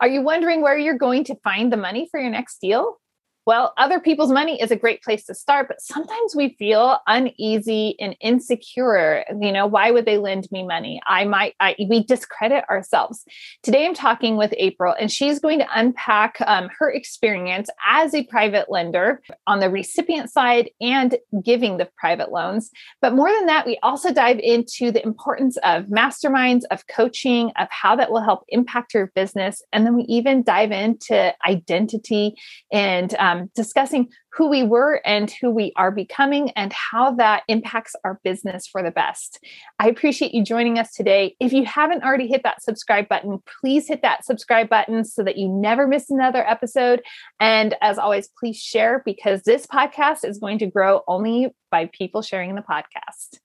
Are 0.00 0.08
you 0.08 0.22
wondering 0.22 0.62
where 0.62 0.76
you're 0.76 0.98
going 0.98 1.24
to 1.24 1.36
find 1.36 1.72
the 1.72 1.76
money 1.76 2.08
for 2.10 2.20
your 2.20 2.30
next 2.30 2.60
deal? 2.60 2.98
Well, 3.46 3.74
other 3.76 4.00
people's 4.00 4.32
money 4.32 4.58
is 4.60 4.70
a 4.70 4.76
great 4.76 5.02
place 5.02 5.26
to 5.26 5.34
start, 5.34 5.68
but 5.68 5.82
sometimes 5.82 6.34
we 6.34 6.56
feel 6.58 6.98
uneasy 7.06 7.94
and 8.00 8.16
insecure. 8.20 9.22
You 9.38 9.52
know, 9.52 9.66
why 9.66 9.90
would 9.90 10.06
they 10.06 10.16
lend 10.16 10.48
me 10.50 10.66
money? 10.66 11.02
I 11.06 11.26
might, 11.26 11.54
I, 11.60 11.76
we 11.90 12.04
discredit 12.04 12.64
ourselves. 12.70 13.22
Today, 13.62 13.84
I'm 13.84 13.92
talking 13.92 14.36
with 14.36 14.54
April, 14.56 14.94
and 14.98 15.12
she's 15.12 15.40
going 15.40 15.58
to 15.58 15.68
unpack 15.74 16.36
um, 16.46 16.70
her 16.78 16.90
experience 16.90 17.68
as 17.86 18.14
a 18.14 18.24
private 18.24 18.70
lender 18.70 19.20
on 19.46 19.60
the 19.60 19.68
recipient 19.68 20.30
side 20.30 20.70
and 20.80 21.18
giving 21.44 21.76
the 21.76 21.88
private 21.98 22.32
loans. 22.32 22.70
But 23.02 23.14
more 23.14 23.30
than 23.30 23.44
that, 23.46 23.66
we 23.66 23.78
also 23.82 24.10
dive 24.10 24.38
into 24.38 24.90
the 24.90 25.04
importance 25.04 25.58
of 25.58 25.84
masterminds, 25.84 26.62
of 26.70 26.86
coaching, 26.86 27.52
of 27.58 27.68
how 27.70 27.94
that 27.96 28.10
will 28.10 28.22
help 28.22 28.44
impact 28.48 28.94
your 28.94 29.12
business. 29.14 29.60
And 29.70 29.84
then 29.84 29.96
we 29.96 30.04
even 30.04 30.42
dive 30.42 30.72
into 30.72 31.34
identity 31.46 32.36
and 32.72 33.12
um, 33.16 33.33
um, 33.34 33.50
discussing 33.54 34.08
who 34.32 34.48
we 34.48 34.62
were 34.62 35.00
and 35.04 35.30
who 35.30 35.50
we 35.50 35.72
are 35.76 35.90
becoming 35.90 36.50
and 36.50 36.72
how 36.72 37.12
that 37.12 37.42
impacts 37.48 37.94
our 38.04 38.20
business 38.24 38.66
for 38.66 38.82
the 38.82 38.90
best. 38.90 39.44
I 39.78 39.88
appreciate 39.88 40.34
you 40.34 40.44
joining 40.44 40.78
us 40.78 40.92
today. 40.92 41.36
If 41.40 41.52
you 41.52 41.64
haven't 41.64 42.02
already 42.02 42.26
hit 42.26 42.42
that 42.44 42.62
subscribe 42.62 43.08
button, 43.08 43.42
please 43.60 43.88
hit 43.88 44.02
that 44.02 44.24
subscribe 44.24 44.68
button 44.68 45.04
so 45.04 45.22
that 45.22 45.36
you 45.36 45.48
never 45.48 45.86
miss 45.86 46.10
another 46.10 46.48
episode. 46.48 47.02
And 47.40 47.74
as 47.80 47.98
always, 47.98 48.28
please 48.38 48.56
share 48.56 49.02
because 49.04 49.42
this 49.42 49.66
podcast 49.66 50.24
is 50.24 50.38
going 50.38 50.58
to 50.58 50.66
grow 50.66 51.02
only 51.06 51.54
by 51.70 51.90
people 51.92 52.22
sharing 52.22 52.54
the 52.54 52.62
podcast. 52.62 53.38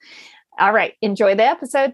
All 0.59 0.73
right, 0.73 0.93
enjoy 1.01 1.35
the 1.35 1.45
episode. 1.45 1.93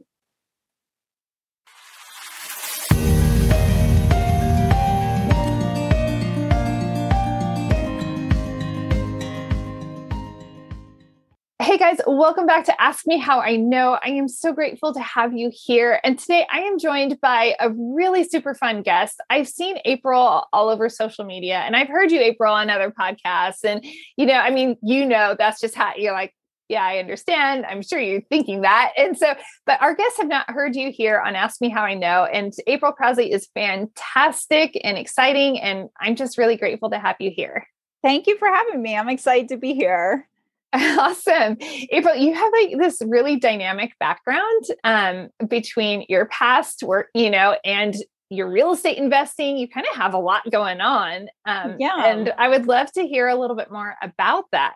Hey 11.76 11.91
guys, 11.91 11.99
welcome 12.07 12.45
back 12.45 12.63
to 12.68 12.81
Ask 12.81 13.05
Me 13.05 13.18
How 13.18 13.41
I 13.41 13.57
Know. 13.57 13.99
I 14.01 14.07
am 14.12 14.29
so 14.29 14.54
grateful 14.54 14.93
to 14.93 15.01
have 15.01 15.34
you 15.34 15.51
here. 15.54 15.99
And 16.05 16.17
today 16.17 16.48
I 16.49 16.59
am 16.59 16.79
joined 16.79 17.20
by 17.20 17.54
a 17.59 17.70
really 17.70 18.23
super 18.23 18.54
fun 18.54 18.82
guest. 18.82 19.20
I've 19.29 19.49
seen 19.49 19.79
April 19.84 20.48
all 20.54 20.70
over 20.70 20.87
social 20.87 21.26
media 21.26 21.57
and 21.57 21.76
I've 21.76 21.90
heard 21.90 22.13
you, 22.13 22.21
April, 22.21 22.54
on 22.54 22.70
other 22.70 22.91
podcasts. 22.98 23.65
And, 23.65 23.84
you 24.15 24.26
know, 24.26 24.35
I 24.35 24.51
mean, 24.51 24.77
you 24.82 25.05
know, 25.05 25.35
that's 25.37 25.59
just 25.59 25.76
how 25.76 25.91
you're 25.98 26.13
like, 26.13 26.34
yeah, 26.70 26.82
I 26.82 26.99
understand. 26.99 27.65
I'm 27.65 27.82
sure 27.82 27.99
you're 27.99 28.21
thinking 28.21 28.62
that. 28.62 28.93
And 28.95 29.17
so, 29.17 29.34
but 29.65 29.82
our 29.82 29.95
guests 29.95 30.17
have 30.20 30.29
not 30.29 30.49
heard 30.49 30.77
you 30.77 30.93
here 30.93 31.20
on 31.20 31.35
Ask 31.35 31.60
Me 31.60 31.67
How 31.67 31.82
I 31.82 31.95
Know. 31.95 32.23
And 32.23 32.54
April 32.67 32.93
Crossley 32.93 33.34
is 33.34 33.49
fantastic 33.54 34.79
and 34.82 34.98
exciting. 34.98 35.60
And 35.60 35.89
I'm 35.99 36.15
just 36.15 36.37
really 36.37 36.55
grateful 36.55 36.91
to 36.91 36.99
have 36.99 37.17
you 37.20 37.32
here. 37.35 37.67
Thank 38.01 38.27
you 38.27 38.37
for 38.37 38.48
having 38.48 38.82
me. 38.82 38.95
I'm 38.95 39.10
excited 39.10 39.49
to 39.49 39.57
be 39.57 39.73
here. 39.73 40.29
Awesome. 40.99 41.57
April, 41.91 42.15
you 42.15 42.34
have 42.34 42.51
like 42.51 42.77
this 42.79 43.01
really 43.05 43.37
dynamic 43.37 43.93
background 43.99 44.65
um, 44.84 45.29
between 45.48 46.05
your 46.09 46.26
past 46.26 46.84
work, 46.84 47.09
you 47.13 47.29
know, 47.29 47.57
and 47.63 47.95
your 48.29 48.49
real 48.49 48.73
estate 48.73 48.98
investing. 48.98 49.57
You 49.57 49.67
kind 49.67 49.85
of 49.90 49.95
have 49.95 50.13
a 50.13 50.17
lot 50.17 50.49
going 50.51 50.82
on. 50.82 51.29
Um, 51.45 51.77
yeah. 51.79 52.05
And 52.05 52.34
I 52.37 52.49
would 52.49 52.67
love 52.67 52.91
to 52.93 53.07
hear 53.07 53.27
a 53.27 53.35
little 53.35 53.55
bit 53.55 53.71
more 53.71 53.95
about 54.01 54.45
that. 54.51 54.76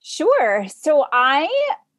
Sure. 0.00 0.66
So 0.68 1.04
I 1.12 1.48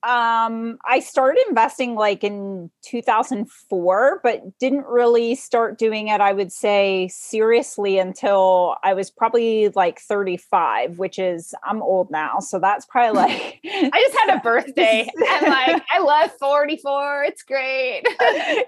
um 0.03 0.77
i 0.85 0.99
started 1.01 1.43
investing 1.49 1.95
like 1.95 2.23
in 2.23 2.69
2004 2.83 4.21
but 4.23 4.57
didn't 4.57 4.85
really 4.85 5.35
start 5.35 5.77
doing 5.77 6.07
it 6.07 6.21
i 6.21 6.31
would 6.31 6.51
say 6.51 7.09
seriously 7.11 7.99
until 7.99 8.77
i 8.83 8.93
was 8.93 9.11
probably 9.11 9.67
like 9.75 9.99
35 9.99 10.97
which 10.99 11.19
is 11.19 11.53
i'm 11.65 11.81
old 11.81 12.09
now 12.11 12.39
so 12.39 12.59
that's 12.59 12.85
probably 12.85 13.19
like 13.21 13.59
i 13.65 14.03
just 14.07 14.17
had 14.19 14.37
a 14.37 14.41
birthday. 14.41 15.09
And 15.15 15.47
like 15.47 15.83
i 15.93 15.99
love 15.99 16.31
44 16.39 17.23
it's 17.23 17.43
great. 17.43 18.03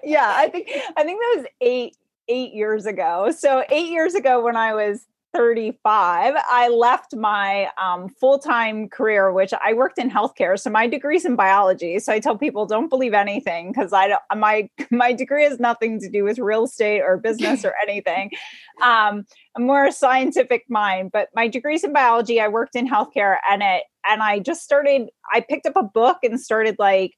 Yeah 0.03 0.33
i 0.35 0.49
think 0.49 0.69
i 0.97 1.03
think 1.03 1.19
that 1.19 1.35
was 1.37 1.45
eight 1.61 1.95
eight 2.27 2.53
years 2.53 2.85
ago. 2.85 3.31
So 3.31 3.63
eight 3.69 3.89
years 3.89 4.15
ago 4.15 4.43
when 4.43 4.55
i 4.55 4.73
was 4.73 5.05
35, 5.33 6.35
I 6.49 6.67
left 6.69 7.15
my 7.15 7.69
um, 7.81 8.09
full 8.09 8.37
time 8.39 8.89
career, 8.89 9.31
which 9.31 9.53
I 9.63 9.73
worked 9.73 9.97
in 9.97 10.09
healthcare. 10.09 10.59
So 10.59 10.69
my 10.69 10.87
degree's 10.87 11.25
in 11.25 11.35
biology. 11.35 11.99
So 11.99 12.11
I 12.11 12.19
tell 12.19 12.37
people 12.37 12.65
don't 12.65 12.89
believe 12.89 13.13
anything 13.13 13.71
because 13.71 13.93
I 13.93 14.09
don't, 14.09 14.21
my 14.35 14.69
my 14.91 15.13
degree 15.13 15.43
has 15.43 15.59
nothing 15.59 15.99
to 16.01 16.09
do 16.09 16.23
with 16.23 16.39
real 16.39 16.65
estate 16.65 17.01
or 17.01 17.17
business 17.17 17.63
or 17.65 17.73
anything. 17.81 18.31
Um, 18.81 19.25
I'm 19.55 19.65
more 19.65 19.85
a 19.85 19.91
scientific 19.91 20.65
mind, 20.69 21.11
but 21.11 21.29
my 21.35 21.47
degree's 21.47 21.83
in 21.83 21.93
biology. 21.93 22.39
I 22.39 22.47
worked 22.47 22.75
in 22.75 22.87
healthcare, 22.87 23.37
and 23.49 23.63
it 23.63 23.83
and 24.07 24.21
I 24.21 24.39
just 24.39 24.63
started. 24.63 25.09
I 25.33 25.41
picked 25.41 25.65
up 25.65 25.75
a 25.75 25.83
book 25.83 26.17
and 26.23 26.39
started 26.39 26.75
like 26.79 27.13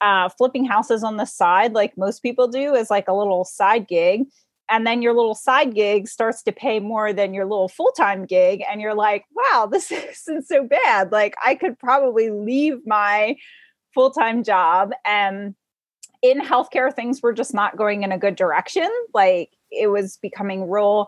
uh, 0.00 0.28
flipping 0.30 0.64
houses 0.64 1.02
on 1.02 1.16
the 1.16 1.24
side, 1.24 1.72
like 1.72 1.96
most 1.96 2.22
people 2.22 2.48
do, 2.48 2.74
as 2.74 2.90
like 2.90 3.08
a 3.08 3.14
little 3.14 3.44
side 3.44 3.88
gig 3.88 4.22
and 4.70 4.86
then 4.86 5.02
your 5.02 5.14
little 5.14 5.34
side 5.34 5.74
gig 5.74 6.08
starts 6.08 6.42
to 6.42 6.52
pay 6.52 6.80
more 6.80 7.12
than 7.12 7.34
your 7.34 7.44
little 7.44 7.68
full-time 7.68 8.24
gig 8.26 8.62
and 8.70 8.80
you're 8.80 8.94
like 8.94 9.24
wow 9.34 9.66
this 9.70 9.90
isn't 10.28 10.46
so 10.46 10.64
bad. 10.64 11.12
Like 11.12 11.34
i 11.44 11.54
could 11.54 11.78
probably 11.78 12.30
leave 12.30 12.86
my 12.86 13.36
full-time 13.94 14.42
job 14.42 14.92
and 15.06 15.54
in 16.22 16.40
healthcare 16.40 16.92
things 16.92 17.22
were 17.22 17.32
just 17.32 17.54
not 17.54 17.76
going 17.76 18.02
in 18.02 18.10
a 18.10 18.18
good 18.18 18.34
direction. 18.34 18.90
Like 19.14 19.50
it 19.70 19.88
was 19.88 20.16
becoming 20.16 20.68
real 20.68 21.06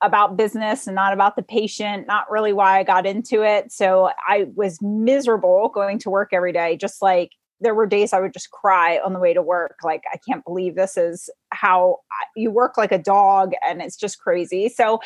about 0.00 0.36
business 0.36 0.86
and 0.86 0.94
not 0.94 1.12
about 1.12 1.34
the 1.34 1.42
patient 1.42 2.06
not 2.06 2.30
really 2.30 2.52
why 2.52 2.78
i 2.78 2.82
got 2.82 3.06
into 3.06 3.42
it. 3.42 3.72
So 3.72 4.10
i 4.28 4.46
was 4.54 4.78
miserable 4.82 5.70
going 5.74 5.98
to 6.00 6.10
work 6.10 6.30
every 6.32 6.52
day 6.52 6.76
just 6.76 7.00
like 7.02 7.32
there 7.64 7.74
were 7.74 7.86
days 7.86 8.12
I 8.12 8.20
would 8.20 8.32
just 8.32 8.50
cry 8.50 9.00
on 9.04 9.12
the 9.12 9.18
way 9.18 9.34
to 9.34 9.42
work. 9.42 9.78
Like, 9.82 10.04
I 10.12 10.18
can't 10.18 10.44
believe 10.44 10.76
this 10.76 10.96
is 10.96 11.28
how 11.50 11.98
you 12.36 12.50
work 12.50 12.78
like 12.78 12.92
a 12.92 12.98
dog 12.98 13.52
and 13.66 13.82
it's 13.82 13.96
just 13.96 14.20
crazy. 14.20 14.68
So, 14.68 15.00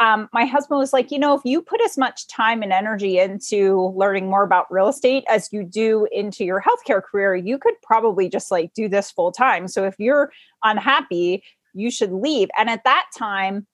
um, 0.00 0.28
my 0.32 0.44
husband 0.44 0.78
was 0.78 0.92
like, 0.92 1.10
you 1.10 1.18
know, 1.18 1.34
if 1.34 1.40
you 1.44 1.60
put 1.60 1.80
as 1.82 1.98
much 1.98 2.28
time 2.28 2.62
and 2.62 2.72
energy 2.72 3.18
into 3.18 3.92
learning 3.96 4.30
more 4.30 4.44
about 4.44 4.66
real 4.70 4.88
estate 4.88 5.24
as 5.28 5.48
you 5.52 5.64
do 5.64 6.06
into 6.12 6.44
your 6.44 6.62
healthcare 6.62 7.02
career, 7.02 7.34
you 7.34 7.58
could 7.58 7.74
probably 7.82 8.28
just 8.28 8.50
like 8.50 8.72
do 8.74 8.88
this 8.88 9.10
full 9.10 9.32
time. 9.32 9.66
So 9.66 9.84
if 9.84 9.96
you're 9.98 10.32
unhappy, 10.62 11.42
you 11.74 11.90
should 11.90 12.12
leave. 12.12 12.48
And 12.56 12.70
at 12.70 12.84
that 12.84 13.06
time, 13.16 13.66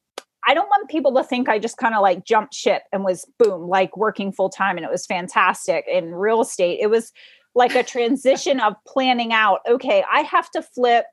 I 0.46 0.54
don't 0.54 0.68
want 0.68 0.90
people 0.90 1.14
to 1.14 1.24
think 1.24 1.48
I 1.48 1.58
just 1.58 1.76
kind 1.76 1.94
of 1.94 2.02
like 2.02 2.24
jumped 2.24 2.54
ship 2.54 2.82
and 2.92 3.04
was 3.04 3.26
boom, 3.38 3.68
like 3.68 3.96
working 3.96 4.32
full 4.32 4.50
time 4.50 4.76
and 4.76 4.84
it 4.84 4.90
was 4.90 5.06
fantastic 5.06 5.84
in 5.90 6.14
real 6.14 6.42
estate. 6.42 6.78
It 6.80 6.88
was 6.88 7.12
like 7.54 7.74
a 7.74 7.82
transition 7.82 8.60
of 8.60 8.74
planning 8.86 9.32
out 9.32 9.60
okay 9.68 10.04
i 10.12 10.20
have 10.20 10.50
to 10.50 10.62
flip 10.62 11.06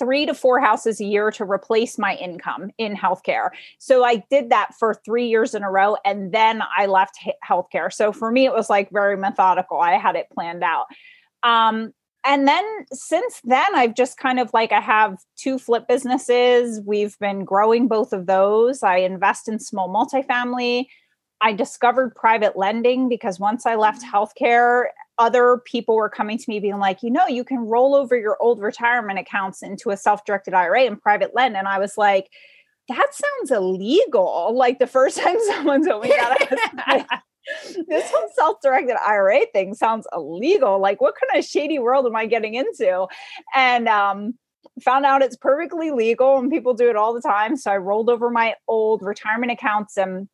three 0.00 0.24
to 0.26 0.34
four 0.34 0.58
houses 0.58 1.00
a 1.00 1.04
year 1.04 1.30
to 1.30 1.44
replace 1.44 1.98
my 1.98 2.16
income 2.16 2.70
in 2.78 2.96
healthcare. 2.96 3.50
So 3.78 4.02
I 4.02 4.24
did 4.30 4.48
that 4.50 4.74
for 4.78 4.94
three 4.94 5.28
years 5.28 5.54
in 5.54 5.62
a 5.62 5.70
row. 5.70 5.96
And 6.04 6.32
then 6.32 6.62
I 6.76 6.86
left 6.86 7.18
healthcare. 7.48 7.92
So 7.92 8.10
for 8.10 8.32
me, 8.32 8.46
it 8.46 8.52
was 8.52 8.70
like 8.70 8.90
very 8.90 9.16
methodical. 9.16 9.78
I 9.78 9.92
had 9.92 10.16
it 10.16 10.28
planned 10.32 10.64
out. 10.64 10.86
Um, 11.42 11.92
and 12.26 12.48
then 12.48 12.64
since 12.92 13.40
then, 13.44 13.74
I've 13.74 13.94
just 13.94 14.18
kind 14.18 14.40
of 14.40 14.50
like 14.52 14.72
I 14.72 14.80
have 14.80 15.18
two 15.36 15.58
flip 15.58 15.86
businesses. 15.86 16.80
We've 16.84 17.18
been 17.18 17.44
growing 17.44 17.86
both 17.86 18.12
of 18.12 18.26
those. 18.26 18.82
I 18.82 18.96
invest 18.98 19.48
in 19.48 19.58
small 19.58 19.88
multifamily. 19.88 20.86
I 21.42 21.52
discovered 21.54 22.14
private 22.14 22.56
lending 22.56 23.08
because 23.08 23.40
once 23.40 23.64
I 23.64 23.74
left 23.76 24.02
mm. 24.02 24.10
healthcare, 24.10 24.84
other 25.20 25.60
people 25.66 25.96
were 25.96 26.08
coming 26.08 26.38
to 26.38 26.44
me 26.48 26.58
being 26.58 26.78
like, 26.78 27.02
you 27.02 27.10
know, 27.10 27.26
you 27.26 27.44
can 27.44 27.58
roll 27.58 27.94
over 27.94 28.16
your 28.16 28.38
old 28.40 28.58
retirement 28.58 29.18
accounts 29.18 29.62
into 29.62 29.90
a 29.90 29.96
self 29.96 30.24
directed 30.24 30.54
IRA 30.54 30.84
and 30.84 31.00
private 31.00 31.32
lend. 31.34 31.58
And 31.58 31.68
I 31.68 31.78
was 31.78 31.98
like, 31.98 32.30
that 32.88 33.08
sounds 33.12 33.50
illegal. 33.50 34.52
Like 34.54 34.78
the 34.78 34.86
first 34.86 35.18
time 35.22 35.36
someone 35.46 35.86
told 35.86 36.04
me 36.04 36.08
that, 36.08 37.22
this 37.86 38.10
whole 38.10 38.30
self 38.34 38.56
directed 38.62 38.96
IRA 39.06 39.44
thing 39.52 39.74
sounds 39.74 40.06
illegal. 40.12 40.80
Like, 40.80 41.02
what 41.02 41.14
kind 41.20 41.38
of 41.38 41.48
shady 41.48 41.78
world 41.78 42.06
am 42.06 42.16
I 42.16 42.24
getting 42.24 42.54
into? 42.54 43.06
And, 43.54 43.88
um, 43.88 44.34
found 44.82 45.04
out 45.04 45.20
it's 45.20 45.36
perfectly 45.36 45.90
legal 45.90 46.38
and 46.38 46.50
people 46.50 46.72
do 46.72 46.88
it 46.88 46.96
all 46.96 47.12
the 47.12 47.20
time. 47.20 47.56
So 47.56 47.70
I 47.70 47.76
rolled 47.76 48.08
over 48.08 48.30
my 48.30 48.54
old 48.68 49.02
retirement 49.02 49.52
accounts 49.52 49.98
and 49.98 50.28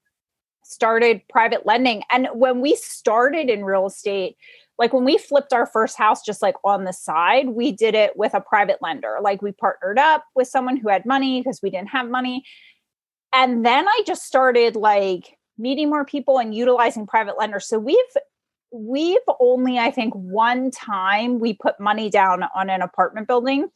started 0.63 1.23
private 1.29 1.65
lending. 1.65 2.03
And 2.11 2.29
when 2.33 2.61
we 2.61 2.77
started 2.77 3.49
in 3.49 3.65
real 3.65 3.87
estate, 3.87 4.37
like 4.79 4.93
when 4.93 5.05
we 5.05 5.19
flipped 5.19 5.53
our 5.53 5.67
first 5.67 5.97
house 5.97 6.23
just 6.23 6.43
like 6.43 6.57
on 6.65 6.85
the 6.85 6.93
side 6.93 7.49
we 7.51 7.73
did 7.73 7.95
it 7.95 8.17
with 8.17 8.35
a 8.35 8.41
private 8.41 8.79
lender. 8.83 9.19
Like 9.23 9.43
we 9.43 9.53
partnered 9.53 9.99
up 9.99 10.25
with 10.35 10.49
someone 10.49 10.77
who 10.77 10.89
had 10.89 11.07
money 11.07 11.41
because 11.41 11.61
we 11.63 11.71
didn't 11.71 11.89
have 11.91 12.09
money. 12.09 12.45
And 13.33 13.65
then 13.65 13.87
i 13.89 14.03
just 14.07 14.25
started 14.25 14.77
like 14.77 15.37
meeting 15.59 15.89
more 15.89 16.05
people 16.05 16.39
and 16.39 16.55
utilizing 16.55 17.07
private 17.07 17.39
lenders. 17.39 17.69
So 17.69 17.79
we've 17.79 17.97
we've 18.73 19.19
only 19.41 19.79
i 19.79 19.91
think 19.91 20.13
one 20.15 20.71
time 20.71 21.39
we 21.39 21.55
put 21.55 21.79
money 21.79 22.11
down 22.11 22.45
on 22.55 22.71
an 22.71 22.83
apartment 22.83 23.27
building. 23.29 23.69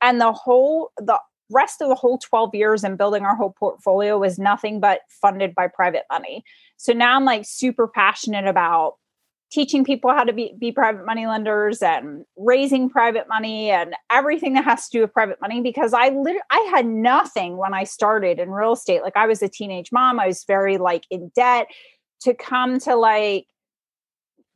And 0.00 0.20
the 0.20 0.32
whole 0.32 0.92
the 0.98 1.18
rest 1.50 1.82
of 1.82 1.88
the 1.88 1.94
whole 1.94 2.18
12 2.18 2.54
years 2.54 2.84
and 2.84 2.96
building 2.96 3.24
our 3.24 3.36
whole 3.36 3.54
portfolio 3.58 4.18
was 4.18 4.38
nothing 4.38 4.80
but 4.80 5.00
funded 5.08 5.54
by 5.54 5.68
private 5.68 6.04
money. 6.10 6.42
So 6.76 6.92
now 6.92 7.16
I'm 7.16 7.24
like 7.24 7.44
super 7.44 7.86
passionate 7.86 8.46
about 8.46 8.94
teaching 9.54 9.84
people 9.84 10.10
how 10.10 10.24
to 10.24 10.32
be, 10.32 10.52
be 10.58 10.72
private 10.72 11.06
money 11.06 11.26
lenders 11.26 11.80
and 11.80 12.24
raising 12.36 12.90
private 12.90 13.28
money 13.28 13.70
and 13.70 13.94
everything 14.10 14.54
that 14.54 14.64
has 14.64 14.88
to 14.88 14.98
do 14.98 15.00
with 15.02 15.12
private 15.12 15.40
money 15.40 15.60
because 15.60 15.94
I 15.94 16.08
literally 16.08 16.40
I 16.50 16.68
had 16.74 16.86
nothing 16.86 17.56
when 17.56 17.72
I 17.72 17.84
started 17.84 18.40
in 18.40 18.50
real 18.50 18.72
estate. 18.72 19.02
Like 19.02 19.16
I 19.16 19.28
was 19.28 19.42
a 19.42 19.48
teenage 19.48 19.92
mom, 19.92 20.18
I 20.18 20.26
was 20.26 20.42
very 20.44 20.76
like 20.76 21.04
in 21.08 21.30
debt 21.36 21.68
to 22.22 22.34
come 22.34 22.80
to 22.80 22.96
like 22.96 23.46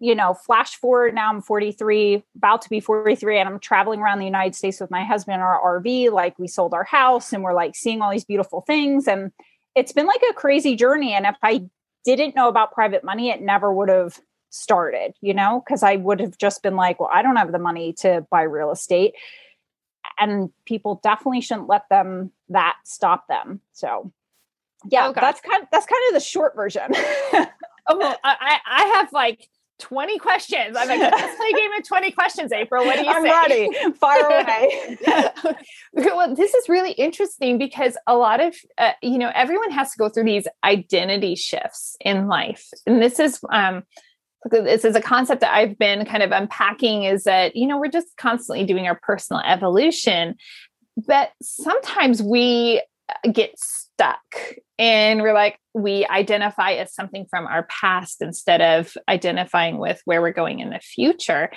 you 0.01 0.15
know, 0.15 0.33
flash 0.33 0.77
forward 0.77 1.13
now 1.13 1.29
I'm 1.29 1.43
43, 1.43 2.23
about 2.37 2.63
to 2.63 2.71
be 2.71 2.79
43, 2.79 3.41
and 3.41 3.49
I'm 3.49 3.59
traveling 3.59 4.01
around 4.01 4.21
the 4.21 4.27
United 4.27 4.55
States 4.55 4.81
with 4.81 4.93
my 4.93 5.03
husband 5.03 5.35
in 5.35 5.41
our 5.41 5.81
RV. 5.81 6.13
Like 6.13 6.39
we 6.39 6.47
sold 6.47 6.73
our 6.73 6.85
house 6.85 7.33
and 7.33 7.43
we're 7.43 7.53
like 7.53 7.75
seeing 7.75 8.01
all 8.01 8.13
these 8.13 8.25
beautiful 8.25 8.61
things. 8.61 9.09
And 9.09 9.33
it's 9.75 9.93
been 9.93 10.07
like 10.07 10.23
a 10.31 10.35
crazy 10.35 10.77
journey. 10.77 11.15
And 11.15 11.27
if 11.27 11.35
I 11.43 11.63
didn't 12.05 12.37
know 12.37 12.49
about 12.49 12.73
private 12.73 13.03
money, 13.03 13.31
it 13.31 13.43
never 13.43 13.73
would 13.73 13.89
have 13.89 14.21
started, 14.51 15.15
you 15.21 15.35
know, 15.35 15.63
because 15.65 15.83
I 15.83 15.97
would 15.97 16.21
have 16.21 16.39
just 16.39 16.63
been 16.63 16.77
like, 16.77 17.01
well, 17.01 17.11
I 17.13 17.23
don't 17.23 17.37
have 17.37 17.53
the 17.53 17.59
money 17.59 17.93
to 18.01 18.27
buy 18.31 18.43
real 18.43 18.71
estate. 18.71 19.15
And 20.19 20.51
people 20.65 21.01
definitely 21.03 21.41
shouldn't 21.41 21.69
let 21.69 21.89
them 21.91 22.33
that 22.49 22.77
stop 22.85 23.29
them. 23.29 23.61
So 23.73 24.13
yeah, 24.89 25.09
okay. 25.09 25.21
that's 25.21 25.41
kind 25.41 25.63
of, 25.63 25.69
that's 25.71 25.87
kind 25.87 26.03
of 26.09 26.15
the 26.15 26.21
short 26.21 26.55
version. 26.55 26.91
oh, 26.93 27.47
well, 27.97 28.17
I, 28.25 28.59
I 28.67 28.85
have 28.97 29.13
like 29.13 29.49
20 29.79 30.19
questions. 30.19 30.77
I'm 30.77 30.89
like, 30.89 30.99
let's 30.99 31.37
play 31.37 31.49
a 31.53 31.57
game 31.57 31.73
of 31.79 31.87
20 31.87 32.11
questions, 32.13 32.53
April. 32.53 32.85
What 32.85 32.97
do 32.97 33.05
you 33.05 33.11
I'm 33.15 33.23
say? 33.23 33.31
ready. 33.31 33.93
Fire 33.95 34.27
away. 34.27 34.97
well, 35.95 36.35
this 36.35 36.55
is 36.55 36.69
really 36.69 36.93
interesting 36.93 37.59
because 37.59 37.97
a 38.07 38.17
lot 38.17 38.41
of, 38.41 38.57
uh, 38.77 38.93
you 39.03 39.19
know, 39.19 39.31
everyone 39.35 39.71
has 39.71 39.93
to 39.93 39.99
go 39.99 40.09
through 40.09 40.25
these 40.25 40.49
identity 40.65 41.35
shifts 41.35 41.97
in 42.01 42.27
life. 42.27 42.69
And 42.87 43.01
this 43.01 43.19
is, 43.19 43.41
um, 43.51 43.85
this 44.45 44.85
is 44.85 44.95
a 44.95 45.01
concept 45.01 45.41
that 45.41 45.55
I've 45.55 45.79
been 45.79 46.05
kind 46.05 46.23
of 46.23 46.31
unpacking 46.31 47.05
is 47.05 47.25
that, 47.25 47.57
you 47.57 47.67
know, 47.67 47.79
we're 47.79 47.91
just 47.91 48.17
constantly 48.17 48.65
doing 48.65 48.87
our 48.87 48.99
personal 49.03 49.43
evolution. 49.45 50.37
But 50.97 51.33
sometimes 51.43 52.23
we 52.23 52.83
uh, 53.09 53.31
get 53.31 53.59
stuck 53.59 54.21
and 54.79 55.23
we're 55.23 55.35
like 55.35 55.59
we 55.75 56.07
identify 56.07 56.73
as 56.73 56.95
something 56.95 57.27
from 57.29 57.47
our 57.47 57.65
past 57.65 58.23
instead 58.23 58.61
of 58.61 58.97
identifying 59.09 59.79
with 59.79 60.01
where 60.05 60.23
we're 60.23 60.33
going 60.33 60.61
in 60.61 60.71
the 60.71 60.79
future 60.79 61.51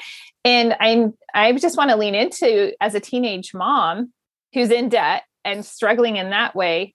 and 0.44 0.75
i'm 0.80 1.13
i 1.34 1.51
just 1.54 1.77
want 1.77 1.89
to 1.89 1.95
lean 1.95 2.16
into 2.16 2.74
as 2.81 2.95
a 2.95 3.00
teenage 3.00 3.54
mom 3.54 4.12
who's 4.54 4.72
in 4.72 4.89
debt 4.89 5.24
and 5.45 5.66
struggling 5.66 6.18
in 6.18 6.31
that 6.31 6.56
way 6.56 6.94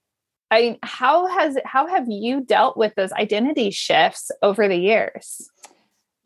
i 0.50 0.78
how 0.82 1.26
has 1.26 1.56
how 1.64 1.86
have 1.86 2.06
you 2.08 2.40
dealt 2.40 2.76
with 2.76 2.94
those 2.96 3.12
identity 3.12 3.70
shifts 3.70 4.30
over 4.42 4.68
the 4.68 4.76
years 4.76 5.48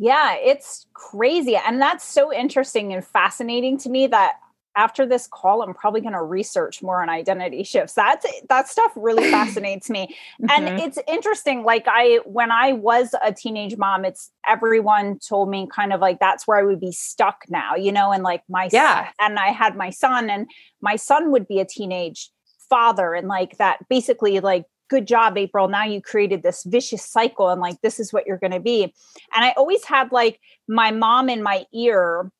yeah 0.00 0.34
it's 0.34 0.86
crazy 0.94 1.54
and 1.54 1.80
that's 1.80 2.04
so 2.04 2.32
interesting 2.32 2.92
and 2.92 3.04
fascinating 3.04 3.78
to 3.78 3.90
me 3.90 4.06
that 4.06 4.32
after 4.74 5.04
this 5.04 5.26
call 5.26 5.62
i'm 5.62 5.74
probably 5.74 6.00
going 6.00 6.14
to 6.14 6.22
research 6.22 6.82
more 6.82 7.02
on 7.02 7.10
identity 7.10 7.62
shifts 7.62 7.92
that's 7.92 8.24
that 8.48 8.66
stuff 8.66 8.90
really 8.96 9.30
fascinates 9.30 9.90
me 9.90 10.16
mm-hmm. 10.40 10.46
and 10.50 10.80
it's 10.80 10.98
interesting 11.06 11.64
like 11.64 11.84
i 11.86 12.18
when 12.24 12.50
i 12.50 12.72
was 12.72 13.14
a 13.22 13.32
teenage 13.32 13.76
mom 13.76 14.04
it's 14.04 14.32
everyone 14.48 15.18
told 15.18 15.50
me 15.50 15.68
kind 15.72 15.92
of 15.92 16.00
like 16.00 16.18
that's 16.18 16.46
where 16.46 16.58
i 16.58 16.62
would 16.62 16.80
be 16.80 16.92
stuck 16.92 17.44
now 17.50 17.74
you 17.74 17.92
know 17.92 18.10
and 18.10 18.22
like 18.22 18.42
my 18.48 18.68
yeah 18.72 19.08
and 19.20 19.38
i 19.38 19.48
had 19.48 19.76
my 19.76 19.90
son 19.90 20.30
and 20.30 20.46
my 20.80 20.96
son 20.96 21.30
would 21.30 21.46
be 21.46 21.60
a 21.60 21.64
teenage 21.64 22.30
father 22.70 23.12
and 23.12 23.28
like 23.28 23.58
that 23.58 23.86
basically 23.88 24.40
like 24.40 24.64
good 24.90 25.06
job 25.06 25.38
april. 25.38 25.68
Now 25.68 25.84
you 25.84 26.02
created 26.02 26.42
this 26.42 26.64
vicious 26.64 27.02
cycle 27.02 27.48
and 27.48 27.60
like 27.60 27.80
this 27.80 27.98
is 27.98 28.12
what 28.12 28.26
you're 28.26 28.36
going 28.36 28.52
to 28.52 28.60
be. 28.60 28.82
And 28.82 29.44
i 29.44 29.54
always 29.56 29.84
had 29.84 30.12
like 30.12 30.40
my 30.68 30.90
mom 30.90 31.30
in 31.30 31.42
my 31.42 31.64
ear 31.72 32.30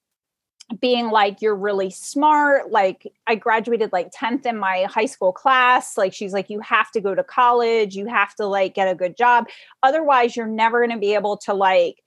being 0.80 1.10
like 1.10 1.40
you're 1.40 1.56
really 1.56 1.90
smart. 1.90 2.70
Like 2.70 3.06
i 3.26 3.34
graduated 3.36 3.92
like 3.92 4.10
10th 4.12 4.44
in 4.44 4.58
my 4.58 4.86
high 4.90 5.06
school 5.06 5.32
class. 5.32 5.96
Like 5.96 6.12
she's 6.12 6.32
like 6.32 6.50
you 6.50 6.60
have 6.60 6.90
to 6.90 7.00
go 7.00 7.14
to 7.14 7.24
college. 7.24 7.94
You 7.94 8.06
have 8.06 8.34
to 8.34 8.46
like 8.46 8.74
get 8.74 8.88
a 8.88 8.94
good 8.94 9.16
job. 9.16 9.46
Otherwise 9.82 10.36
you're 10.36 10.46
never 10.46 10.80
going 10.80 10.94
to 10.94 11.00
be 11.00 11.14
able 11.14 11.36
to 11.38 11.54
like 11.54 12.02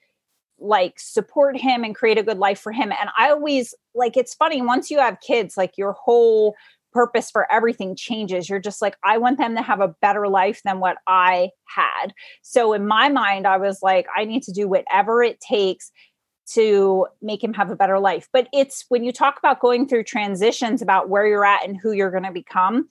like 0.59 0.99
support 0.99 1.57
him 1.57 1.83
and 1.83 1.95
create 1.95 2.17
a 2.17 2.23
good 2.23 2.37
life 2.37 2.59
for 2.59 2.71
him. 2.71 2.91
And 2.91 3.09
i 3.17 3.29
always 3.29 3.73
like 3.95 4.17
it's 4.17 4.33
funny 4.33 4.61
once 4.61 4.91
you 4.91 4.99
have 4.99 5.19
kids 5.21 5.57
like 5.57 5.77
your 5.77 5.93
whole 5.93 6.55
purpose 6.93 7.31
for 7.31 7.51
everything 7.51 7.95
changes 7.95 8.49
you're 8.49 8.59
just 8.59 8.81
like 8.81 8.95
i 9.03 9.17
want 9.17 9.37
them 9.37 9.55
to 9.55 9.61
have 9.61 9.81
a 9.81 9.95
better 10.01 10.27
life 10.27 10.61
than 10.63 10.79
what 10.79 10.97
i 11.07 11.49
had 11.65 12.13
so 12.41 12.73
in 12.73 12.85
my 12.87 13.09
mind 13.09 13.47
i 13.47 13.57
was 13.57 13.79
like 13.81 14.07
i 14.15 14.23
need 14.23 14.43
to 14.43 14.51
do 14.51 14.67
whatever 14.67 15.23
it 15.23 15.39
takes 15.39 15.91
to 16.45 17.07
make 17.21 17.43
him 17.43 17.53
have 17.53 17.71
a 17.71 17.75
better 17.75 17.99
life. 17.99 18.27
But 18.33 18.47
it's 18.53 18.85
when 18.89 19.03
you 19.03 19.11
talk 19.11 19.37
about 19.37 19.59
going 19.59 19.87
through 19.87 20.03
transitions 20.03 20.81
about 20.81 21.09
where 21.09 21.25
you're 21.25 21.45
at 21.45 21.65
and 21.65 21.77
who 21.77 21.91
you're 21.91 22.11
going 22.11 22.23
to 22.23 22.31
become, 22.31 22.89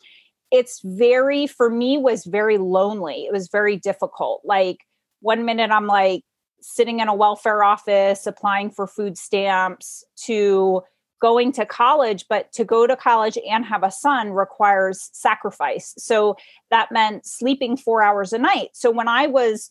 it's 0.51 0.81
very, 0.85 1.47
for 1.47 1.71
me, 1.71 1.99
was 1.99 2.25
very 2.25 2.59
lonely. 2.59 3.25
It 3.25 3.33
was 3.33 3.49
very 3.49 3.77
difficult. 3.77 4.43
Like 4.45 4.79
one 5.21 5.45
minute 5.45 5.71
I'm 5.71 5.87
like 5.87 6.25
sitting 6.61 7.01
in 7.01 7.09
a 7.09 7.15
welfare 7.15 7.63
office 7.63 8.27
applying 8.27 8.71
for 8.71 8.87
food 8.87 9.19
stamps 9.19 10.05
to 10.25 10.83
going 11.23 11.53
to 11.53 11.65
college, 11.65 12.27
but 12.29 12.53
to 12.53 12.65
go 12.65 12.85
to 12.85 12.97
college 12.97 13.39
and 13.49 13.65
have 13.65 13.85
a 13.85 13.93
son 13.93 14.33
requires 14.33 15.09
sacrifice. 15.13 15.95
So 15.97 16.37
that 16.71 16.91
meant 16.91 17.25
sleeping 17.25 17.77
four 17.77 18.03
hours 18.03 18.33
a 18.33 18.39
night. 18.39 18.71
So 18.75 18.91
when 18.91 19.07
I 19.07 19.29
was 19.29 19.71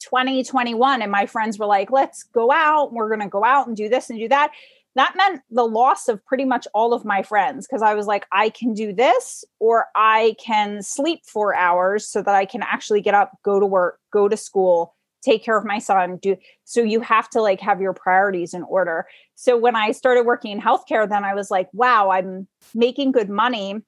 2021 0.00 1.00
and 1.00 1.10
my 1.10 1.24
friends 1.24 1.58
were 1.58 1.64
like 1.64 1.90
let's 1.90 2.24
go 2.24 2.50
out 2.52 2.92
we're 2.92 3.08
going 3.08 3.20
to 3.20 3.28
go 3.28 3.42
out 3.42 3.66
and 3.66 3.76
do 3.76 3.88
this 3.88 4.10
and 4.10 4.18
do 4.18 4.28
that 4.28 4.50
that 4.96 5.14
meant 5.16 5.40
the 5.50 5.64
loss 5.64 6.08
of 6.08 6.22
pretty 6.26 6.44
much 6.44 6.66
all 6.74 6.92
of 6.92 7.06
my 7.06 7.22
friends 7.22 7.66
because 7.66 7.80
i 7.80 7.94
was 7.94 8.06
like 8.06 8.26
i 8.30 8.50
can 8.50 8.74
do 8.74 8.92
this 8.92 9.44
or 9.60 9.86
i 9.94 10.34
can 10.44 10.82
sleep 10.82 11.20
4 11.24 11.54
hours 11.54 12.06
so 12.06 12.20
that 12.20 12.34
i 12.34 12.44
can 12.44 12.62
actually 12.62 13.00
get 13.00 13.14
up 13.14 13.38
go 13.44 13.58
to 13.58 13.64
work 13.64 13.98
go 14.12 14.28
to 14.28 14.36
school 14.36 14.94
take 15.24 15.42
care 15.42 15.56
of 15.56 15.64
my 15.64 15.78
son 15.78 16.16
do 16.18 16.36
so 16.64 16.82
you 16.82 17.00
have 17.00 17.28
to 17.30 17.40
like 17.40 17.60
have 17.60 17.80
your 17.80 17.92
priorities 17.92 18.54
in 18.54 18.62
order 18.64 19.06
so 19.34 19.56
when 19.56 19.74
i 19.74 19.90
started 19.90 20.24
working 20.24 20.52
in 20.52 20.60
healthcare 20.60 21.08
then 21.08 21.24
i 21.24 21.34
was 21.34 21.50
like 21.50 21.68
wow 21.72 22.10
i'm 22.10 22.46
making 22.74 23.12
good 23.12 23.30
money 23.30 23.80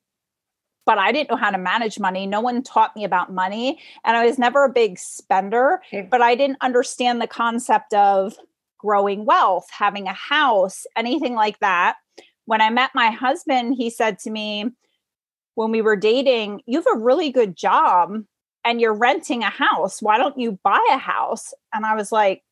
but 0.87 0.99
I 0.99 1.13
didn't 1.13 1.31
know 1.31 1.37
how 1.37 1.51
to 1.51 1.59
manage 1.59 1.99
money. 1.99 2.27
No 2.27 2.41
one 2.41 2.63
taught 2.63 2.95
me 2.95 3.05
about 3.05 3.33
money. 3.33 3.81
And 4.05 4.17
I 4.17 4.25
was 4.25 4.39
never 4.39 4.65
a 4.65 4.73
big 4.73 4.99
spender, 4.99 5.83
but 6.11 6.23
I 6.23 6.37
didn't 6.37 6.59
understand 6.61 7.21
the 7.21 7.27
concept 7.27 7.93
of 7.93 8.37
growing 8.79 9.25
wealth, 9.25 9.67
having 9.71 10.07
a 10.07 10.13
house, 10.13 10.87
anything 10.97 11.35
like 11.35 11.59
that. 11.59 11.97
When 12.45 12.61
I 12.61 12.71
met 12.71 12.93
my 12.95 13.11
husband, 13.11 13.75
he 13.77 13.91
said 13.91 14.21
to 14.21 14.31
me, 14.31 14.71
when 15.57 15.73
we 15.73 15.83
were 15.83 15.97
dating, 15.97 16.63
you 16.67 16.79
have 16.79 16.87
a 16.87 16.99
really 16.99 17.33
good 17.33 17.57
job 17.57 18.23
and 18.67 18.81
you're 18.81 18.93
renting 18.93 19.45
a 19.45 19.51
house. 19.51 20.03
Why 20.03 20.19
don't 20.19 20.39
you 20.39 20.59
buy 20.65 20.85
a 20.91 20.99
house? 20.99 21.55
And 21.73 21.87
I 21.87 21.95
was 21.95 22.11
like, 22.11 22.43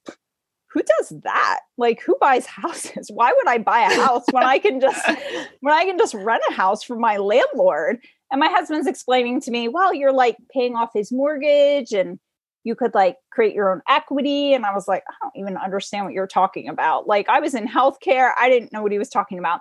who 0.70 0.80
does 0.98 1.12
that? 1.24 1.60
Like 1.76 2.00
who 2.00 2.16
buys 2.20 2.46
houses? 2.62 3.10
Why 3.12 3.32
would 3.36 3.48
I 3.48 3.58
buy 3.58 3.80
a 3.80 3.94
house 4.00 4.24
when 4.30 4.44
I 4.44 4.58
can 4.58 4.80
just 4.80 5.04
when 5.60 5.74
I 5.74 5.84
can 5.84 5.98
just 5.98 6.14
rent 6.14 6.42
a 6.48 6.52
house 6.52 6.84
from 6.84 7.00
my 7.00 7.16
landlord? 7.16 7.98
And 8.30 8.40
my 8.40 8.48
husband's 8.48 8.86
explaining 8.86 9.40
to 9.42 9.50
me, 9.50 9.68
well, 9.68 9.92
you're 9.92 10.12
like 10.12 10.36
paying 10.52 10.76
off 10.76 10.90
his 10.94 11.12
mortgage 11.12 11.92
and 11.92 12.18
you 12.64 12.74
could 12.74 12.94
like 12.94 13.16
create 13.30 13.54
your 13.54 13.70
own 13.70 13.82
equity. 13.88 14.54
And 14.54 14.64
I 14.64 14.72
was 14.72 14.88
like, 14.88 15.02
I 15.08 15.14
don't 15.20 15.36
even 15.36 15.56
understand 15.56 16.06
what 16.06 16.14
you're 16.14 16.26
talking 16.26 16.68
about. 16.68 17.06
Like 17.06 17.28
I 17.28 17.40
was 17.40 17.54
in 17.54 17.68
healthcare. 17.68 18.30
I 18.38 18.48
didn't 18.48 18.72
know 18.72 18.82
what 18.82 18.92
he 18.92 18.98
was 18.98 19.10
talking 19.10 19.38
about. 19.38 19.60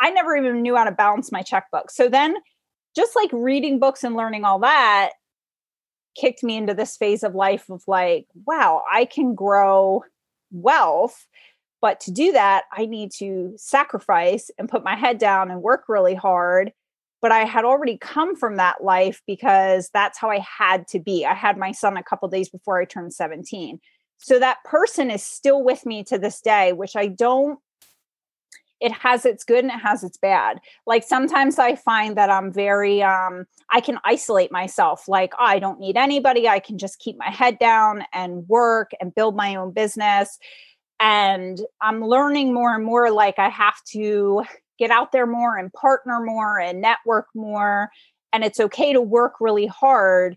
I 0.00 0.10
never 0.10 0.36
even 0.36 0.62
knew 0.62 0.76
how 0.76 0.84
to 0.84 0.92
balance 0.92 1.32
my 1.32 1.42
checkbook. 1.42 1.90
So 1.90 2.08
then 2.08 2.34
just 2.94 3.16
like 3.16 3.30
reading 3.32 3.78
books 3.78 4.04
and 4.04 4.16
learning 4.16 4.44
all 4.44 4.58
that 4.60 5.12
kicked 6.14 6.42
me 6.42 6.56
into 6.56 6.74
this 6.74 6.96
phase 6.96 7.22
of 7.22 7.34
life 7.34 7.68
of 7.70 7.82
like, 7.86 8.26
wow, 8.46 8.82
I 8.90 9.04
can 9.04 9.34
grow 9.34 10.04
wealth. 10.50 11.26
But 11.80 12.00
to 12.00 12.12
do 12.12 12.32
that, 12.32 12.64
I 12.72 12.86
need 12.86 13.10
to 13.18 13.54
sacrifice 13.56 14.50
and 14.58 14.68
put 14.68 14.84
my 14.84 14.94
head 14.94 15.18
down 15.18 15.50
and 15.50 15.62
work 15.62 15.84
really 15.88 16.14
hard 16.14 16.72
but 17.22 17.30
I 17.30 17.44
had 17.44 17.64
already 17.64 17.96
come 17.96 18.34
from 18.36 18.56
that 18.56 18.82
life 18.82 19.22
because 19.26 19.88
that's 19.94 20.18
how 20.18 20.28
I 20.28 20.40
had 20.40 20.88
to 20.88 20.98
be. 20.98 21.24
I 21.24 21.34
had 21.34 21.56
my 21.56 21.70
son 21.70 21.96
a 21.96 22.02
couple 22.02 22.28
days 22.28 22.48
before 22.48 22.80
I 22.80 22.84
turned 22.84 23.14
17. 23.14 23.78
So 24.18 24.40
that 24.40 24.58
person 24.64 25.10
is 25.10 25.22
still 25.22 25.62
with 25.62 25.86
me 25.86 26.02
to 26.04 26.18
this 26.18 26.40
day, 26.40 26.72
which 26.72 26.96
I 26.96 27.06
don't 27.06 27.60
it 28.82 28.90
has 28.90 29.24
its 29.24 29.44
good 29.44 29.64
and 29.64 29.72
it 29.72 29.78
has 29.78 30.02
its 30.02 30.18
bad. 30.18 30.60
Like 30.86 31.04
sometimes 31.04 31.58
I 31.58 31.76
find 31.76 32.16
that 32.16 32.28
I'm 32.28 32.52
very 32.52 33.02
um 33.02 33.46
I 33.70 33.80
can 33.80 33.98
isolate 34.04 34.50
myself 34.50 35.06
like 35.08 35.32
oh, 35.38 35.44
I 35.44 35.60
don't 35.60 35.80
need 35.80 35.96
anybody. 35.96 36.48
I 36.48 36.58
can 36.58 36.76
just 36.76 36.98
keep 36.98 37.16
my 37.16 37.30
head 37.30 37.58
down 37.58 38.04
and 38.12 38.46
work 38.48 38.90
and 39.00 39.14
build 39.14 39.36
my 39.36 39.54
own 39.54 39.70
business. 39.70 40.38
And 40.98 41.60
I'm 41.80 42.04
learning 42.04 42.52
more 42.52 42.74
and 42.74 42.84
more 42.84 43.10
like 43.10 43.38
I 43.38 43.48
have 43.48 43.82
to 43.92 44.42
get 44.78 44.90
out 44.90 45.12
there 45.12 45.26
more 45.26 45.56
and 45.56 45.72
partner 45.72 46.20
more 46.20 46.58
and 46.58 46.80
network 46.80 47.28
more. 47.34 47.88
And 48.32 48.42
it's 48.42 48.58
okay 48.58 48.92
to 48.92 49.00
work 49.00 49.34
really 49.40 49.66
hard, 49.66 50.36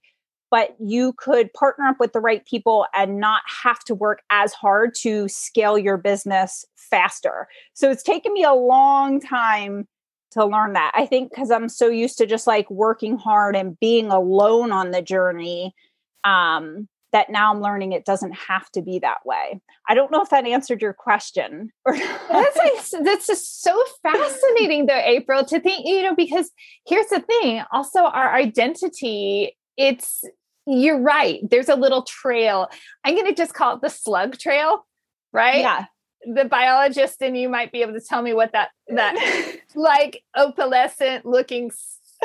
but 0.55 0.73
you 0.79 1.11
could 1.17 1.51
partner 1.51 1.85
up 1.85 1.99
with 1.99 2.13
the 2.13 2.21
right 2.21 2.45
people 2.45 2.85
and 2.95 3.19
not 3.19 3.41
have 3.63 3.83
to 3.83 3.93
work 3.93 4.21
as 4.29 4.53
hard 4.53 4.95
to 4.95 5.27
scale 5.27 5.77
your 5.77 5.97
business 5.97 6.63
faster. 6.77 7.49
So 7.73 7.91
it's 7.91 8.03
taken 8.03 8.31
me 8.31 8.45
a 8.45 8.53
long 8.53 9.19
time 9.19 9.85
to 10.31 10.45
learn 10.45 10.71
that. 10.71 10.93
I 10.95 11.07
think 11.07 11.29
because 11.29 11.51
I'm 11.51 11.67
so 11.67 11.89
used 11.89 12.17
to 12.19 12.25
just 12.25 12.47
like 12.47 12.71
working 12.71 13.17
hard 13.17 13.53
and 13.53 13.77
being 13.81 14.11
alone 14.11 14.71
on 14.71 14.91
the 14.91 15.01
journey. 15.01 15.75
Um, 16.23 16.87
that 17.11 17.29
now 17.29 17.53
I'm 17.53 17.61
learning 17.61 17.91
it 17.91 18.05
doesn't 18.05 18.33
have 18.33 18.69
to 18.71 18.81
be 18.81 18.99
that 18.99 19.25
way. 19.25 19.61
I 19.89 19.93
don't 19.93 20.11
know 20.11 20.21
if 20.21 20.29
that 20.29 20.45
answered 20.45 20.81
your 20.81 20.93
question. 20.93 21.71
that's 21.85 22.57
like, 22.57 23.03
that's 23.03 23.27
just 23.27 23.61
so 23.61 23.81
fascinating 24.03 24.85
though, 24.85 25.01
April, 25.03 25.43
to 25.45 25.59
think, 25.59 25.85
you 25.85 26.01
know, 26.01 26.15
because 26.15 26.51
here's 26.87 27.07
the 27.07 27.21
thing, 27.21 27.63
also 27.71 27.99
our 27.99 28.33
identity, 28.33 29.55
it's 29.77 30.23
you're 30.65 30.99
right. 30.99 31.39
There's 31.49 31.69
a 31.69 31.75
little 31.75 32.03
trail. 32.03 32.69
I'm 33.03 33.15
gonna 33.15 33.35
just 33.35 33.53
call 33.53 33.75
it 33.75 33.81
the 33.81 33.89
slug 33.89 34.37
trail, 34.37 34.85
right? 35.31 35.59
Yeah. 35.59 35.85
The 36.27 36.45
biologist 36.45 37.21
and 37.21 37.37
you 37.37 37.49
might 37.49 37.71
be 37.71 37.81
able 37.81 37.93
to 37.93 38.01
tell 38.01 38.21
me 38.21 38.33
what 38.33 38.51
that 38.53 38.69
that 38.87 39.57
like 39.75 40.23
opalescent 40.35 41.23
looking 41.23 41.71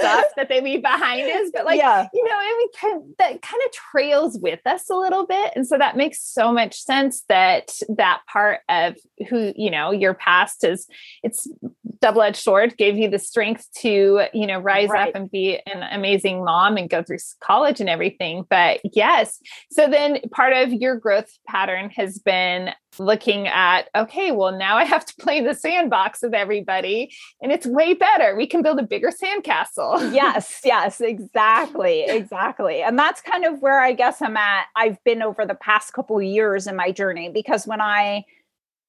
stuff 0.00 0.24
that 0.36 0.48
they 0.48 0.60
leave 0.60 0.82
behind 0.82 1.28
is, 1.28 1.52
but 1.54 1.64
like, 1.64 1.78
yeah. 1.78 2.08
you 2.12 2.24
know, 2.24 2.34
I 2.34 2.56
mean, 2.58 2.68
kind 2.80 2.96
of, 2.96 3.16
that 3.18 3.42
kind 3.42 3.62
of 3.64 3.72
trails 3.72 4.38
with 4.40 4.60
us 4.66 4.90
a 4.90 4.96
little 4.96 5.26
bit. 5.26 5.52
And 5.54 5.66
so 5.66 5.78
that 5.78 5.96
makes 5.96 6.22
so 6.22 6.52
much 6.52 6.82
sense 6.82 7.22
that 7.28 7.70
that 7.96 8.22
part 8.26 8.60
of 8.68 8.96
who, 9.28 9.52
you 9.56 9.70
know, 9.70 9.90
your 9.92 10.14
past 10.14 10.64
is, 10.64 10.86
it's 11.22 11.46
double-edged 12.00 12.36
sword, 12.36 12.76
gave 12.78 12.96
you 12.96 13.10
the 13.10 13.18
strength 13.18 13.68
to, 13.76 14.22
you 14.32 14.46
know, 14.46 14.58
rise 14.58 14.88
right. 14.88 15.08
up 15.08 15.14
and 15.14 15.30
be 15.30 15.60
an 15.66 15.82
amazing 15.90 16.44
mom 16.44 16.78
and 16.78 16.88
go 16.88 17.02
through 17.02 17.18
college 17.40 17.78
and 17.80 17.90
everything. 17.90 18.44
But 18.48 18.80
yes, 18.92 19.38
so 19.70 19.86
then 19.86 20.18
part 20.32 20.54
of 20.54 20.72
your 20.72 20.96
growth 20.96 21.30
pattern 21.46 21.90
has 21.90 22.18
been 22.18 22.70
looking 22.98 23.46
at 23.46 23.88
okay 23.94 24.32
well 24.32 24.50
now 24.50 24.76
i 24.76 24.84
have 24.84 25.04
to 25.04 25.14
play 25.16 25.38
in 25.38 25.44
the 25.44 25.54
sandbox 25.54 26.22
with 26.22 26.34
everybody 26.34 27.12
and 27.40 27.52
it's 27.52 27.66
way 27.66 27.94
better. 27.94 28.34
We 28.34 28.46
can 28.46 28.62
build 28.62 28.78
a 28.78 28.82
bigger 28.82 29.10
sandcastle. 29.10 30.12
Yes 30.12 30.60
yes 30.64 31.00
exactly 31.00 32.02
exactly 32.02 32.82
and 32.82 32.98
that's 32.98 33.20
kind 33.20 33.44
of 33.44 33.60
where 33.62 33.80
i 33.80 33.92
guess 33.92 34.20
i'm 34.20 34.36
at. 34.36 34.66
I've 34.76 35.02
been 35.04 35.22
over 35.22 35.46
the 35.46 35.54
past 35.54 35.92
couple 35.92 36.18
of 36.18 36.24
years 36.24 36.66
in 36.66 36.76
my 36.76 36.90
journey 36.90 37.30
because 37.32 37.66
when 37.66 37.80
i 37.80 38.24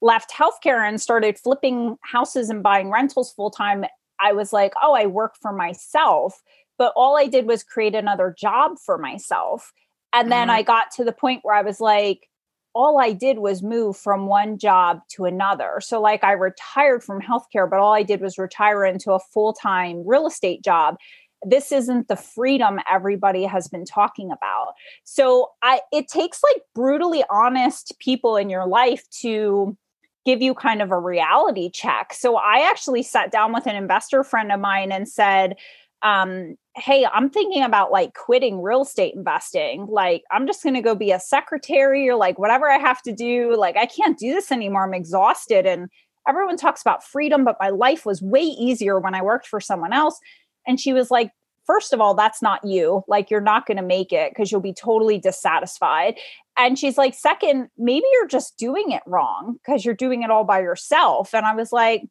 left 0.01 0.31
healthcare 0.31 0.87
and 0.87 0.99
started 0.99 1.37
flipping 1.37 1.97
houses 2.01 2.49
and 2.49 2.63
buying 2.63 2.89
rentals 2.89 3.31
full 3.31 3.51
time 3.51 3.85
i 4.19 4.31
was 4.31 4.51
like 4.51 4.73
oh 4.81 4.93
i 4.93 5.05
work 5.05 5.35
for 5.39 5.53
myself 5.53 6.41
but 6.77 6.91
all 6.95 7.17
i 7.17 7.27
did 7.27 7.45
was 7.45 7.63
create 7.63 7.93
another 7.93 8.33
job 8.37 8.77
for 8.83 8.97
myself 8.97 9.71
and 10.11 10.31
then 10.31 10.47
mm-hmm. 10.47 10.57
i 10.57 10.63
got 10.63 10.89
to 10.89 11.03
the 11.03 11.11
point 11.11 11.41
where 11.43 11.55
i 11.55 11.61
was 11.61 11.79
like 11.79 12.27
all 12.73 12.99
I 12.99 13.11
did 13.11 13.39
was 13.39 13.61
move 13.61 13.97
from 13.97 14.27
one 14.27 14.57
job 14.57 15.01
to 15.09 15.25
another. 15.25 15.79
So, 15.81 16.01
like, 16.01 16.23
I 16.23 16.33
retired 16.33 17.03
from 17.03 17.21
healthcare, 17.21 17.69
but 17.69 17.79
all 17.79 17.93
I 17.93 18.03
did 18.03 18.21
was 18.21 18.37
retire 18.37 18.85
into 18.85 19.11
a 19.11 19.19
full 19.19 19.53
time 19.53 20.03
real 20.05 20.27
estate 20.27 20.63
job. 20.63 20.95
This 21.43 21.71
isn't 21.71 22.07
the 22.07 22.15
freedom 22.15 22.79
everybody 22.89 23.43
has 23.45 23.67
been 23.67 23.85
talking 23.85 24.31
about. 24.31 24.73
So, 25.03 25.49
I 25.61 25.81
it 25.91 26.07
takes 26.07 26.41
like 26.43 26.61
brutally 26.73 27.23
honest 27.29 27.93
people 27.99 28.37
in 28.37 28.49
your 28.49 28.67
life 28.67 29.03
to 29.21 29.77
give 30.23 30.39
you 30.41 30.53
kind 30.53 30.83
of 30.83 30.91
a 30.91 30.99
reality 30.99 31.69
check. 31.69 32.13
So, 32.13 32.37
I 32.37 32.69
actually 32.69 33.03
sat 33.03 33.31
down 33.31 33.53
with 33.53 33.65
an 33.65 33.75
investor 33.75 34.23
friend 34.23 34.51
of 34.51 34.59
mine 34.59 34.91
and 34.91 35.09
said, 35.09 35.55
um, 36.03 36.55
hey, 36.75 37.05
I'm 37.11 37.29
thinking 37.29 37.63
about 37.63 37.91
like 37.91 38.13
quitting 38.13 38.61
real 38.61 38.81
estate 38.81 39.13
investing. 39.13 39.87
Like, 39.89 40.23
I'm 40.31 40.47
just 40.47 40.63
going 40.63 40.75
to 40.75 40.81
go 40.81 40.95
be 40.95 41.11
a 41.11 41.19
secretary 41.19 42.09
or 42.09 42.15
like 42.15 42.39
whatever 42.39 42.69
I 42.69 42.77
have 42.77 43.01
to 43.03 43.11
do. 43.11 43.55
Like, 43.55 43.77
I 43.77 43.85
can't 43.85 44.17
do 44.17 44.33
this 44.33 44.51
anymore. 44.51 44.85
I'm 44.85 44.93
exhausted. 44.93 45.65
And 45.65 45.89
everyone 46.27 46.57
talks 46.57 46.81
about 46.81 47.03
freedom, 47.03 47.43
but 47.43 47.57
my 47.59 47.69
life 47.69 48.05
was 48.05 48.21
way 48.21 48.41
easier 48.41 48.99
when 48.99 49.15
I 49.15 49.21
worked 49.21 49.47
for 49.47 49.59
someone 49.59 49.93
else. 49.93 50.19
And 50.65 50.79
she 50.79 50.93
was 50.93 51.11
like, 51.11 51.31
first 51.65 51.93
of 51.93 52.01
all, 52.01 52.15
that's 52.15 52.41
not 52.41 52.63
you. 52.63 53.03
Like, 53.07 53.29
you're 53.29 53.41
not 53.41 53.65
going 53.65 53.77
to 53.77 53.83
make 53.83 54.11
it 54.11 54.31
because 54.31 54.51
you'll 54.51 54.61
be 54.61 54.73
totally 54.73 55.19
dissatisfied. 55.19 56.15
And 56.57 56.77
she's 56.77 56.97
like, 56.97 57.13
second, 57.13 57.69
maybe 57.77 58.05
you're 58.13 58.27
just 58.27 58.57
doing 58.57 58.91
it 58.91 59.03
wrong 59.05 59.57
because 59.63 59.85
you're 59.85 59.95
doing 59.95 60.23
it 60.23 60.31
all 60.31 60.43
by 60.43 60.61
yourself. 60.61 61.33
And 61.33 61.45
I 61.45 61.55
was 61.55 61.71
like, 61.71 62.03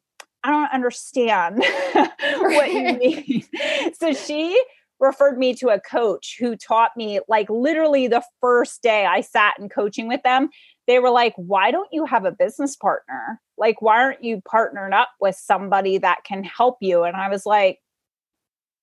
I 0.43 0.49
don't 0.49 0.73
understand 0.73 1.57
what 1.93 2.71
you 2.71 2.93
mean. 2.93 3.43
so 3.99 4.13
she 4.13 4.61
referred 4.99 5.37
me 5.37 5.53
to 5.55 5.69
a 5.69 5.79
coach 5.79 6.37
who 6.39 6.55
taught 6.55 6.91
me, 6.95 7.19
like, 7.27 7.49
literally 7.49 8.07
the 8.07 8.23
first 8.39 8.81
day 8.81 9.05
I 9.05 9.21
sat 9.21 9.55
in 9.59 9.69
coaching 9.69 10.07
with 10.07 10.21
them, 10.23 10.49
they 10.87 10.99
were 10.99 11.09
like, 11.09 11.33
Why 11.35 11.71
don't 11.71 11.89
you 11.91 12.05
have 12.05 12.25
a 12.25 12.31
business 12.31 12.75
partner? 12.75 13.39
Like, 13.57 13.81
why 13.81 14.01
aren't 14.01 14.23
you 14.23 14.41
partnered 14.49 14.93
up 14.93 15.09
with 15.19 15.35
somebody 15.35 15.97
that 15.97 16.23
can 16.23 16.43
help 16.43 16.77
you? 16.81 17.03
And 17.03 17.15
I 17.15 17.29
was 17.29 17.45
like, 17.45 17.79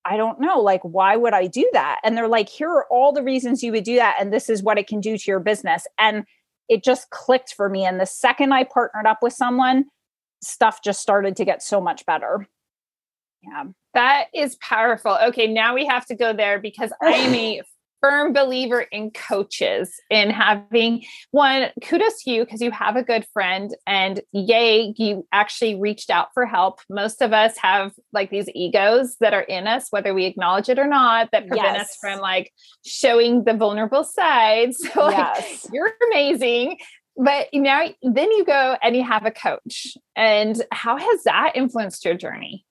I 0.05 0.17
don't 0.17 0.39
know. 0.39 0.59
Like, 0.59 0.81
why 0.83 1.15
would 1.15 1.33
I 1.33 1.47
do 1.47 1.69
that? 1.73 1.99
And 2.03 2.17
they're 2.17 2.27
like, 2.27 2.49
Here 2.49 2.69
are 2.69 2.85
all 2.89 3.11
the 3.13 3.23
reasons 3.23 3.63
you 3.63 3.71
would 3.71 3.83
do 3.83 3.95
that. 3.95 4.17
And 4.19 4.33
this 4.33 4.49
is 4.49 4.63
what 4.63 4.77
it 4.77 4.87
can 4.87 5.01
do 5.01 5.17
to 5.17 5.23
your 5.27 5.39
business. 5.39 5.85
And 5.97 6.25
it 6.67 6.83
just 6.83 7.09
clicked 7.09 7.53
for 7.53 7.69
me. 7.69 7.85
And 7.85 7.99
the 7.99 8.05
second 8.05 8.53
I 8.53 8.63
partnered 8.63 9.07
up 9.07 9.19
with 9.21 9.33
someone, 9.33 9.85
stuff 10.41 10.79
just 10.83 11.01
started 11.01 11.35
to 11.37 11.45
get 11.45 11.61
so 11.61 11.81
much 11.81 12.05
better. 12.05 12.47
Yeah. 13.41 13.65
That 13.93 14.25
is 14.33 14.55
powerful. 14.57 15.17
Okay, 15.27 15.47
now 15.47 15.73
we 15.73 15.85
have 15.85 16.05
to 16.07 16.15
go 16.15 16.33
there 16.33 16.59
because 16.59 16.91
I 17.01 17.11
am 17.11 17.33
a 17.33 17.61
firm 18.01 18.31
believer 18.33 18.81
in 18.81 19.11
coaches 19.11 19.93
in 20.09 20.29
having 20.29 21.03
one 21.31 21.69
kudos 21.83 22.23
to 22.23 22.31
you 22.31 22.45
because 22.45 22.61
you 22.61 22.71
have 22.71 22.95
a 22.95 23.03
good 23.03 23.25
friend 23.33 23.75
and 23.85 24.21
yay 24.31 24.93
you 24.97 25.27
actually 25.33 25.75
reached 25.75 26.09
out 26.09 26.29
for 26.33 26.45
help 26.45 26.79
most 26.89 27.21
of 27.21 27.33
us 27.33 27.57
have 27.57 27.91
like 28.13 28.29
these 28.29 28.47
egos 28.55 29.17
that 29.19 29.33
are 29.33 29.41
in 29.41 29.67
us 29.67 29.87
whether 29.89 30.13
we 30.13 30.25
acknowledge 30.25 30.69
it 30.69 30.79
or 30.79 30.87
not 30.87 31.29
that 31.33 31.45
prevent 31.45 31.75
yes. 31.75 31.89
us 31.89 31.97
from 31.99 32.19
like 32.19 32.53
showing 32.85 33.43
the 33.43 33.53
vulnerable 33.53 34.05
sides 34.05 34.77
so 34.93 35.01
like 35.07 35.17
yes. 35.17 35.67
you're 35.73 35.91
amazing 36.09 36.77
but 37.15 37.47
now 37.53 37.83
then 38.01 38.31
you 38.31 38.45
go 38.45 38.77
and 38.81 38.95
you 38.95 39.03
have 39.03 39.25
a 39.25 39.31
coach. 39.31 39.97
And 40.15 40.61
how 40.71 40.97
has 40.97 41.23
that 41.23 41.53
influenced 41.55 42.05
your 42.05 42.15
journey? 42.15 42.65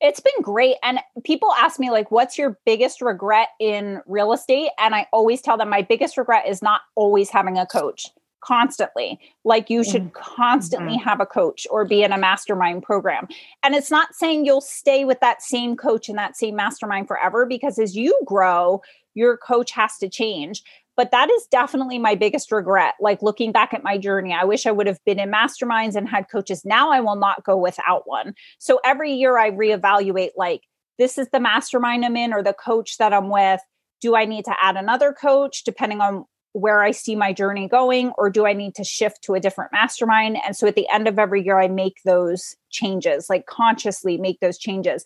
It's 0.00 0.20
been 0.20 0.42
great. 0.42 0.76
And 0.82 0.98
people 1.24 1.52
ask 1.52 1.78
me 1.78 1.90
like 1.90 2.10
what's 2.10 2.38
your 2.38 2.58
biggest 2.64 3.02
regret 3.02 3.48
in 3.60 4.00
real 4.06 4.32
estate? 4.32 4.70
And 4.78 4.94
i 4.94 5.06
always 5.12 5.42
tell 5.42 5.58
them 5.58 5.68
my 5.68 5.82
biggest 5.82 6.16
regret 6.16 6.48
is 6.48 6.62
not 6.62 6.80
always 6.94 7.28
having 7.30 7.58
a 7.58 7.66
coach. 7.66 8.06
Constantly. 8.42 9.20
Like 9.44 9.68
you 9.68 9.84
should 9.84 10.04
mm-hmm. 10.14 10.34
constantly 10.34 10.94
mm-hmm. 10.94 11.06
have 11.06 11.20
a 11.20 11.26
coach 11.26 11.66
or 11.70 11.84
be 11.84 12.02
in 12.02 12.10
a 12.10 12.16
mastermind 12.16 12.82
program. 12.82 13.28
And 13.62 13.74
it's 13.74 13.90
not 13.90 14.14
saying 14.14 14.46
you'll 14.46 14.62
stay 14.62 15.04
with 15.04 15.20
that 15.20 15.42
same 15.42 15.76
coach 15.76 16.08
and 16.08 16.16
that 16.16 16.38
same 16.38 16.56
mastermind 16.56 17.06
forever 17.06 17.44
because 17.44 17.78
as 17.78 17.94
you 17.94 18.18
grow 18.24 18.80
your 19.14 19.36
coach 19.36 19.72
has 19.72 19.98
to 19.98 20.08
change 20.08 20.62
but 21.00 21.12
that 21.12 21.30
is 21.30 21.46
definitely 21.50 21.98
my 21.98 22.14
biggest 22.14 22.52
regret. 22.52 22.92
Like 23.00 23.22
looking 23.22 23.52
back 23.52 23.72
at 23.72 23.82
my 23.82 23.96
journey, 23.96 24.34
I 24.34 24.44
wish 24.44 24.66
I 24.66 24.70
would 24.70 24.86
have 24.86 25.02
been 25.06 25.18
in 25.18 25.30
masterminds 25.30 25.96
and 25.96 26.06
had 26.06 26.28
coaches. 26.30 26.62
Now 26.62 26.92
I 26.92 27.00
will 27.00 27.16
not 27.16 27.42
go 27.42 27.56
without 27.56 28.02
one. 28.06 28.34
So 28.58 28.80
every 28.84 29.14
year 29.14 29.38
I 29.38 29.50
reevaluate 29.50 30.32
like, 30.36 30.60
this 30.98 31.16
is 31.16 31.26
the 31.32 31.40
mastermind 31.40 32.04
I'm 32.04 32.18
in 32.18 32.34
or 32.34 32.42
the 32.42 32.52
coach 32.52 32.98
that 32.98 33.14
I'm 33.14 33.30
with. 33.30 33.62
Do 34.02 34.14
I 34.14 34.26
need 34.26 34.44
to 34.44 34.54
add 34.60 34.76
another 34.76 35.14
coach 35.14 35.64
depending 35.64 36.02
on 36.02 36.26
where 36.52 36.82
I 36.82 36.90
see 36.90 37.16
my 37.16 37.32
journey 37.32 37.66
going, 37.66 38.12
or 38.18 38.28
do 38.28 38.44
I 38.44 38.52
need 38.52 38.74
to 38.74 38.84
shift 38.84 39.22
to 39.22 39.32
a 39.32 39.40
different 39.40 39.72
mastermind? 39.72 40.36
And 40.44 40.54
so 40.54 40.66
at 40.66 40.74
the 40.74 40.86
end 40.92 41.08
of 41.08 41.18
every 41.18 41.42
year, 41.42 41.58
I 41.58 41.68
make 41.68 41.96
those 42.04 42.56
changes, 42.68 43.30
like 43.30 43.46
consciously 43.46 44.18
make 44.18 44.40
those 44.40 44.58
changes. 44.58 45.02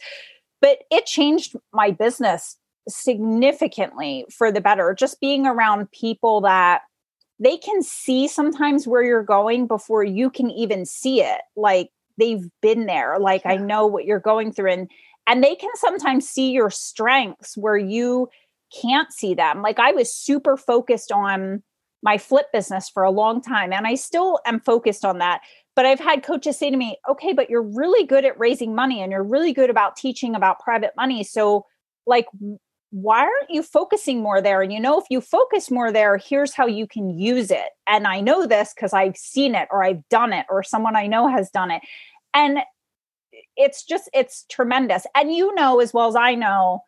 But 0.60 0.78
it 0.90 1.06
changed 1.06 1.54
my 1.72 1.92
business 1.92 2.56
significantly 2.88 4.26
for 4.30 4.52
the 4.52 4.60
better. 4.60 4.94
Just 4.94 5.20
being 5.20 5.46
around 5.46 5.90
people 5.90 6.40
that 6.42 6.82
they 7.38 7.56
can 7.56 7.82
see 7.82 8.28
sometimes 8.28 8.86
where 8.86 9.02
you're 9.02 9.22
going 9.22 9.66
before 9.66 10.04
you 10.04 10.30
can 10.30 10.50
even 10.50 10.86
see 10.86 11.22
it. 11.22 11.40
Like 11.56 11.90
they've 12.18 12.48
been 12.62 12.86
there. 12.86 13.18
Like 13.18 13.42
yeah. 13.44 13.52
I 13.52 13.56
know 13.56 13.86
what 13.86 14.04
you're 14.04 14.20
going 14.20 14.52
through 14.52 14.72
and 14.72 14.90
and 15.26 15.42
they 15.42 15.54
can 15.54 15.70
sometimes 15.76 16.28
see 16.28 16.50
your 16.50 16.70
strengths 16.70 17.56
where 17.56 17.78
you 17.78 18.28
can't 18.82 19.10
see 19.10 19.34
them. 19.34 19.62
Like 19.62 19.78
I 19.78 19.92
was 19.92 20.14
super 20.14 20.56
focused 20.56 21.10
on 21.10 21.62
my 22.02 22.18
flip 22.18 22.46
business 22.52 22.90
for 22.90 23.02
a 23.02 23.10
long 23.10 23.40
time 23.40 23.72
and 23.72 23.86
I 23.86 23.94
still 23.94 24.38
am 24.44 24.60
focused 24.60 25.04
on 25.04 25.18
that. 25.18 25.40
But 25.74 25.86
I've 25.86 25.98
had 25.98 26.22
coaches 26.22 26.58
say 26.58 26.70
to 26.70 26.76
me, 26.76 26.98
"Okay, 27.08 27.32
but 27.32 27.48
you're 27.48 27.62
really 27.62 28.06
good 28.06 28.24
at 28.24 28.38
raising 28.38 28.74
money 28.74 29.00
and 29.00 29.10
you're 29.10 29.24
really 29.24 29.52
good 29.52 29.70
about 29.70 29.96
teaching 29.96 30.34
about 30.34 30.60
private 30.60 30.92
money. 30.96 31.24
So 31.24 31.64
like 32.06 32.26
why 32.94 33.22
aren't 33.22 33.50
you 33.50 33.60
focusing 33.60 34.22
more 34.22 34.40
there? 34.40 34.62
And 34.62 34.72
you 34.72 34.78
know, 34.78 35.00
if 35.00 35.06
you 35.10 35.20
focus 35.20 35.68
more 35.68 35.90
there, 35.90 36.16
here's 36.16 36.54
how 36.54 36.66
you 36.66 36.86
can 36.86 37.10
use 37.10 37.50
it. 37.50 37.70
And 37.88 38.06
I 38.06 38.20
know 38.20 38.46
this 38.46 38.72
because 38.72 38.92
I've 38.92 39.16
seen 39.16 39.56
it 39.56 39.66
or 39.72 39.82
I've 39.82 40.08
done 40.10 40.32
it 40.32 40.46
or 40.48 40.62
someone 40.62 40.94
I 40.94 41.08
know 41.08 41.26
has 41.26 41.50
done 41.50 41.72
it. 41.72 41.82
And 42.34 42.60
it's 43.56 43.84
just 43.84 44.08
it's 44.12 44.44
tremendous 44.48 45.06
and 45.14 45.32
you 45.32 45.54
know 45.54 45.80
as 45.80 45.92
well 45.92 46.08
as 46.08 46.16
i 46.16 46.34
know 46.34 46.82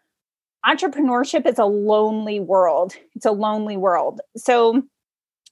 entrepreneurship 0.67 1.47
is 1.47 1.59
a 1.59 1.65
lonely 1.65 2.41
world 2.41 2.95
it's 3.15 3.27
a 3.27 3.33
lonely 3.33 3.77
world 3.77 4.21
so 4.37 4.83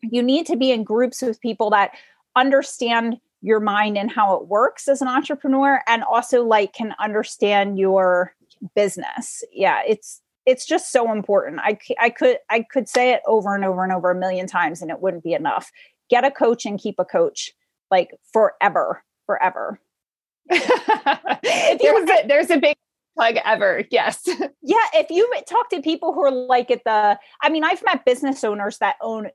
you 0.03 0.23
need 0.23 0.47
to 0.47 0.57
be 0.57 0.71
in 0.71 0.85
groups 0.85 1.23
with 1.23 1.41
people 1.41 1.71
that 1.71 1.93
understand 2.37 3.17
your 3.43 3.61
mind 3.61 3.97
and 3.97 4.11
how 4.11 4.35
it 4.35 4.49
works 4.49 4.89
as 4.89 5.03
an 5.03 5.09
entrepreneur 5.09 5.83
and 5.87 6.03
also 6.05 6.43
like 6.43 6.73
can 6.73 6.95
understand 6.99 7.79
your 7.79 8.35
business 8.75 9.45
yeah 9.53 9.83
it's 9.87 10.21
it's 10.47 10.67
just 10.67 10.93
so 10.93 11.13
important. 11.13 11.61
I 11.61 11.79
i 12.01 12.11
could 12.11 12.39
i 12.51 12.63
could 12.63 12.89
say 12.89 13.13
it 13.13 13.23
over 13.27 13.55
and 13.55 13.65
over 13.65 13.83
and 13.83 13.93
over 13.93 14.11
a 14.11 14.15
million 14.15 14.47
times 14.47 14.83
and 14.83 14.91
it 14.91 15.01
wouldn't 15.01 15.25
be 15.25 15.33
enough. 15.33 15.71
Get 16.11 16.25
a 16.25 16.31
coach 16.31 16.67
and 16.67 16.79
keep 16.79 16.97
a 16.99 17.05
coach 17.05 17.53
like 17.91 18.11
forever 18.33 19.03
forever. 19.27 19.81
There's, 20.51 22.11
a, 22.11 22.27
there's 22.27 22.51
a 22.51 22.59
big 22.59 22.77
plug 23.17 23.37
ever 23.45 23.85
yes. 23.91 24.29
Yeah 24.63 24.77
if 24.95 25.11
you 25.11 25.31
talk 25.49 25.71
to 25.71 25.81
people 25.81 26.13
who 26.13 26.23
are 26.25 26.31
like 26.31 26.71
at 26.71 26.85
the 26.85 27.19
i 27.43 27.49
mean 27.49 27.65
i've 27.65 27.83
met 27.85 28.05
business 28.05 28.45
owners 28.45 28.79
that 28.79 28.97
own 29.01 29.29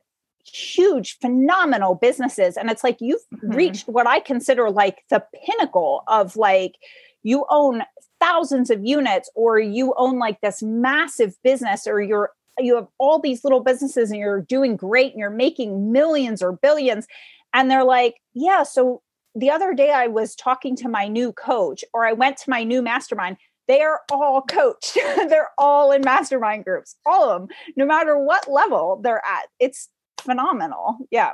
huge 0.46 1.18
phenomenal 1.20 1.96
businesses 1.96 2.58
and 2.58 2.70
it's 2.70 2.84
like 2.84 2.98
you've 3.00 3.22
mm-hmm. 3.34 3.56
reached 3.56 3.88
what 3.88 4.08
i 4.08 4.20
consider 4.20 4.70
like 4.70 5.04
the 5.10 5.24
pinnacle 5.46 6.04
of 6.08 6.36
like 6.36 6.76
you 7.24 7.46
own 7.50 7.84
thousands 8.20 8.70
of 8.70 8.84
units 8.84 9.30
or 9.36 9.60
you 9.60 9.94
own 9.98 10.20
like 10.20 10.42
this 10.42 10.62
massive 10.62 11.36
business 11.44 11.88
or 11.88 12.02
you're 12.02 12.32
you 12.58 12.76
have 12.76 12.88
all 12.98 13.20
these 13.20 13.44
little 13.46 13.62
businesses 13.62 14.12
and 14.12 14.20
you're 14.20 14.42
doing 14.42 14.76
great 14.76 15.12
and 15.12 15.20
you're 15.20 15.30
making 15.30 15.92
millions 15.92 16.42
or 16.42 16.52
billions 16.52 17.08
and 17.54 17.72
they're 17.72 17.86
like 17.86 18.16
yeah 18.34 18.64
so 18.64 19.02
the 19.36 19.50
other 19.50 19.74
day 19.74 19.92
i 19.92 20.08
was 20.08 20.36
talking 20.36 20.76
to 20.76 20.90
my 20.90 21.08
new 21.08 21.32
coach 21.32 21.84
or 21.94 22.06
i 22.06 22.12
went 22.12 22.36
to 22.36 22.50
my 22.50 22.64
new 22.64 22.82
mastermind 22.82 23.38
they 23.70 23.82
are 23.82 24.02
all 24.12 24.42
coached 24.42 24.96
they're 25.30 25.52
all 25.58 25.94
in 25.94 26.02
mastermind 26.04 26.66
groups 26.66 26.98
all 27.06 27.30
of 27.30 27.42
them 27.42 27.50
no 27.78 27.86
matter 27.86 28.18
what 28.20 28.52
level 28.52 29.00
they're 29.02 29.26
at 29.26 29.48
it's 29.60 29.88
phenomenal. 30.22 30.98
Yeah. 31.12 31.34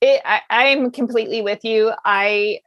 It, 0.00 0.20
I, 0.24 0.40
I'm 0.50 0.90
completely 0.90 1.42
with 1.42 1.64
you. 1.64 1.92
I 2.04 2.60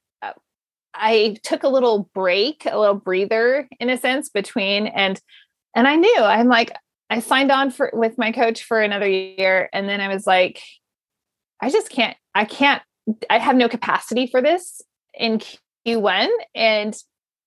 I 0.95 1.37
took 1.43 1.63
a 1.63 1.69
little 1.69 2.09
break, 2.13 2.65
a 2.65 2.79
little 2.79 2.95
breather 2.95 3.67
in 3.79 3.89
a 3.89 3.97
sense 3.97 4.29
between 4.29 4.87
and 4.87 5.19
and 5.75 5.87
I 5.87 5.95
knew 5.95 6.17
I'm 6.19 6.47
like 6.47 6.71
I 7.09 7.19
signed 7.19 7.51
on 7.51 7.69
for 7.69 7.91
with 7.93 8.17
my 8.17 8.31
coach 8.31 8.63
for 8.63 8.81
another 8.81 9.07
year 9.07 9.69
and 9.73 9.87
then 9.87 10.01
I 10.01 10.07
was 10.07 10.25
like 10.25 10.61
I 11.61 11.69
just 11.69 11.89
can't 11.89 12.17
I 12.33 12.45
can't 12.45 12.81
I 13.29 13.39
have 13.39 13.55
no 13.55 13.69
capacity 13.69 14.27
for 14.27 14.41
this 14.41 14.81
in 15.13 15.41
Q1 15.85 16.29
and 16.55 16.95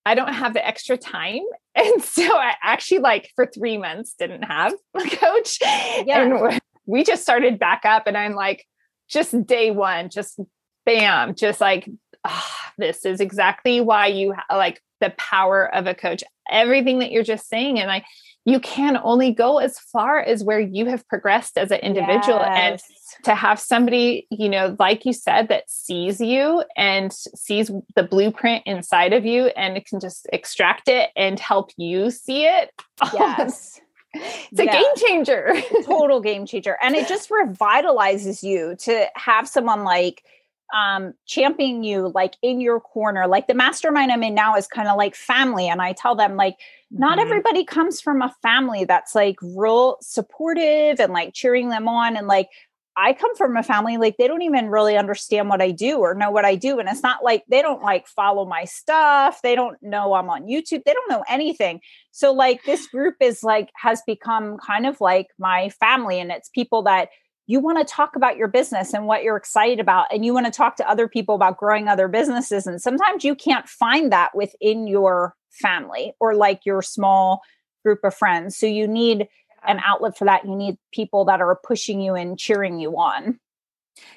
I 0.06 0.14
don't 0.14 0.32
have 0.32 0.54
the 0.54 0.66
extra 0.66 0.96
time. 0.96 1.42
And 1.78 2.02
so 2.02 2.24
I 2.24 2.54
actually 2.60 2.98
like 2.98 3.30
for 3.36 3.46
3 3.46 3.78
months 3.78 4.16
didn't 4.18 4.42
have 4.42 4.74
a 4.96 5.08
coach. 5.08 5.58
Yeah. 5.62 6.22
And 6.22 6.60
we 6.86 7.04
just 7.04 7.22
started 7.22 7.60
back 7.60 7.84
up 7.84 8.08
and 8.08 8.16
I'm 8.16 8.34
like, 8.34 8.66
just 9.08 9.46
day 9.46 9.70
one, 9.70 10.10
just 10.10 10.40
bam, 10.84 11.36
just 11.36 11.60
like, 11.60 11.88
oh, 12.25 12.50
this 12.78 13.04
is 13.04 13.20
exactly 13.20 13.80
why 13.80 14.06
you 14.06 14.34
ha- 14.34 14.56
like 14.56 14.82
the 15.00 15.10
power 15.10 15.72
of 15.75 15.87
a 15.87 15.94
coach. 15.94 16.22
Everything 16.50 17.00
that 17.00 17.12
you're 17.12 17.22
just 17.22 17.48
saying. 17.48 17.78
And 17.78 17.90
i 17.90 18.04
you 18.48 18.60
can 18.60 18.98
only 19.02 19.30
go 19.30 19.58
as 19.58 19.78
far 19.78 20.20
as 20.20 20.42
where 20.42 20.58
you 20.58 20.87
have 20.87 21.06
progressed 21.06 21.58
as 21.58 21.70
an 21.70 21.80
individual. 21.80 22.38
Yes. 22.38 22.82
And 23.18 23.25
to 23.25 23.34
have 23.34 23.60
somebody, 23.60 24.26
you 24.30 24.48
know, 24.48 24.75
like 24.78 25.04
you 25.04 25.12
said, 25.12 25.48
that 25.48 25.68
sees 25.68 26.18
you 26.18 26.64
and 26.75 27.12
sees 27.12 27.70
the 27.94 28.04
blueprint 28.04 28.62
inside 28.64 29.12
of 29.12 29.26
you 29.26 29.48
and 29.48 29.84
can 29.84 30.00
just 30.00 30.26
extract 30.32 30.88
it 30.88 31.10
and 31.14 31.38
help 31.38 31.72
you 31.76 32.10
see 32.10 32.46
it. 32.46 32.72
Oh, 33.00 33.10
yes. 33.12 33.80
it's 34.12 34.58
a 34.58 34.64
yeah. 34.64 34.72
game 34.72 34.96
changer 34.96 35.52
total 35.84 36.20
game 36.20 36.46
changer 36.46 36.76
and 36.82 36.96
it 36.96 37.06
just 37.06 37.30
revitalizes 37.30 38.42
you 38.42 38.74
to 38.81 39.07
have 39.14 39.46
someone 39.46 39.85
like 39.85 40.24
um 40.74 41.14
championing 41.26 41.83
you 41.83 42.12
like 42.14 42.37
in 42.42 42.61
your 42.61 42.81
corner 42.81 43.26
like 43.26 43.46
the 43.46 43.54
mastermind 43.54 44.12
i'm 44.12 44.22
in 44.22 44.35
now 44.35 44.54
is 44.54 44.66
kind 44.66 44.88
of 44.88 44.96
like 44.96 45.14
family 45.14 45.68
and 45.68 45.81
i 45.81 45.92
tell 45.92 46.14
them 46.14 46.37
like 46.37 46.57
not 46.90 47.18
mm-hmm. 47.18 47.26
everybody 47.26 47.64
comes 47.64 48.00
from 48.00 48.22
a 48.22 48.35
family 48.42 48.85
that's 48.85 49.14
like 49.14 49.37
real 49.42 49.96
supportive 50.00 51.00
and 51.00 51.12
like 51.12 51.33
cheering 51.35 51.68
them 51.68 51.88
on 51.88 52.16
and 52.16 52.26
like 52.26 52.48
I 53.00 53.12
come 53.12 53.37
from 53.37 53.57
a 53.57 53.62
family 53.62 53.96
like 53.96 54.16
they 54.16 54.26
don't 54.26 54.42
even 54.42 54.70
really 54.70 54.96
understand 54.96 55.48
what 55.48 55.62
I 55.62 55.70
do 55.70 55.98
or 55.98 56.14
know 56.14 56.33
what 56.33 56.44
I 56.44 56.57
do. 56.57 56.81
And 56.81 56.88
it's 56.88 57.02
not 57.02 57.22
like 57.22 57.44
they 57.48 57.62
don't 57.62 57.81
like 57.81 58.09
follow 58.09 58.44
my 58.44 58.64
stuff. 58.64 59.40
They 59.40 59.54
don't 59.54 59.81
know 59.81 60.14
I'm 60.14 60.28
on 60.28 60.48
YouTube. 60.48 60.83
They 60.83 60.94
don't 60.94 61.09
know 61.09 61.22
anything. 61.28 61.81
So, 62.11 62.33
like, 62.33 62.64
this 62.64 62.88
group 62.88 63.14
is 63.20 63.44
like, 63.44 63.70
has 63.76 64.02
become 64.04 64.59
kind 64.59 64.85
of 64.85 65.00
like 65.00 65.28
my 65.38 65.68
family. 65.78 66.18
And 66.18 66.33
it's 66.33 66.48
people 66.48 66.83
that 66.83 67.11
you 67.48 67.58
want 67.58 67.78
to 67.78 67.84
talk 67.92 68.14
about 68.14 68.37
your 68.37 68.46
business 68.46 68.94
and 68.94 69.06
what 69.06 69.24
you're 69.24 69.37
excited 69.37 69.80
about. 69.80 70.06
And 70.12 70.24
you 70.24 70.32
want 70.32 70.46
to 70.46 70.52
talk 70.52 70.76
to 70.76 70.88
other 70.88 71.08
people 71.08 71.34
about 71.34 71.56
growing 71.56 71.88
other 71.88 72.06
businesses. 72.06 72.66
And 72.66 72.80
sometimes 72.80 73.24
you 73.24 73.34
can't 73.34 73.68
find 73.68 74.12
that 74.12 74.37
within 74.37 74.87
your 74.87 75.34
family 75.50 76.12
or 76.20 76.37
like 76.37 76.64
your 76.64 76.82
small 76.82 77.42
group 77.84 78.04
of 78.04 78.14
friends. 78.14 78.56
So, 78.56 78.66
you 78.66 78.87
need, 78.87 79.26
an 79.66 79.80
outlet 79.84 80.16
for 80.16 80.24
that. 80.24 80.44
You 80.44 80.54
need 80.54 80.76
people 80.92 81.24
that 81.26 81.40
are 81.40 81.58
pushing 81.62 82.00
you 82.00 82.14
and 82.14 82.38
cheering 82.38 82.78
you 82.78 82.92
on. 82.98 83.38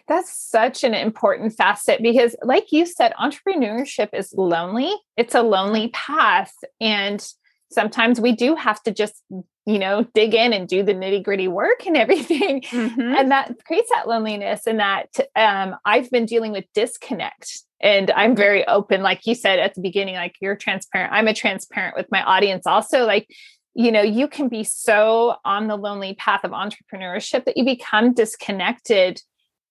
That's 0.08 0.32
such 0.32 0.84
an 0.84 0.94
important 0.94 1.54
facet 1.54 2.02
because, 2.04 2.36
like 2.44 2.72
you 2.72 2.86
said, 2.86 3.14
entrepreneurship 3.20 4.10
is 4.14 4.34
lonely. 4.38 4.94
It's 5.18 5.34
a 5.34 5.42
lonely 5.42 5.90
path. 5.90 6.54
And 6.80 7.26
sometimes 7.72 8.22
we 8.22 8.34
do 8.34 8.56
have 8.56 8.82
to 8.84 8.92
just, 8.92 9.24
you 9.72 9.80
know, 9.80 10.06
dig 10.14 10.34
in 10.34 10.54
and 10.54 10.68
do 10.68 10.84
the 10.84 10.94
nitty 10.94 11.24
gritty 11.24 11.48
work 11.48 11.86
and 11.86 11.96
everything. 12.04 12.62
Mm-hmm. 12.62 13.02
And 13.02 13.32
that 13.32 13.54
creates 13.66 13.90
that 13.90 14.08
loneliness. 14.08 14.68
And 14.68 14.80
that 14.80 15.10
um, 15.36 15.76
I've 15.86 16.10
been 16.12 16.26
dealing 16.26 16.52
with 16.52 16.66
disconnect. 16.74 17.64
And 17.82 18.12
I'm 18.12 18.36
very 18.36 18.68
open, 18.68 19.02
like 19.02 19.26
you 19.26 19.34
said 19.34 19.58
at 19.58 19.74
the 19.74 19.82
beginning, 19.82 20.16
like 20.16 20.36
you're 20.40 20.56
transparent. 20.56 21.14
I'm 21.14 21.28
a 21.28 21.34
transparent 21.34 21.96
with 21.96 22.06
my 22.12 22.22
audience 22.22 22.68
also. 22.68 23.06
Like 23.06 23.28
you 23.74 23.92
know 23.92 24.02
you 24.02 24.28
can 24.28 24.50
be 24.50 24.64
so 24.64 25.36
on 25.46 25.68
the 25.68 25.78
lonely 25.78 26.14
path 26.16 26.44
of 26.44 26.52
entrepreneurship 26.52 27.46
that 27.46 27.56
you 27.56 27.64
become 27.64 28.14
disconnected 28.14 29.22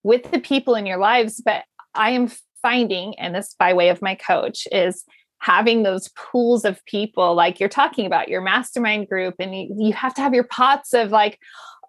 with 0.03 0.31
the 0.31 0.39
people 0.39 0.75
in 0.75 0.85
your 0.85 0.97
lives 0.97 1.41
but 1.45 1.63
i 1.93 2.09
am 2.09 2.27
finding 2.61 3.17
and 3.19 3.35
this 3.35 3.55
by 3.59 3.73
way 3.73 3.89
of 3.89 4.01
my 4.01 4.15
coach 4.15 4.67
is 4.71 5.03
having 5.41 5.83
those 5.83 6.09
pools 6.09 6.63
of 6.63 6.83
people 6.85 7.35
like 7.35 7.59
you're 7.59 7.67
talking 7.67 8.05
about 8.05 8.29
your 8.29 8.41
mastermind 8.41 9.09
group 9.09 9.35
and 9.39 9.55
you, 9.55 9.75
you 9.77 9.93
have 9.93 10.13
to 10.13 10.21
have 10.21 10.33
your 10.33 10.43
pots 10.43 10.93
of 10.93 11.11
like 11.11 11.39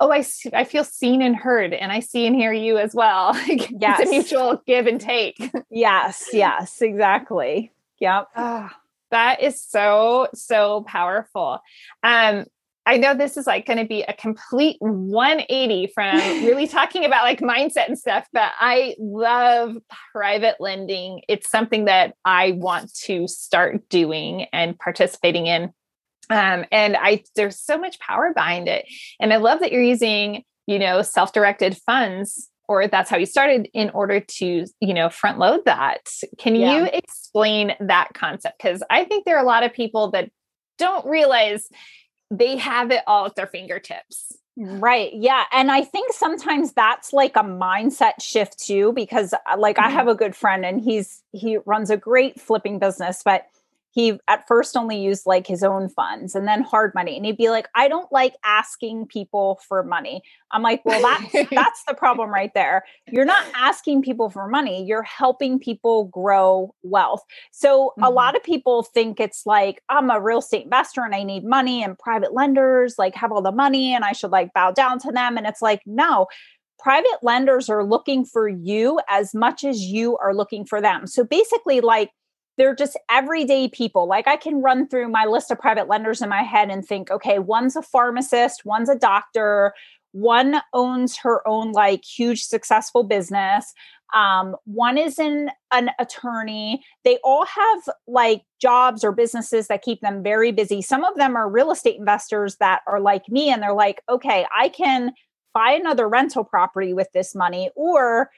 oh 0.01 0.11
I, 0.11 0.25
I 0.53 0.65
feel 0.65 0.85
seen 0.85 1.23
and 1.23 1.37
heard 1.37 1.73
and 1.75 1.93
i 1.93 2.01
see 2.01 2.27
and 2.27 2.35
hear 2.35 2.53
you 2.53 2.79
as 2.79 2.95
well 2.95 3.37
yes. 3.47 4.01
it's 4.01 4.09
a 4.09 4.11
mutual 4.11 4.63
give 4.67 4.87
and 4.87 5.01
take 5.01 5.37
yes 5.71 6.29
yes 6.33 6.81
exactly 6.83 7.71
yep 8.01 8.29
ah. 8.35 8.75
That 9.13 9.43
is 9.43 9.63
so, 9.63 10.29
so 10.35 10.85
powerful. 10.89 11.61
Um, 12.03 12.47
I 12.85 12.97
know 12.97 13.15
this 13.15 13.37
is 13.37 13.47
like 13.47 13.67
going 13.67 13.79
to 13.79 13.85
be 13.85 14.03
a 14.03 14.13
complete 14.13 14.77
180 14.81 15.93
from 15.95 16.17
really 16.45 16.67
talking 16.69 17.05
about 17.05 17.25
like 17.25 17.41
mindset 17.41 17.87
and 17.87 17.99
stuff, 17.99 18.27
but 18.33 18.51
I 18.59 18.97
love 18.99 19.77
private 20.13 20.57
lending. 20.59 21.23
It's 21.29 21.49
something 21.49 21.85
that 21.85 22.15
I 22.25 22.53
want 22.53 22.93
to 23.05 23.29
start 23.29 23.89
doing 23.89 24.47
and 24.53 24.79
participating 24.79 25.47
in. 25.47 25.73
Um, 26.31 26.65
and 26.73 26.97
I 26.97 27.25
there's 27.37 27.59
so 27.59 27.79
much 27.79 28.01
power 28.01 28.33
behind 28.35 28.69
it. 28.69 28.87
And 29.21 29.33
I 29.33 29.37
love 29.37 29.61
that 29.61 29.71
you're 29.71 29.83
using, 29.83 30.45
you 30.67 30.79
know, 30.79 31.03
self-directed 31.03 31.77
funds 31.77 32.49
or 32.69 32.87
that's 32.87 33.11
how 33.11 33.17
you 33.17 33.27
started 33.27 33.69
in 33.75 33.91
order 33.91 34.21
to 34.21 34.67
you 34.81 34.95
know 34.95 35.11
front 35.11 35.39
load 35.39 35.65
that 35.67 36.09
can 36.39 36.55
yeah. 36.55 36.77
you 36.77 36.89
explain 36.93 37.73
that 37.81 38.09
concept 38.15 38.57
because 38.57 38.83
i 38.89 39.05
think 39.05 39.25
there 39.25 39.37
are 39.37 39.43
a 39.43 39.47
lot 39.47 39.65
of 39.65 39.73
people 39.73 40.13
that 40.13 40.31
don't 40.79 41.05
realize 41.05 41.69
they 42.37 42.57
have 42.57 42.91
it 42.91 43.03
all 43.07 43.27
at 43.27 43.37
their 43.37 43.47
fingertips 43.47 44.39
Right. 44.57 45.13
Yeah. 45.15 45.45
And 45.51 45.71
I 45.71 45.83
think 45.83 46.13
sometimes 46.13 46.73
that's 46.73 47.13
like 47.13 47.37
a 47.37 47.43
mindset 47.43 48.21
shift 48.21 48.59
too, 48.59 48.93
because 48.93 49.33
uh, 49.33 49.39
like 49.57 49.77
mm-hmm. 49.77 49.87
I 49.87 49.91
have 49.91 50.09
a 50.09 50.15
good 50.15 50.37
friend 50.37 50.65
and 50.65 50.81
he's, 50.81 51.23
he 51.33 51.59
runs 51.65 51.89
a 51.91 51.97
great 51.97 52.39
flipping 52.39 52.79
business, 52.79 53.23
but 53.25 53.47
he 53.93 54.19
at 54.27 54.47
first 54.49 54.77
only 54.77 55.01
used 55.01 55.27
like 55.27 55.47
his 55.47 55.63
own 55.63 55.89
funds 55.89 56.35
and 56.35 56.49
then 56.49 56.63
hard 56.63 56.93
money 56.95 57.17
and 57.17 57.25
he'd 57.25 57.37
be 57.37 57.51
like 57.51 57.69
i 57.75 57.89
don't 57.89 58.11
like 58.11 58.35
asking 58.45 59.07
people 59.07 59.61
for 59.69 59.83
money. 59.83 60.23
I'm 60.51 60.63
like 60.63 60.85
well 60.85 61.01
that's 61.01 61.51
that's 61.51 61.85
the 61.87 61.95
problem 61.95 62.31
right 62.31 62.53
there. 62.55 62.85
You're 63.07 63.25
not 63.25 63.45
asking 63.55 64.03
people 64.03 64.31
for 64.31 64.49
money 64.49 64.85
you're 64.85 65.03
helping 65.03 65.59
people 65.59 66.05
grow 66.07 66.75
wealth. 66.83 67.23
So 67.53 67.89
mm-hmm. 67.91 68.05
a 68.05 68.11
lot 68.11 68.37
of 68.37 68.43
people 68.43 68.83
think 68.83 69.21
it's 69.21 69.47
like 69.47 69.83
i'm 69.89 70.11
a 70.11 70.21
real 70.21 70.39
estate 70.39 70.65
investor 70.65 71.03
and 71.03 71.15
i 71.15 71.23
need 71.23 71.45
money 71.45 71.83
and 71.83 71.99
private 71.99 72.35
lenders 72.35 72.97
like 72.99 73.15
have 73.15 73.33
all 73.33 73.43
the 73.43 73.53
money 73.53 73.95
and 73.95 74.05
i 74.05 74.13
should 74.13 74.33
like 74.33 74.53
bow 74.53 74.71
down 74.73 74.99
to 75.01 75.13
them. 75.13 75.37
And 75.37 75.47
it's 75.47 75.63
like 75.63 75.83
no 75.87 76.27
private 76.79 77.19
lenders 77.23 77.69
are 77.69 77.85
looking 77.85 78.25
for 78.25 78.49
you 78.49 78.99
as 79.09 79.35
much 79.35 79.63
as 79.63 79.81
you 79.81 80.17
are 80.17 80.35
looking 80.35 80.65
for 80.65 80.81
them. 80.81 81.07
So 81.07 81.23
basically 81.23 81.81
like 81.81 82.11
they're 82.59 82.75
just 82.75 82.99
everyday 83.11 83.69
people. 83.69 84.07
Like 84.07 84.29
I 84.29 84.37
can 84.37 84.63
run 84.63 84.89
through 84.89 85.09
my 85.09 85.25
list 85.25 85.51
of 85.51 85.59
private 85.59 85.89
lenders 85.89 86.21
in 86.21 86.29
my 86.29 86.43
head 86.43 86.71
and 86.71 86.85
think, 86.85 87.11
okay, 87.11 87.39
one's 87.39 87.77
a 87.77 87.83
pharmacist, 87.83 88.65
one's 88.65 88.89
a 88.89 88.99
doctor, 88.99 89.73
one 90.13 90.61
owns 90.75 91.17
her 91.19 91.47
own 91.49 91.73
like 91.73 92.05
huge 92.05 92.43
successful 92.43 93.03
business. 93.03 93.73
Um, 94.15 94.57
one 94.65 94.99
is 94.99 95.19
in 95.19 95.49
an 95.73 95.91
attorney. 95.99 96.85
They 97.03 97.19
all 97.25 97.47
have 97.47 97.89
like 98.07 98.43
jobs 98.61 99.03
or 99.03 99.13
businesses 99.13 99.69
that 99.69 99.81
keep 99.81 100.03
them 100.03 100.23
very 100.23 100.53
busy. 100.53 100.83
Some 100.83 101.03
of 101.03 101.17
them 101.17 101.35
are 101.35 101.49
real 101.49 101.71
estate 101.71 101.99
investors 101.99 102.57
that 102.61 102.83
are 102.87 103.01
like 103.01 103.27
me 103.31 103.49
and 103.49 103.63
they're 103.63 103.73
like, 103.73 104.03
okay, 104.11 104.47
I 104.55 104.69
can 104.69 105.13
buy 105.55 105.73
another 105.73 106.09
rental 106.09 106.45
property 106.45 106.95
with 106.95 107.09
this 107.13 107.35
money, 107.35 107.71
or 107.77 108.31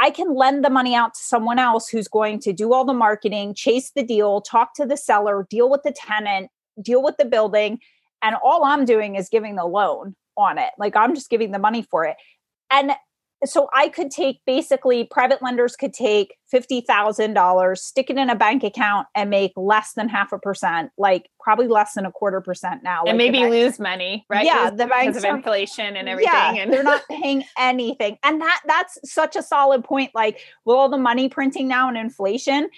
I 0.00 0.10
can 0.10 0.34
lend 0.34 0.64
the 0.64 0.70
money 0.70 0.94
out 0.94 1.14
to 1.14 1.20
someone 1.20 1.58
else 1.58 1.88
who's 1.88 2.08
going 2.08 2.40
to 2.40 2.52
do 2.52 2.72
all 2.72 2.84
the 2.84 2.92
marketing, 2.92 3.54
chase 3.54 3.92
the 3.94 4.02
deal, 4.02 4.40
talk 4.40 4.74
to 4.74 4.86
the 4.86 4.96
seller, 4.96 5.46
deal 5.48 5.70
with 5.70 5.82
the 5.84 5.92
tenant, 5.92 6.50
deal 6.82 7.02
with 7.02 7.16
the 7.16 7.24
building. 7.24 7.78
And 8.22 8.36
all 8.42 8.64
I'm 8.64 8.84
doing 8.84 9.14
is 9.14 9.28
giving 9.28 9.56
the 9.56 9.66
loan 9.66 10.16
on 10.36 10.58
it. 10.58 10.70
Like 10.78 10.96
I'm 10.96 11.14
just 11.14 11.30
giving 11.30 11.52
the 11.52 11.58
money 11.58 11.82
for 11.82 12.04
it. 12.04 12.16
And 12.70 12.92
so 13.44 13.68
I 13.74 13.88
could 13.88 14.10
take 14.10 14.40
basically 14.46 15.04
private 15.04 15.42
lenders 15.42 15.76
could 15.76 15.92
take 15.92 16.36
$50,000, 16.52 17.78
stick 17.78 18.10
it 18.10 18.16
in 18.16 18.30
a 18.30 18.34
bank 18.34 18.62
account 18.62 19.06
and 19.14 19.30
make 19.30 19.52
less 19.56 19.92
than 19.94 20.08
half 20.08 20.32
a 20.32 20.38
percent, 20.38 20.90
like 20.98 21.28
probably 21.40 21.66
less 21.66 21.94
than 21.94 22.06
a 22.06 22.12
quarter 22.12 22.40
percent 22.40 22.82
now. 22.82 23.00
And 23.00 23.18
like 23.18 23.32
maybe 23.32 23.46
lose 23.46 23.78
money, 23.78 24.24
right? 24.28 24.44
Yeah, 24.44 24.70
the 24.70 24.86
banks 24.86 25.18
of 25.18 25.24
inflation 25.24 25.96
and 25.96 26.08
everything. 26.08 26.32
Yeah, 26.32 26.54
and 26.54 26.72
they're 26.72 26.82
not 26.82 27.02
paying 27.10 27.44
anything. 27.58 28.18
And 28.22 28.40
that 28.40 28.60
that's 28.66 28.98
such 29.04 29.36
a 29.36 29.42
solid 29.42 29.84
point. 29.84 30.10
Like 30.14 30.40
with 30.64 30.76
all 30.76 30.88
the 30.88 30.98
money 30.98 31.28
printing 31.28 31.68
now 31.68 31.88
and 31.88 31.96
inflation, 31.96 32.68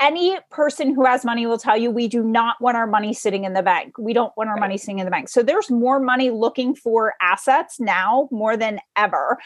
any 0.00 0.38
person 0.50 0.94
who 0.94 1.04
has 1.04 1.24
money 1.24 1.46
will 1.46 1.58
tell 1.58 1.76
you 1.76 1.90
we 1.90 2.08
do 2.08 2.22
not 2.22 2.56
want 2.60 2.76
our 2.76 2.86
money 2.86 3.12
sitting 3.12 3.44
in 3.44 3.52
the 3.52 3.62
bank. 3.62 3.98
We 3.98 4.12
don't 4.12 4.32
want 4.36 4.48
our 4.48 4.54
right. 4.54 4.60
money 4.60 4.78
sitting 4.78 4.98
in 4.98 5.04
the 5.04 5.10
bank. 5.10 5.28
So 5.28 5.42
there's 5.42 5.70
more 5.70 5.98
money 5.98 6.30
looking 6.30 6.74
for 6.74 7.14
assets 7.20 7.80
now 7.80 8.28
more 8.30 8.56
than 8.56 8.80
ever. 8.96 9.38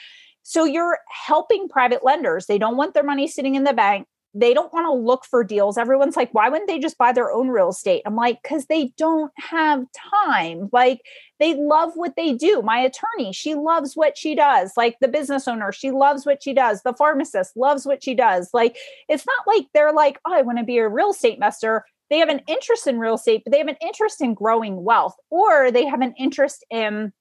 So 0.42 0.64
you're 0.64 0.98
helping 1.08 1.68
private 1.68 2.04
lenders. 2.04 2.46
They 2.46 2.58
don't 2.58 2.76
want 2.76 2.94
their 2.94 3.04
money 3.04 3.28
sitting 3.28 3.54
in 3.54 3.64
the 3.64 3.72
bank 3.72 4.06
they 4.34 4.54
don't 4.54 4.72
want 4.72 4.86
to 4.86 4.92
look 4.92 5.24
for 5.26 5.44
deals. 5.44 5.76
Everyone's 5.76 6.16
like, 6.16 6.32
why 6.32 6.48
wouldn't 6.48 6.68
they 6.68 6.78
just 6.78 6.96
buy 6.96 7.12
their 7.12 7.30
own 7.30 7.48
real 7.48 7.68
estate? 7.68 8.02
I'm 8.06 8.16
like, 8.16 8.42
because 8.42 8.66
they 8.66 8.92
don't 8.96 9.30
have 9.36 9.84
time. 10.24 10.70
Like, 10.72 11.02
they 11.38 11.54
love 11.54 11.92
what 11.96 12.16
they 12.16 12.32
do. 12.32 12.62
My 12.62 12.78
attorney, 12.78 13.32
she 13.32 13.54
loves 13.54 13.94
what 13.94 14.16
she 14.16 14.34
does. 14.34 14.72
Like, 14.76 14.96
the 15.00 15.08
business 15.08 15.46
owner, 15.46 15.70
she 15.70 15.90
loves 15.90 16.24
what 16.24 16.42
she 16.42 16.54
does. 16.54 16.82
The 16.82 16.94
pharmacist 16.94 17.56
loves 17.56 17.84
what 17.84 18.02
she 18.02 18.14
does. 18.14 18.50
Like, 18.54 18.76
it's 19.08 19.26
not 19.26 19.46
like 19.46 19.66
they're 19.74 19.92
like, 19.92 20.18
oh, 20.24 20.32
I 20.32 20.42
want 20.42 20.58
to 20.58 20.64
be 20.64 20.78
a 20.78 20.88
real 20.88 21.10
estate 21.10 21.34
investor. 21.34 21.84
They 22.08 22.18
have 22.18 22.30
an 22.30 22.42
interest 22.46 22.86
in 22.86 22.98
real 22.98 23.14
estate, 23.14 23.42
but 23.44 23.52
they 23.52 23.58
have 23.58 23.68
an 23.68 23.76
interest 23.82 24.22
in 24.22 24.34
growing 24.34 24.82
wealth, 24.82 25.16
or 25.30 25.70
they 25.70 25.86
have 25.86 26.00
an 26.00 26.14
interest 26.18 26.64
in 26.70 27.12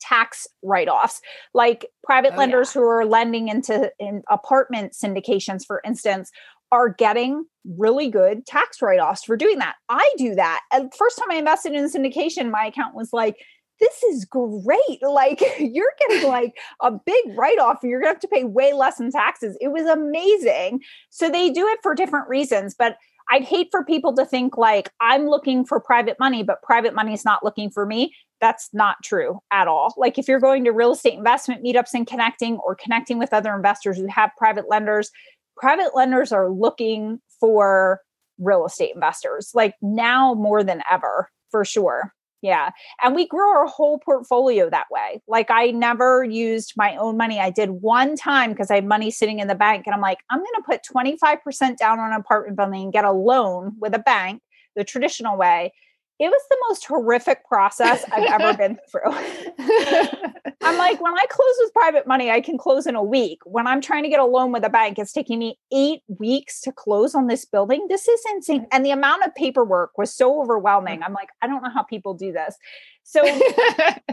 tax 0.00 0.46
write-offs 0.62 1.20
like 1.54 1.86
private 2.04 2.34
oh, 2.34 2.38
lenders 2.38 2.74
yeah. 2.74 2.80
who 2.80 2.86
are 2.86 3.04
lending 3.04 3.48
into 3.48 3.90
in 3.98 4.22
apartment 4.30 4.92
syndications 4.92 5.66
for 5.66 5.80
instance 5.84 6.30
are 6.70 6.88
getting 6.88 7.44
really 7.76 8.10
good 8.10 8.44
tax 8.46 8.82
write-offs 8.82 9.24
for 9.24 9.36
doing 9.36 9.58
that 9.58 9.76
i 9.88 10.12
do 10.18 10.34
that 10.34 10.60
and 10.72 10.92
first 10.94 11.18
time 11.18 11.30
i 11.30 11.36
invested 11.36 11.72
in 11.72 11.90
syndication 11.90 12.50
my 12.50 12.66
account 12.66 12.94
was 12.94 13.12
like 13.12 13.36
this 13.80 14.02
is 14.04 14.24
great. 14.24 14.78
Like 15.02 15.42
you're 15.58 15.92
getting 15.98 16.28
like 16.28 16.56
a 16.80 16.92
big 16.92 17.36
write 17.36 17.58
off 17.58 17.78
and 17.82 17.90
you're 17.90 18.00
going 18.00 18.10
to 18.10 18.14
have 18.14 18.20
to 18.20 18.28
pay 18.28 18.44
way 18.44 18.72
less 18.72 19.00
in 19.00 19.10
taxes. 19.10 19.56
It 19.60 19.68
was 19.68 19.86
amazing. 19.86 20.80
So 21.10 21.28
they 21.28 21.50
do 21.50 21.66
it 21.66 21.78
for 21.82 21.94
different 21.94 22.28
reasons, 22.28 22.74
but 22.78 22.96
I'd 23.30 23.44
hate 23.44 23.68
for 23.70 23.84
people 23.84 24.14
to 24.14 24.24
think 24.24 24.56
like 24.56 24.90
I'm 25.00 25.26
looking 25.26 25.64
for 25.64 25.80
private 25.80 26.18
money, 26.18 26.42
but 26.42 26.62
private 26.62 26.94
money 26.94 27.12
is 27.12 27.24
not 27.24 27.44
looking 27.44 27.70
for 27.70 27.84
me. 27.86 28.14
That's 28.40 28.70
not 28.72 28.96
true 29.04 29.40
at 29.52 29.68
all. 29.68 29.94
Like 29.96 30.18
if 30.18 30.28
you're 30.28 30.40
going 30.40 30.64
to 30.64 30.70
real 30.70 30.92
estate 30.92 31.14
investment 31.14 31.64
meetups 31.64 31.94
and 31.94 32.06
connecting 32.06 32.56
or 32.58 32.74
connecting 32.74 33.18
with 33.18 33.32
other 33.32 33.54
investors 33.54 33.96
who 33.96 34.06
have 34.06 34.30
private 34.38 34.68
lenders, 34.68 35.10
private 35.56 35.94
lenders 35.94 36.32
are 36.32 36.50
looking 36.50 37.20
for 37.40 38.00
real 38.38 38.64
estate 38.64 38.92
investors 38.94 39.50
like 39.54 39.74
now 39.82 40.34
more 40.34 40.62
than 40.62 40.82
ever 40.90 41.28
for 41.50 41.64
sure. 41.64 42.14
Yeah. 42.40 42.70
And 43.02 43.14
we 43.14 43.26
grew 43.26 43.48
our 43.48 43.66
whole 43.66 43.98
portfolio 43.98 44.70
that 44.70 44.86
way. 44.90 45.20
Like 45.26 45.50
I 45.50 45.72
never 45.72 46.22
used 46.22 46.74
my 46.76 46.96
own 46.96 47.16
money. 47.16 47.40
I 47.40 47.50
did 47.50 47.70
one 47.70 48.14
time 48.14 48.50
because 48.50 48.70
I 48.70 48.76
had 48.76 48.86
money 48.86 49.10
sitting 49.10 49.40
in 49.40 49.48
the 49.48 49.54
bank. 49.56 49.86
And 49.86 49.94
I'm 49.94 50.00
like, 50.00 50.18
I'm 50.30 50.38
going 50.38 50.46
to 50.56 50.62
put 50.64 50.82
25% 50.84 51.76
down 51.76 51.98
on 51.98 52.12
an 52.12 52.20
apartment 52.20 52.56
building 52.56 52.84
and 52.84 52.92
get 52.92 53.04
a 53.04 53.12
loan 53.12 53.74
with 53.80 53.94
a 53.94 53.98
bank 53.98 54.42
the 54.76 54.84
traditional 54.84 55.36
way 55.36 55.72
it 56.18 56.28
was 56.28 56.42
the 56.50 56.56
most 56.68 56.84
horrific 56.86 57.46
process 57.46 58.04
I've 58.10 58.40
ever 58.40 58.56
been 58.56 58.78
through. 58.90 59.02
I'm 60.62 60.76
like, 60.76 61.00
when 61.00 61.14
I 61.14 61.24
close 61.30 61.54
with 61.60 61.72
private 61.72 62.06
money, 62.08 62.30
I 62.30 62.40
can 62.40 62.58
close 62.58 62.86
in 62.86 62.96
a 62.96 63.02
week. 63.02 63.38
When 63.44 63.68
I'm 63.68 63.80
trying 63.80 64.02
to 64.02 64.08
get 64.08 64.18
a 64.18 64.24
loan 64.24 64.50
with 64.50 64.64
a 64.64 64.68
bank, 64.68 64.98
it's 64.98 65.12
taking 65.12 65.38
me 65.38 65.58
eight 65.72 66.00
weeks 66.08 66.60
to 66.62 66.72
close 66.72 67.14
on 67.14 67.28
this 67.28 67.44
building. 67.44 67.86
This 67.88 68.08
is 68.08 68.20
insane. 68.34 68.66
And 68.72 68.84
the 68.84 68.90
amount 68.90 69.24
of 69.24 69.34
paperwork 69.36 69.96
was 69.96 70.12
so 70.12 70.42
overwhelming. 70.42 71.02
I'm 71.04 71.12
like, 71.12 71.28
I 71.40 71.46
don't 71.46 71.62
know 71.62 71.70
how 71.70 71.84
people 71.84 72.14
do 72.14 72.32
this. 72.32 72.56
So, 73.04 73.24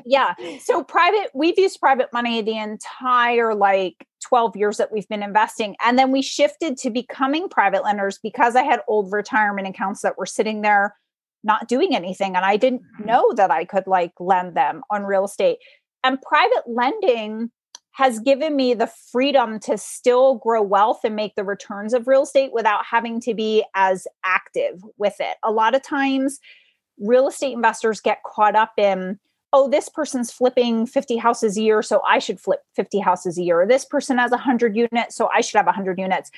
yeah. 0.05 0.35
So, 0.61 0.83
private, 0.83 1.31
we've 1.33 1.57
used 1.57 1.79
private 1.79 2.13
money 2.13 2.41
the 2.41 2.57
entire 2.57 3.55
like 3.55 4.07
12 4.23 4.55
years 4.55 4.77
that 4.77 4.91
we've 4.91 5.07
been 5.07 5.23
investing. 5.23 5.75
And 5.83 5.97
then 5.97 6.11
we 6.11 6.21
shifted 6.21 6.77
to 6.77 6.91
becoming 6.91 7.49
private 7.49 7.83
lenders 7.83 8.19
because 8.21 8.55
I 8.55 8.63
had 8.63 8.81
old 8.87 9.11
retirement 9.11 9.67
accounts 9.67 10.01
that 10.01 10.17
were 10.17 10.25
sitting 10.25 10.61
there 10.61 10.95
not 11.45 11.67
doing 11.67 11.95
anything 11.95 12.35
and 12.35 12.43
I 12.43 12.57
didn't 12.57 12.81
mm-hmm. 12.81 13.05
know 13.05 13.33
that 13.33 13.51
I 13.51 13.63
could 13.63 13.87
like 13.87 14.13
lend 14.19 14.55
them 14.55 14.81
on 14.89 15.03
real 15.03 15.25
estate. 15.25 15.59
And 16.03 16.21
private 16.21 16.63
lending 16.67 17.51
has 17.93 18.19
given 18.19 18.57
me 18.57 18.73
the 18.73 18.91
freedom 19.11 19.57
to 19.57 19.77
still 19.77 20.35
grow 20.35 20.61
wealth 20.61 20.99
and 21.05 21.15
make 21.15 21.35
the 21.35 21.45
returns 21.45 21.93
of 21.93 22.07
real 22.07 22.23
estate 22.23 22.51
without 22.51 22.85
having 22.85 23.21
to 23.21 23.33
be 23.33 23.63
as 23.73 24.05
active 24.25 24.83
with 24.97 25.15
it. 25.21 25.37
A 25.43 25.51
lot 25.51 25.75
of 25.75 25.81
times 25.81 26.39
real 26.99 27.27
estate 27.27 27.53
investors 27.53 28.01
get 28.01 28.23
caught 28.23 28.55
up 28.55 28.73
in 28.77 29.19
oh 29.53 29.69
this 29.69 29.89
person's 29.89 30.31
flipping 30.31 30.85
50 30.85 31.17
houses 31.17 31.57
a 31.57 31.61
year 31.61 31.81
so 31.81 32.01
i 32.07 32.19
should 32.19 32.39
flip 32.39 32.61
50 32.75 32.99
houses 32.99 33.37
a 33.37 33.43
year 33.43 33.65
this 33.67 33.85
person 33.85 34.17
has 34.17 34.31
100 34.31 34.75
units 34.75 35.15
so 35.15 35.29
i 35.33 35.41
should 35.41 35.57
have 35.57 35.65
100 35.65 35.99
units 35.99 36.31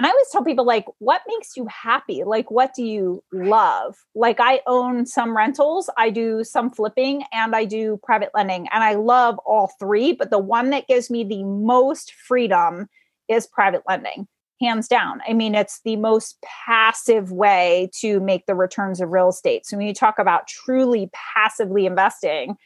and 0.00 0.06
I 0.06 0.08
always 0.08 0.30
tell 0.32 0.42
people, 0.42 0.64
like, 0.64 0.86
what 0.98 1.20
makes 1.28 1.58
you 1.58 1.66
happy? 1.66 2.24
Like, 2.24 2.50
what 2.50 2.72
do 2.72 2.82
you 2.82 3.22
love? 3.34 3.98
Like, 4.14 4.40
I 4.40 4.62
own 4.66 5.04
some 5.04 5.36
rentals, 5.36 5.90
I 5.98 6.08
do 6.08 6.42
some 6.42 6.70
flipping, 6.70 7.24
and 7.34 7.54
I 7.54 7.66
do 7.66 8.00
private 8.02 8.30
lending. 8.32 8.66
And 8.72 8.82
I 8.82 8.94
love 8.94 9.38
all 9.44 9.70
three, 9.78 10.14
but 10.14 10.30
the 10.30 10.38
one 10.38 10.70
that 10.70 10.88
gives 10.88 11.10
me 11.10 11.22
the 11.22 11.44
most 11.44 12.14
freedom 12.14 12.88
is 13.28 13.46
private 13.46 13.82
lending, 13.86 14.26
hands 14.58 14.88
down. 14.88 15.20
I 15.28 15.34
mean, 15.34 15.54
it's 15.54 15.82
the 15.84 15.96
most 15.96 16.42
passive 16.66 17.30
way 17.30 17.90
to 18.00 18.20
make 18.20 18.46
the 18.46 18.54
returns 18.54 19.02
of 19.02 19.10
real 19.10 19.28
estate. 19.28 19.66
So 19.66 19.76
when 19.76 19.86
you 19.86 19.92
talk 19.92 20.18
about 20.18 20.46
truly 20.46 21.10
passively 21.12 21.84
investing, 21.84 22.56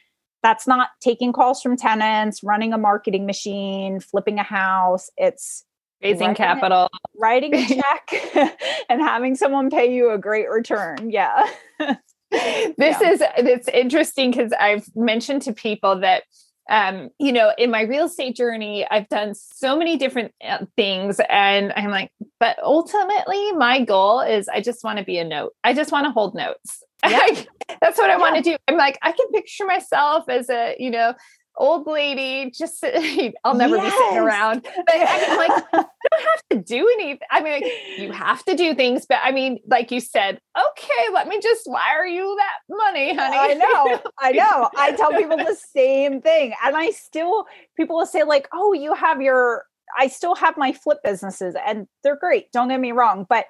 that's 0.41 0.67
not 0.67 0.91
taking 1.01 1.33
calls 1.33 1.61
from 1.61 1.75
tenants, 1.75 2.43
running 2.43 2.71
a 2.71 2.77
marketing 2.77 3.25
machine, 3.25 3.99
flipping 3.99 4.39
a 4.39 4.43
house. 4.43 5.09
It's 5.17 5.65
raising 6.05 6.27
writing 6.27 6.35
capital, 6.35 6.89
writing 7.17 7.55
a 7.55 7.65
check, 7.67 8.57
and 8.89 9.01
having 9.01 9.35
someone 9.35 9.69
pay 9.69 9.93
you 9.93 10.11
a 10.11 10.17
great 10.17 10.49
return. 10.49 11.09
Yeah. 11.09 11.47
this 11.79 12.75
yeah. 12.79 13.09
is 13.09 13.23
it's 13.37 13.67
interesting 13.69 14.31
because 14.31 14.51
I've 14.53 14.85
mentioned 14.95 15.43
to 15.43 15.53
people 15.53 15.99
that 15.99 16.23
um, 16.67 17.09
you 17.19 17.31
know, 17.31 17.53
in 17.59 17.69
my 17.69 17.81
real 17.81 18.05
estate 18.05 18.35
journey, 18.35 18.87
I've 18.89 19.07
done 19.07 19.35
so 19.35 19.77
many 19.77 19.97
different 19.97 20.33
uh, 20.43 20.65
things. 20.75 21.21
And 21.29 21.71
I'm 21.75 21.91
like, 21.91 22.11
but 22.39 22.57
ultimately, 22.63 23.51
my 23.51 23.83
goal 23.85 24.21
is 24.21 24.47
I 24.47 24.61
just 24.61 24.83
want 24.83 24.97
to 24.97 25.05
be 25.05 25.19
a 25.19 25.23
note. 25.23 25.53
I 25.63 25.75
just 25.75 25.91
want 25.91 26.05
to 26.05 26.11
hold 26.11 26.33
notes. 26.33 26.83
Yeah. 27.07 27.43
That's 27.81 27.99
what 27.99 28.09
I 28.09 28.13
yeah. 28.13 28.17
want 28.17 28.35
to 28.37 28.41
do. 28.41 28.57
I'm 28.67 28.77
like, 28.77 28.97
I 29.03 29.11
can 29.11 29.27
picture 29.31 29.65
myself 29.65 30.27
as 30.27 30.49
a, 30.49 30.75
you 30.79 30.89
know, 30.89 31.13
old 31.57 31.87
lady 31.87 32.51
just 32.51 32.83
i'll 33.43 33.55
never 33.55 33.77
yes. 33.77 33.85
be 33.85 33.97
sitting 33.97 34.17
around. 34.17 34.61
But 34.63 34.85
I 34.89 35.27
mean, 35.27 35.37
like 35.37 35.63
you 35.73 36.09
don't 36.11 36.21
have 36.21 36.43
to 36.51 36.57
do 36.61 36.89
anything 36.99 37.27
i 37.31 37.41
mean 37.41 37.53
like, 37.53 37.73
you 37.97 38.11
have 38.11 38.43
to 38.45 38.55
do 38.55 38.75
things 38.75 39.05
but 39.07 39.19
i 39.23 39.31
mean 39.31 39.59
like 39.67 39.91
you 39.91 39.99
said 39.99 40.39
okay 40.57 41.13
let 41.13 41.27
me 41.27 41.39
just 41.41 41.63
wire 41.65 42.05
you 42.05 42.37
that 42.37 42.75
money 42.75 43.15
honey. 43.15 43.37
I 43.37 43.53
know 43.53 44.01
i 44.19 44.31
know. 44.31 44.69
I 44.77 44.91
tell 44.93 45.11
people 45.11 45.37
the 45.37 45.57
same 45.75 46.21
thing 46.21 46.53
and 46.63 46.75
i 46.75 46.91
still 46.91 47.45
people 47.77 47.97
will 47.97 48.05
say 48.05 48.23
like 48.23 48.47
oh 48.53 48.73
you 48.73 48.93
have 48.93 49.21
your 49.21 49.65
i 49.97 50.07
still 50.07 50.35
have 50.35 50.57
my 50.57 50.73
flip 50.73 50.99
businesses 51.03 51.55
and 51.65 51.87
they're 52.03 52.17
great 52.17 52.51
don't 52.51 52.69
get 52.69 52.79
me 52.79 52.91
wrong 52.91 53.25
but 53.27 53.45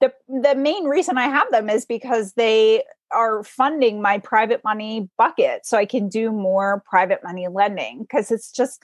the 0.00 0.12
the 0.42 0.54
main 0.54 0.84
reason 0.84 1.18
I 1.18 1.28
have 1.28 1.50
them 1.50 1.70
is 1.70 1.86
because 1.86 2.32
they 2.34 2.82
are 3.14 3.44
funding 3.44 4.02
my 4.02 4.18
private 4.18 4.62
money 4.64 5.08
bucket 5.16 5.66
so 5.66 5.78
I 5.78 5.86
can 5.86 6.08
do 6.08 6.30
more 6.30 6.82
private 6.88 7.22
money 7.22 7.48
lending 7.48 8.02
because 8.02 8.30
it's 8.30 8.50
just 8.50 8.82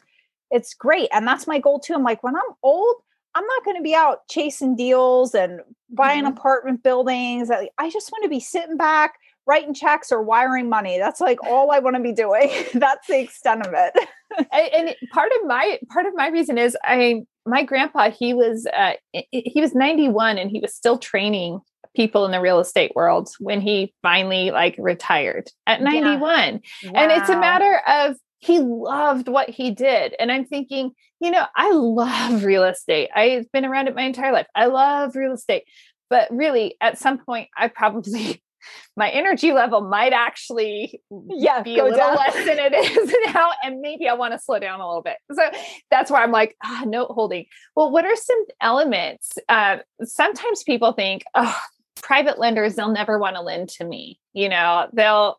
it's 0.50 0.74
great 0.74 1.08
and 1.12 1.26
that's 1.26 1.46
my 1.46 1.58
goal 1.58 1.80
too. 1.80 1.94
I'm 1.94 2.02
like 2.02 2.22
when 2.22 2.36
I'm 2.36 2.54
old 2.62 2.96
I'm 3.34 3.46
not 3.46 3.64
going 3.64 3.76
to 3.76 3.82
be 3.82 3.94
out 3.94 4.26
chasing 4.28 4.76
deals 4.76 5.34
and 5.34 5.60
buying 5.88 6.24
mm-hmm. 6.24 6.32
apartment 6.32 6.82
buildings. 6.82 7.50
I 7.50 7.90
just 7.90 8.10
want 8.10 8.24
to 8.24 8.28
be 8.28 8.40
sitting 8.40 8.76
back, 8.76 9.14
writing 9.46 9.74
checks 9.74 10.10
or 10.10 10.22
wiring 10.22 10.68
money. 10.68 10.98
That's 10.98 11.20
like 11.20 11.42
all 11.44 11.70
I 11.70 11.78
want 11.78 11.96
to 11.96 12.02
be 12.02 12.12
doing. 12.12 12.50
That's 12.74 13.06
the 13.06 13.20
extent 13.20 13.66
of 13.66 13.72
it. 13.74 14.08
and 14.52 14.94
part 15.12 15.30
of 15.40 15.46
my 15.46 15.78
part 15.90 16.06
of 16.06 16.14
my 16.14 16.28
reason 16.28 16.58
is 16.58 16.76
I 16.84 17.22
my 17.46 17.62
grandpa 17.62 18.10
he 18.10 18.34
was 18.34 18.66
uh, 18.66 18.92
he 19.12 19.60
was 19.60 19.74
91 19.74 20.38
and 20.38 20.50
he 20.50 20.60
was 20.60 20.74
still 20.74 20.98
training 20.98 21.60
people 21.96 22.24
in 22.24 22.30
the 22.30 22.40
real 22.40 22.60
estate 22.60 22.92
world 22.94 23.30
when 23.40 23.60
he 23.60 23.92
finally 24.02 24.50
like 24.50 24.76
retired 24.78 25.50
at 25.66 25.82
91 25.82 26.60
yeah. 26.82 26.90
wow. 26.90 27.00
and 27.00 27.12
it's 27.12 27.28
a 27.28 27.38
matter 27.38 27.80
of 27.86 28.16
he 28.40 28.58
loved 28.58 29.28
what 29.28 29.48
he 29.48 29.70
did. 29.70 30.14
And 30.18 30.32
I'm 30.32 30.46
thinking, 30.46 30.92
you 31.20 31.30
know, 31.30 31.44
I 31.54 31.70
love 31.72 32.42
real 32.44 32.64
estate. 32.64 33.10
I've 33.14 33.50
been 33.52 33.64
around 33.64 33.86
it 33.86 33.94
my 33.94 34.02
entire 34.02 34.32
life. 34.32 34.46
I 34.54 34.66
love 34.66 35.14
real 35.14 35.34
estate. 35.34 35.64
But 36.08 36.28
really, 36.32 36.76
at 36.80 36.98
some 36.98 37.18
point, 37.18 37.48
I 37.56 37.68
probably 37.68 38.42
my 38.96 39.08
energy 39.10 39.52
level 39.52 39.82
might 39.82 40.12
actually 40.12 41.00
yeah, 41.28 41.62
be 41.62 41.78
a 41.78 41.84
little 41.84 41.98
down. 41.98 42.16
less 42.16 42.34
than 42.34 42.58
it 42.58 42.72
is 42.74 43.14
now. 43.32 43.50
And 43.62 43.80
maybe 43.80 44.08
I 44.08 44.14
want 44.14 44.32
to 44.32 44.38
slow 44.38 44.58
down 44.58 44.80
a 44.80 44.86
little 44.86 45.02
bit. 45.02 45.16
So 45.32 45.42
that's 45.90 46.10
why 46.10 46.22
I'm 46.22 46.32
like, 46.32 46.56
ah, 46.64 46.82
note 46.86 47.10
holding. 47.10 47.44
Well, 47.76 47.90
what 47.90 48.04
are 48.04 48.16
some 48.16 48.44
elements? 48.60 49.34
Uh, 49.48 49.78
sometimes 50.02 50.62
people 50.64 50.92
think, 50.92 51.22
oh, 51.34 51.58
private 52.02 52.38
lenders, 52.38 52.74
they'll 52.74 52.92
never 52.92 53.18
want 53.18 53.36
to 53.36 53.42
lend 53.42 53.68
to 53.70 53.84
me. 53.84 54.18
You 54.32 54.48
know, 54.48 54.88
they'll 54.92 55.38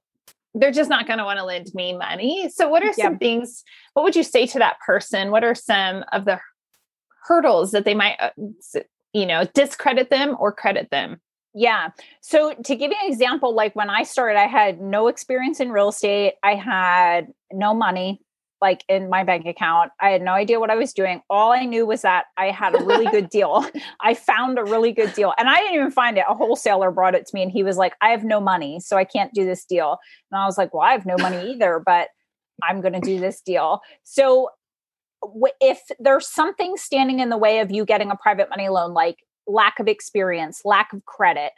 they're 0.54 0.72
just 0.72 0.90
not 0.90 1.08
going 1.08 1.20
to 1.20 1.26
want 1.26 1.40
to 1.40 1.46
lend 1.46 1.74
me 1.74 1.96
money. 1.96 2.50
So, 2.50 2.68
what 2.68 2.84
are 2.84 2.94
some 2.94 3.14
yeah. 3.14 3.20
things? 3.20 3.64
What 3.94 4.04
would 4.04 4.16
you 4.16 4.24
say 4.24 4.46
to 4.48 4.60
that 4.60 4.80
person? 4.86 5.32
What 5.32 5.44
are 5.44 5.56
some 5.56 6.04
of 6.12 6.26
the 6.26 6.40
hurdles 7.24 7.72
that 7.72 7.86
they 7.86 7.94
might, 7.94 8.18
uh, 8.20 8.32
you 9.14 9.26
know, 9.26 9.46
discredit 9.54 10.10
them 10.10 10.36
or 10.40 10.52
credit 10.52 10.90
them? 10.92 11.22
Yeah. 11.54 11.90
So, 12.22 12.54
to 12.54 12.76
give 12.76 12.92
you 12.92 12.98
an 13.02 13.12
example, 13.12 13.56
like 13.56 13.76
when 13.76 13.90
I 13.90 14.04
started, 14.04 14.38
I 14.38 14.48
had 14.48 14.82
no 14.82 15.08
experience 15.08 15.60
in 15.60 15.72
real 15.72 15.90
estate. 15.90 16.34
I 16.44 16.56
had 16.56 17.28
no 17.52 17.74
money 17.74 18.22
like 18.62 18.84
in 18.88 19.10
my 19.10 19.24
bank 19.24 19.46
account. 19.46 19.92
I 20.00 20.12
had 20.12 20.22
no 20.22 20.34
idea 20.34 20.60
what 20.60 20.70
I 20.70 20.76
was 20.76 20.94
doing. 20.94 21.22
All 21.30 21.52
I 21.52 21.66
knew 21.66 21.86
was 21.86 22.04
that 22.04 22.26
I 22.38 22.52
had 22.52 22.80
a 22.80 22.84
really 22.84 23.08
good 23.08 23.30
deal. 23.32 23.66
I 24.00 24.14
found 24.14 24.60
a 24.60 24.64
really 24.64 24.92
good 24.92 25.14
deal. 25.14 25.34
And 25.38 25.50
I 25.50 25.58
didn't 25.58 25.76
even 25.76 25.92
find 25.92 26.18
it. 26.18 26.26
A 26.30 26.36
wholesaler 26.36 26.92
brought 26.92 27.16
it 27.16 27.26
to 27.26 27.36
me 27.36 27.42
and 27.42 27.52
he 27.52 27.64
was 27.64 27.78
like, 27.78 27.94
I 28.02 28.10
have 28.10 28.24
no 28.24 28.40
money, 28.40 28.80
so 28.80 28.98
I 28.98 29.04
can't 29.04 29.34
do 29.34 29.46
this 29.46 29.66
deal. 29.66 29.98
And 30.32 30.40
I 30.40 30.46
was 30.46 30.58
like, 30.58 30.74
Well, 30.74 30.84
I 30.84 30.92
have 30.92 31.06
no 31.06 31.18
money 31.18 31.52
either, 31.52 31.82
but 31.84 32.10
I'm 32.64 32.82
going 32.82 32.94
to 32.94 33.00
do 33.00 33.20
this 33.20 33.42
deal. 33.42 33.82
So 34.04 34.50
if 35.60 35.82
there's 36.00 36.28
something 36.28 36.78
standing 36.78 37.20
in 37.20 37.30
the 37.30 37.38
way 37.38 37.60
of 37.60 37.72
you 37.72 37.86
getting 37.86 38.12
a 38.12 38.16
private 38.16 38.50
money 38.50 38.70
loan, 38.70 38.94
like 38.94 39.18
lack 39.48 39.80
of 39.80 39.88
experience, 39.88 40.62
lack 40.66 40.94
of 40.94 41.06
credit, 41.06 41.52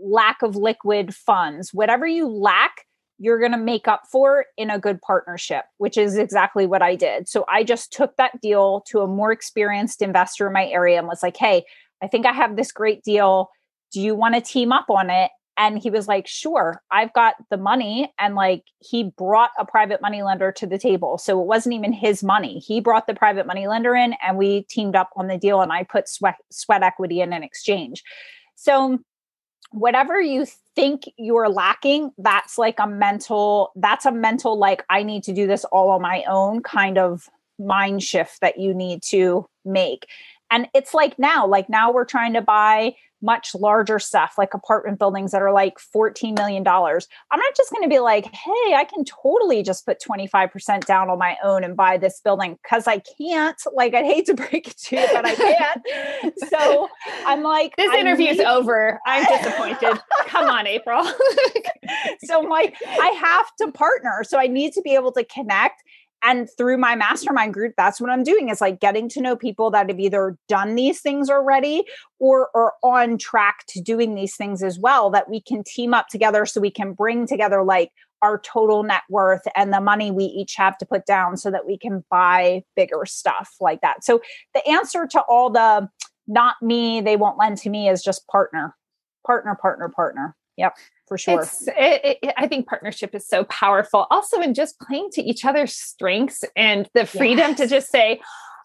lack 0.00 0.42
of 0.42 0.56
liquid 0.56 1.14
funds, 1.14 1.72
whatever 1.72 2.06
you 2.06 2.26
lack, 2.26 2.85
you're 3.18 3.38
going 3.38 3.52
to 3.52 3.58
make 3.58 3.88
up 3.88 4.02
for 4.10 4.46
in 4.56 4.70
a 4.70 4.78
good 4.78 5.00
partnership, 5.00 5.64
which 5.78 5.96
is 5.96 6.16
exactly 6.16 6.66
what 6.66 6.82
I 6.82 6.94
did. 6.94 7.28
So 7.28 7.44
I 7.48 7.64
just 7.64 7.92
took 7.92 8.16
that 8.16 8.40
deal 8.40 8.82
to 8.88 9.00
a 9.00 9.06
more 9.06 9.32
experienced 9.32 10.02
investor 10.02 10.46
in 10.46 10.52
my 10.52 10.66
area 10.66 10.98
and 10.98 11.08
was 11.08 11.22
like, 11.22 11.36
hey, 11.36 11.64
I 12.02 12.08
think 12.08 12.26
I 12.26 12.32
have 12.32 12.56
this 12.56 12.72
great 12.72 13.02
deal. 13.02 13.50
Do 13.92 14.00
you 14.00 14.14
want 14.14 14.34
to 14.34 14.40
team 14.40 14.72
up 14.72 14.90
on 14.90 15.10
it? 15.10 15.30
And 15.58 15.78
he 15.78 15.88
was 15.88 16.06
like, 16.06 16.26
sure, 16.26 16.82
I've 16.90 17.14
got 17.14 17.36
the 17.48 17.56
money. 17.56 18.12
And 18.18 18.34
like 18.34 18.64
he 18.80 19.04
brought 19.16 19.52
a 19.58 19.64
private 19.64 20.02
money 20.02 20.22
lender 20.22 20.52
to 20.52 20.66
the 20.66 20.78
table. 20.78 21.16
So 21.16 21.40
it 21.40 21.46
wasn't 21.46 21.74
even 21.74 21.94
his 21.94 22.22
money. 22.22 22.58
He 22.58 22.80
brought 22.80 23.06
the 23.06 23.14
private 23.14 23.46
money 23.46 23.66
lender 23.66 23.94
in 23.94 24.14
and 24.22 24.36
we 24.36 24.66
teamed 24.68 24.96
up 24.96 25.08
on 25.16 25.28
the 25.28 25.38
deal 25.38 25.62
and 25.62 25.72
I 25.72 25.84
put 25.84 26.08
sweat, 26.08 26.36
sweat 26.50 26.82
equity 26.82 27.22
in 27.22 27.32
an 27.32 27.42
exchange. 27.42 28.02
So 28.54 28.98
whatever 29.70 30.20
you 30.20 30.46
think 30.74 31.04
you're 31.16 31.48
lacking 31.48 32.12
that's 32.18 32.58
like 32.58 32.78
a 32.78 32.86
mental 32.86 33.72
that's 33.76 34.06
a 34.06 34.12
mental 34.12 34.58
like 34.58 34.84
i 34.90 35.02
need 35.02 35.22
to 35.24 35.32
do 35.32 35.46
this 35.46 35.64
all 35.66 35.90
on 35.90 36.02
my 36.02 36.24
own 36.28 36.62
kind 36.62 36.98
of 36.98 37.28
mind 37.58 38.02
shift 38.02 38.40
that 38.40 38.58
you 38.58 38.74
need 38.74 39.02
to 39.02 39.48
make 39.64 40.06
and 40.50 40.68
it's 40.74 40.94
like 40.94 41.18
now 41.18 41.46
like 41.46 41.68
now 41.68 41.92
we're 41.92 42.04
trying 42.04 42.34
to 42.34 42.42
buy 42.42 42.94
much 43.22 43.54
larger 43.54 43.98
stuff 43.98 44.34
like 44.36 44.52
apartment 44.52 44.98
buildings 44.98 45.32
that 45.32 45.40
are 45.40 45.52
like 45.52 45.78
14 45.78 46.34
million 46.34 46.62
dollars. 46.62 47.08
I'm 47.30 47.40
not 47.40 47.56
just 47.56 47.70
going 47.70 47.82
to 47.82 47.88
be 47.88 47.98
like 47.98 48.26
hey 48.26 48.74
i 48.74 48.86
can 48.88 49.04
totally 49.04 49.62
just 49.62 49.86
put 49.86 49.98
25% 50.00 50.84
down 50.84 51.08
on 51.08 51.18
my 51.18 51.36
own 51.42 51.64
and 51.64 51.76
buy 51.76 51.96
this 51.96 52.20
building 52.20 52.58
because 52.62 52.86
i 52.86 53.00
can't. 53.18 53.60
Like 53.72 53.94
i'd 53.94 54.04
hate 54.04 54.26
to 54.26 54.34
break 54.50 54.68
it 54.68 54.78
to 54.78 54.96
you 54.96 55.06
but 55.12 55.24
i 55.26 55.34
can't. 55.34 55.82
So 56.50 56.88
i'm 57.24 57.42
like 57.42 57.74
this 57.76 57.92
interview 57.94 58.28
is 58.28 58.40
over. 58.40 59.00
I'm 59.06 59.24
disappointed. 59.38 60.00
Come 60.26 60.48
on 60.48 60.66
april. 60.66 61.04
So 62.24 62.42
i'm 62.42 62.48
like 62.48 62.74
i 62.84 63.08
have 63.08 63.46
to 63.60 63.70
partner 63.70 64.24
so 64.24 64.38
i 64.38 64.48
need 64.48 64.72
to 64.72 64.82
be 64.82 64.94
able 64.94 65.12
to 65.12 65.24
connect 65.24 65.82
and 66.22 66.48
through 66.56 66.76
my 66.76 66.94
mastermind 66.94 67.54
group 67.54 67.74
that's 67.76 68.00
what 68.00 68.10
i'm 68.10 68.22
doing 68.22 68.48
is 68.48 68.60
like 68.60 68.80
getting 68.80 69.08
to 69.08 69.20
know 69.20 69.36
people 69.36 69.70
that 69.70 69.88
have 69.88 70.00
either 70.00 70.36
done 70.48 70.74
these 70.74 71.00
things 71.00 71.30
already 71.30 71.84
or 72.18 72.48
are 72.54 72.74
on 72.82 73.18
track 73.18 73.64
to 73.68 73.80
doing 73.80 74.14
these 74.14 74.36
things 74.36 74.62
as 74.62 74.78
well 74.78 75.10
that 75.10 75.28
we 75.28 75.40
can 75.40 75.62
team 75.64 75.94
up 75.94 76.08
together 76.08 76.46
so 76.46 76.60
we 76.60 76.70
can 76.70 76.92
bring 76.92 77.26
together 77.26 77.62
like 77.62 77.90
our 78.22 78.38
total 78.38 78.82
net 78.82 79.02
worth 79.10 79.42
and 79.54 79.72
the 79.72 79.80
money 79.80 80.10
we 80.10 80.24
each 80.24 80.54
have 80.56 80.76
to 80.78 80.86
put 80.86 81.06
down 81.06 81.36
so 81.36 81.50
that 81.50 81.66
we 81.66 81.78
can 81.78 82.04
buy 82.10 82.62
bigger 82.74 83.04
stuff 83.04 83.54
like 83.60 83.80
that. 83.82 84.04
So 84.04 84.20
the 84.54 84.66
answer 84.66 85.06
to 85.08 85.20
all 85.28 85.50
the 85.50 85.88
not 86.26 86.56
me 86.60 87.00
they 87.00 87.16
won't 87.16 87.38
lend 87.38 87.58
to 87.58 87.70
me 87.70 87.88
is 87.88 88.02
just 88.02 88.26
partner 88.26 88.74
partner 89.24 89.56
partner 89.60 89.88
partner 89.88 90.36
yep 90.56 90.74
for 91.06 91.16
sure. 91.16 91.44
It, 91.68 92.18
it, 92.22 92.34
I 92.36 92.46
think 92.46 92.66
partnership 92.66 93.14
is 93.14 93.26
so 93.26 93.44
powerful. 93.44 94.06
Also, 94.10 94.40
in 94.40 94.54
just 94.54 94.78
playing 94.80 95.10
to 95.12 95.22
each 95.22 95.44
other's 95.44 95.72
strengths 95.72 96.44
and 96.56 96.88
the 96.94 97.06
freedom 97.06 97.50
yes. 97.50 97.58
to 97.58 97.66
just 97.68 97.90
say, 97.90 98.20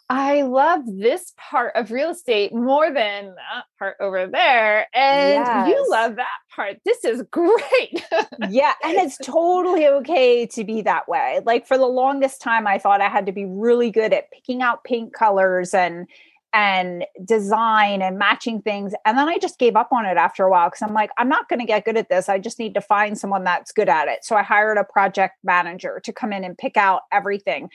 I 0.10 0.42
love 0.42 0.82
this 0.86 1.32
part 1.38 1.74
of 1.76 1.90
real 1.90 2.10
estate 2.10 2.54
more 2.54 2.88
than 2.88 3.28
that 3.28 3.64
part 3.80 3.96
over 4.02 4.28
there. 4.28 4.88
And 4.94 5.46
yes. 5.46 5.70
you 5.70 5.90
love 5.90 6.18
that 6.18 6.28
part. 6.54 6.80
This 6.84 7.06
is 7.06 7.24
great. 7.32 8.06
yeah. 8.50 8.74
And 8.84 8.98
it's 8.98 9.18
totally 9.24 9.88
okay 9.88 10.46
to 10.48 10.66
be 10.66 10.82
that 10.82 11.08
way. 11.08 11.40
Like 11.46 11.66
for 11.66 11.78
the 11.78 11.86
longest 11.86 12.42
time, 12.42 12.68
I 12.68 12.78
thought 12.78 13.00
I 13.00 13.08
had 13.08 13.26
to 13.28 13.32
be 13.32 13.46
really 13.46 13.90
good 13.90 14.12
at 14.12 14.30
picking 14.32 14.62
out 14.62 14.84
paint 14.84 15.14
colors 15.14 15.74
and 15.74 16.08
and 16.54 17.06
design 17.24 18.02
and 18.02 18.18
matching 18.18 18.62
things. 18.62 18.94
And 19.06 19.18
then 19.18 19.30
I 19.30 19.38
just 19.38 19.58
gave 19.58 19.76
up 19.76 19.90
on 19.92 20.06
it 20.06 20.18
after 20.18 20.44
a 20.44 20.52
while 20.52 20.70
because 20.70 20.82
I'm 20.82 20.94
like, 20.94 21.12
I'm 21.18 21.30
not 21.30 21.48
going 21.48 21.60
to 21.60 21.66
get 21.66 21.86
good 21.86 21.98
at 21.98 22.10
this. 22.10 22.28
I 22.28 22.40
just 22.40 22.60
need 22.60 22.74
to 22.74 22.82
find 22.82 23.18
someone 23.18 23.44
that's 23.44 23.72
good 23.72 23.90
at 23.90 24.08
it. 24.08 24.26
So 24.26 24.36
I 24.36 24.44
hired 24.44 24.78
a 24.78 24.84
project 24.84 25.36
manager 25.44 26.02
to 26.04 26.12
come 26.12 26.34
in 26.34 26.44
and 26.44 26.58
pick 26.58 26.76
out 26.76 27.04
everything. 27.12 27.70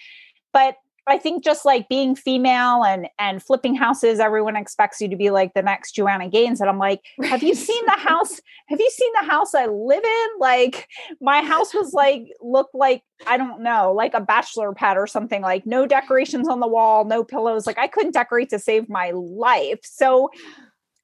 But 0.52 0.76
I 1.08 1.18
think 1.18 1.44
just 1.44 1.64
like 1.64 1.88
being 1.88 2.16
female 2.16 2.84
and 2.84 3.08
and 3.18 3.42
flipping 3.42 3.76
houses, 3.76 4.18
everyone 4.18 4.56
expects 4.56 5.00
you 5.00 5.08
to 5.08 5.16
be 5.16 5.30
like 5.30 5.54
the 5.54 5.62
next 5.62 5.92
Joanna 5.92 6.28
Gaines. 6.28 6.60
And 6.60 6.68
I'm 6.68 6.78
like, 6.78 7.02
have 7.22 7.42
you 7.42 7.54
seen 7.54 7.84
the 7.86 7.92
house? 7.98 8.40
Have 8.68 8.80
you 8.80 8.90
seen 8.90 9.10
the 9.20 9.26
house 9.28 9.54
I 9.54 9.66
live 9.66 10.04
in? 10.04 10.28
Like 10.40 10.88
my 11.20 11.42
house 11.42 11.72
was 11.72 11.92
like 11.92 12.26
looked 12.40 12.74
like 12.74 13.02
I 13.26 13.36
don't 13.36 13.62
know, 13.62 13.92
like 13.92 14.14
a 14.14 14.20
bachelor 14.20 14.72
pad 14.72 14.96
or 14.96 15.06
something. 15.06 15.42
Like 15.42 15.64
no 15.64 15.86
decorations 15.86 16.48
on 16.48 16.60
the 16.60 16.66
wall, 16.66 17.04
no 17.04 17.22
pillows. 17.22 17.66
Like 17.66 17.78
I 17.78 17.86
couldn't 17.86 18.12
decorate 18.12 18.50
to 18.50 18.58
save 18.58 18.88
my 18.88 19.12
life. 19.12 19.80
So 19.84 20.30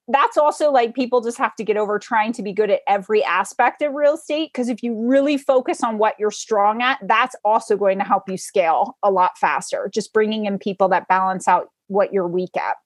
that's 0.09 0.37
also 0.37 0.71
like 0.71 0.95
people 0.95 1.21
just 1.21 1.39
have 1.39 1.55
to 1.55 1.65
get 1.65 1.77
over 1.77 1.99
trying 1.99 2.33
to 2.33 2.43
be 2.43 2.53
good 2.53 2.71
at 2.71 2.81
every 2.89 3.23
aspect 3.23 3.83
of 3.83 3.93
real 3.95 4.15
estate 4.15 4.51
because 4.53 4.69
if 4.69 4.83
you 4.83 4.95
really 4.95 5.37
focus 5.37 5.83
on 5.83 5.97
what 5.97 6.17
you're 6.19 6.31
strong 6.31 6.83
at 6.83 6.99
that's 7.03 7.37
also 7.45 7.77
going 7.77 7.99
to 7.99 8.05
help 8.05 8.29
you 8.29 8.37
scale 8.37 8.97
a 9.03 9.11
lot 9.11 9.39
faster 9.39 9.89
just 9.93 10.13
bringing 10.13 10.47
in 10.47 10.59
people 10.59 10.89
that 10.89 11.07
balance 11.07 11.47
out 11.47 11.69
what 11.93 12.13
you're 12.13 12.29
weak 12.29 12.57
at. 12.57 12.77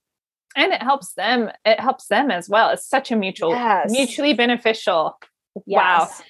And 0.57 0.73
it 0.73 0.83
helps 0.83 1.13
them 1.15 1.51
it 1.65 1.81
helps 1.81 2.09
them 2.09 2.31
as 2.31 2.49
well. 2.49 2.71
It's 2.71 2.87
such 2.87 3.11
a 3.11 3.17
mutual 3.17 3.51
yes. 3.51 3.91
mutually 3.91 4.35
beneficial. 4.35 5.19
Yes. 5.67 6.21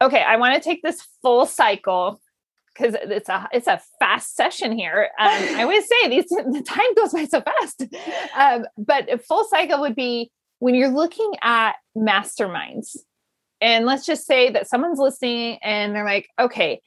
wow 0.00 0.06
okay 0.06 0.22
i 0.22 0.36
want 0.36 0.54
to 0.54 0.60
take 0.60 0.82
this 0.82 1.06
full 1.22 1.46
cycle 1.46 2.20
because 2.78 2.94
it's 3.02 3.28
a 3.28 3.48
it's 3.52 3.66
a 3.66 3.80
fast 3.98 4.36
session 4.36 4.76
here. 4.76 5.10
Um, 5.18 5.28
I 5.28 5.62
always 5.62 5.86
say 5.86 6.08
these 6.08 6.26
the 6.26 6.62
time 6.66 6.94
goes 6.96 7.12
by 7.12 7.24
so 7.24 7.42
fast. 7.42 7.84
Um, 8.36 8.66
but 8.76 9.12
a 9.12 9.18
full 9.18 9.44
cycle 9.44 9.80
would 9.80 9.94
be 9.96 10.30
when 10.58 10.74
you're 10.74 10.88
looking 10.88 11.32
at 11.42 11.76
masterminds, 11.96 12.96
and 13.60 13.86
let's 13.86 14.06
just 14.06 14.26
say 14.26 14.50
that 14.50 14.68
someone's 14.68 14.98
listening 14.98 15.58
and 15.62 15.94
they're 15.94 16.04
like, 16.04 16.28
okay, 16.38 16.80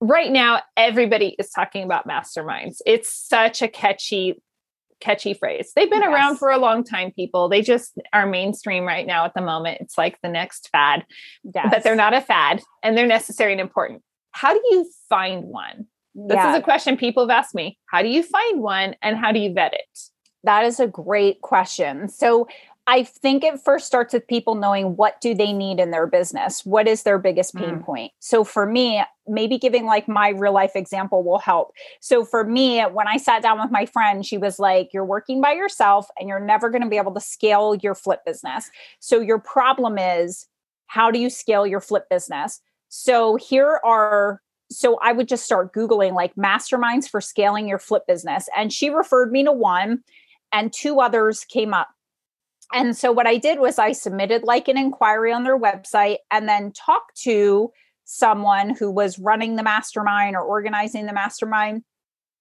right 0.00 0.30
now 0.30 0.60
everybody 0.76 1.34
is 1.38 1.50
talking 1.50 1.84
about 1.84 2.06
masterminds. 2.06 2.76
It's 2.86 3.12
such 3.12 3.62
a 3.62 3.68
catchy 3.68 4.42
catchy 5.00 5.32
phrase. 5.32 5.70
They've 5.76 5.88
been 5.88 6.02
yes. 6.02 6.12
around 6.12 6.36
for 6.38 6.50
a 6.50 6.58
long 6.58 6.82
time, 6.82 7.12
people. 7.12 7.48
They 7.48 7.62
just 7.62 7.92
are 8.12 8.26
mainstream 8.26 8.84
right 8.84 9.06
now 9.06 9.24
at 9.24 9.32
the 9.34 9.40
moment. 9.40 9.78
It's 9.80 9.96
like 9.96 10.18
the 10.22 10.28
next 10.28 10.68
fad, 10.72 11.06
yes. 11.54 11.68
but 11.70 11.84
they're 11.84 11.94
not 11.94 12.14
a 12.14 12.20
fad 12.20 12.60
and 12.82 12.98
they're 12.98 13.06
necessary 13.06 13.52
and 13.52 13.60
important 13.60 14.02
how 14.32 14.52
do 14.52 14.60
you 14.70 14.88
find 15.08 15.44
one? 15.44 15.86
This 16.14 16.36
yeah. 16.36 16.52
is 16.52 16.58
a 16.58 16.62
question 16.62 16.96
people 16.96 17.22
have 17.22 17.30
asked 17.30 17.54
me. 17.54 17.78
How 17.86 18.02
do 18.02 18.08
you 18.08 18.22
find 18.22 18.60
one 18.60 18.96
and 19.02 19.16
how 19.16 19.32
do 19.32 19.38
you 19.38 19.52
vet 19.52 19.74
it? 19.74 20.00
That 20.44 20.64
is 20.64 20.80
a 20.80 20.86
great 20.86 21.40
question. 21.42 22.08
So 22.08 22.48
I 22.88 23.02
think 23.04 23.44
it 23.44 23.60
first 23.60 23.86
starts 23.86 24.14
with 24.14 24.26
people 24.26 24.54
knowing 24.54 24.96
what 24.96 25.20
do 25.20 25.34
they 25.34 25.52
need 25.52 25.78
in 25.78 25.90
their 25.90 26.06
business? 26.06 26.64
What 26.64 26.88
is 26.88 27.02
their 27.02 27.18
biggest 27.18 27.54
pain 27.54 27.76
mm. 27.76 27.84
point? 27.84 28.12
So 28.18 28.44
for 28.44 28.64
me, 28.64 29.02
maybe 29.26 29.58
giving 29.58 29.84
like 29.84 30.08
my 30.08 30.30
real 30.30 30.54
life 30.54 30.74
example 30.74 31.22
will 31.22 31.38
help. 31.38 31.72
So 32.00 32.24
for 32.24 32.44
me, 32.44 32.80
when 32.80 33.06
I 33.06 33.18
sat 33.18 33.42
down 33.42 33.60
with 33.60 33.70
my 33.70 33.84
friend, 33.84 34.24
she 34.24 34.38
was 34.38 34.58
like, 34.58 34.88
You're 34.94 35.04
working 35.04 35.42
by 35.42 35.52
yourself 35.52 36.08
and 36.18 36.30
you're 36.30 36.40
never 36.40 36.70
going 36.70 36.82
to 36.82 36.88
be 36.88 36.96
able 36.96 37.12
to 37.12 37.20
scale 37.20 37.74
your 37.74 37.94
flip 37.94 38.20
business. 38.24 38.70
So 39.00 39.20
your 39.20 39.38
problem 39.38 39.98
is 39.98 40.46
how 40.86 41.10
do 41.10 41.18
you 41.18 41.28
scale 41.28 41.66
your 41.66 41.80
flip 41.80 42.08
business? 42.08 42.62
So 42.88 43.36
here 43.36 43.80
are 43.84 44.40
so 44.70 44.98
I 45.02 45.12
would 45.12 45.28
just 45.28 45.44
start 45.44 45.72
Googling 45.72 46.12
like 46.12 46.34
masterminds 46.34 47.08
for 47.08 47.22
scaling 47.22 47.66
your 47.66 47.78
flip 47.78 48.06
business. 48.06 48.48
And 48.54 48.70
she 48.70 48.90
referred 48.90 49.32
me 49.32 49.42
to 49.44 49.52
one, 49.52 50.02
and 50.52 50.72
two 50.72 51.00
others 51.00 51.44
came 51.44 51.72
up 51.72 51.88
and 52.72 52.96
so 52.96 53.12
what 53.12 53.26
I 53.26 53.36
did 53.38 53.60
was 53.60 53.78
I 53.78 53.92
submitted 53.92 54.42
like 54.42 54.68
an 54.68 54.76
inquiry 54.76 55.32
on 55.32 55.44
their 55.44 55.58
website 55.58 56.18
and 56.30 56.48
then 56.48 56.72
talked 56.72 57.16
to 57.22 57.70
someone 58.04 58.74
who 58.74 58.90
was 58.90 59.18
running 59.18 59.56
the 59.56 59.62
mastermind 59.62 60.36
or 60.36 60.42
organizing 60.42 61.06
the 61.06 61.12
mastermind. 61.12 61.82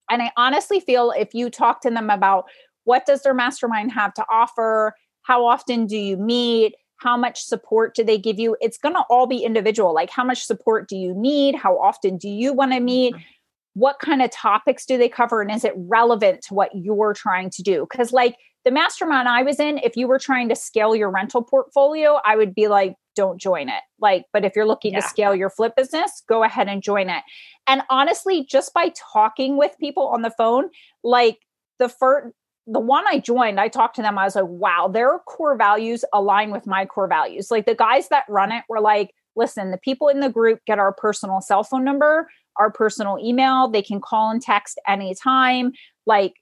And 0.10 0.22
I 0.22 0.32
honestly 0.38 0.80
feel 0.80 1.12
if 1.12 1.34
you 1.34 1.50
talk 1.50 1.82
to 1.82 1.90
them 1.90 2.10
about 2.10 2.46
what 2.84 3.06
does 3.06 3.24
their 3.24 3.34
mastermind 3.34 3.92
have 3.94 4.14
to 4.16 4.26
offer, 4.30 4.94
how 5.24 5.46
often 5.46 5.86
do 5.86 5.98
you 5.98 6.18
meet, 6.18 6.76
how 6.98 7.16
much 7.16 7.44
support 7.44 7.96
do 7.96 8.04
they 8.04 8.18
give 8.18 8.40
you, 8.40 8.58
it's 8.62 8.78
going 8.78 8.96
to 8.96 9.04
all 9.10 9.28
be 9.28 9.44
individual. 9.44 9.94
Like 9.94 10.10
how 10.10 10.24
much 10.24 10.44
support 10.46 10.90
do 10.90 10.96
you 10.96 11.14
need, 11.14 11.56
how 11.56 11.78
often 11.80 12.18
do 12.18 12.30
you 12.30 12.54
want 12.54 12.74
to 12.74 12.80
meet? 12.80 13.14
Mm-hmm. 13.14 13.24
What 13.74 14.00
kind 14.00 14.22
of 14.22 14.32
topics 14.32 14.86
do 14.86 14.98
they 14.98 15.10
cover 15.10 15.42
and 15.42 15.52
is 15.52 15.64
it 15.64 15.74
relevant 15.76 16.42
to 16.44 16.56
what 16.56 16.72
you're 16.74 17.14
trying 17.14 17.52
to 17.52 17.62
do? 17.62 17.86
Cuz 17.86 18.12
like 18.12 18.36
the 18.66 18.72
mastermind 18.72 19.30
I 19.30 19.44
was 19.44 19.60
in, 19.60 19.78
if 19.78 19.96
you 19.96 20.08
were 20.08 20.20
trying 20.20 20.50
to 20.50 20.56
scale 20.56 20.96
your 20.96 21.10
rental 21.10 21.44
portfolio, 21.44 22.20
I 22.26 22.36
would 22.36 22.54
be 22.54 22.68
like, 22.68 22.96
don't 23.16 23.40
join 23.40 23.70
it. 23.70 23.82
Like, 24.00 24.26
but 24.34 24.44
if 24.44 24.56
you're 24.56 24.66
looking 24.66 24.94
yeah. 24.94 25.02
to 25.02 25.08
scale 25.08 25.36
your 25.36 25.50
flip 25.50 25.76
business, 25.76 26.24
go 26.28 26.44
ahead 26.44 26.68
and 26.68 26.84
join 26.84 27.10
it. 27.10 27.24
And 27.66 27.82
honestly, 27.90 28.46
just 28.46 28.74
by 28.74 28.92
talking 29.14 29.58
with 29.58 29.76
people 29.80 30.08
on 30.08 30.22
the 30.22 30.34
phone, 30.38 30.70
like 31.04 31.40
the 31.80 31.90
first, 31.90 32.34
the 32.68 32.80
one 32.80 33.06
I 33.08 33.20
joined, 33.20 33.60
I 33.60 33.70
talked 33.70 33.96
to 33.96 34.02
them. 34.02 34.18
I 34.18 34.26
was 34.26 34.36
like, 34.36 34.46
wow, 34.46 34.90
their 34.90 35.20
core 35.20 35.56
values 35.56 36.04
align 36.14 36.52
with 36.52 36.68
my 36.68 36.86
core 36.86 37.08
values. 37.08 37.50
Like 37.50 37.66
the 37.66 37.76
guys 37.76 38.10
that 38.10 38.26
run 38.28 38.52
it 38.52 38.64
were 38.68 38.82
like, 38.82 39.14
listen, 39.38 39.72
the 39.72 39.78
people 39.78 40.10
in 40.10 40.20
the 40.20 40.30
group 40.30 40.60
get 40.66 40.78
our 40.78 40.92
personal 40.92 41.40
cell 41.40 41.64
phone 41.64 41.86
number, 41.86 42.28
our 42.58 42.70
personal 42.70 43.18
email. 43.24 43.70
They 43.70 43.82
can 43.82 44.02
call 44.02 44.30
and 44.30 44.42
text 44.42 44.80
anytime. 44.86 45.72
Like 46.06 46.34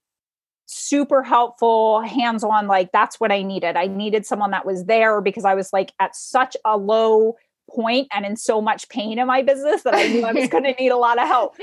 super 0.66 1.22
helpful, 1.22 2.02
hands 2.02 2.44
on. 2.44 2.68
Like 2.68 2.92
that's 2.92 3.20
what 3.20 3.32
I 3.32 3.44
needed. 3.44 3.76
I 3.76 3.86
needed 3.86 4.26
someone 4.26 4.52
that 4.52 4.66
was 4.66 4.86
there 4.86 5.22
because 5.22 5.46
I 5.46 5.54
was 5.54 5.72
like 5.72 5.94
at 6.00 6.16
such 6.16 6.58
a 6.66 6.76
low 6.76 7.36
point 7.70 8.08
and 8.14 8.26
in 8.26 8.36
so 8.36 8.62
much 8.62 8.88
pain 8.90 9.20
in 9.20 9.28
my 9.28 9.42
business 9.42 9.84
that 9.84 9.96
I 9.96 10.08
knew 10.08 10.24
I 10.24 10.34
was 10.34 10.48
going 10.52 10.64
to 10.64 10.74
need 10.74 10.90
a 10.90 10.98
lot 10.98 11.20
of 11.20 11.28
help. 11.28 11.56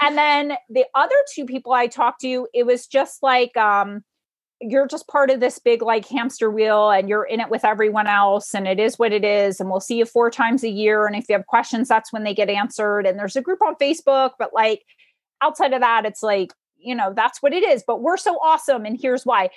And 0.00 0.16
then 0.16 0.54
the 0.68 0.84
other 0.94 1.16
two 1.34 1.44
people 1.44 1.72
I 1.72 1.86
talked 1.86 2.20
to, 2.22 2.48
it 2.52 2.66
was 2.66 2.86
just 2.86 3.22
like, 3.22 3.56
um, 3.56 4.02
you're 4.60 4.86
just 4.86 5.08
part 5.08 5.30
of 5.30 5.40
this 5.40 5.58
big 5.58 5.82
like 5.82 6.06
hamster 6.06 6.50
wheel 6.50 6.90
and 6.90 7.08
you're 7.08 7.24
in 7.24 7.40
it 7.40 7.50
with 7.50 7.64
everyone 7.64 8.06
else 8.06 8.54
and 8.54 8.66
it 8.66 8.78
is 8.78 8.98
what 8.98 9.12
it 9.12 9.24
is 9.24 9.60
and 9.60 9.68
we'll 9.68 9.80
see 9.80 9.96
you 9.96 10.04
four 10.04 10.30
times 10.30 10.64
a 10.64 10.68
year 10.68 11.06
and 11.06 11.16
if 11.16 11.28
you 11.28 11.34
have 11.34 11.46
questions 11.46 11.88
that's 11.88 12.12
when 12.12 12.24
they 12.24 12.34
get 12.34 12.48
answered. 12.48 13.06
And 13.06 13.18
there's 13.18 13.36
a 13.36 13.42
group 13.42 13.60
on 13.62 13.74
facebook 13.76 14.32
but 14.38 14.54
like 14.54 14.84
outside 15.42 15.72
of 15.72 15.80
that 15.80 16.06
it's 16.06 16.22
like 16.22 16.52
you 16.78 16.94
know 16.94 17.12
that's 17.14 17.42
what 17.42 17.52
it 17.52 17.64
is 17.64 17.82
but 17.86 18.00
we're 18.00 18.16
so 18.16 18.36
awesome 18.36 18.84
and 18.84 18.98
here's 19.00 19.26
why. 19.26 19.50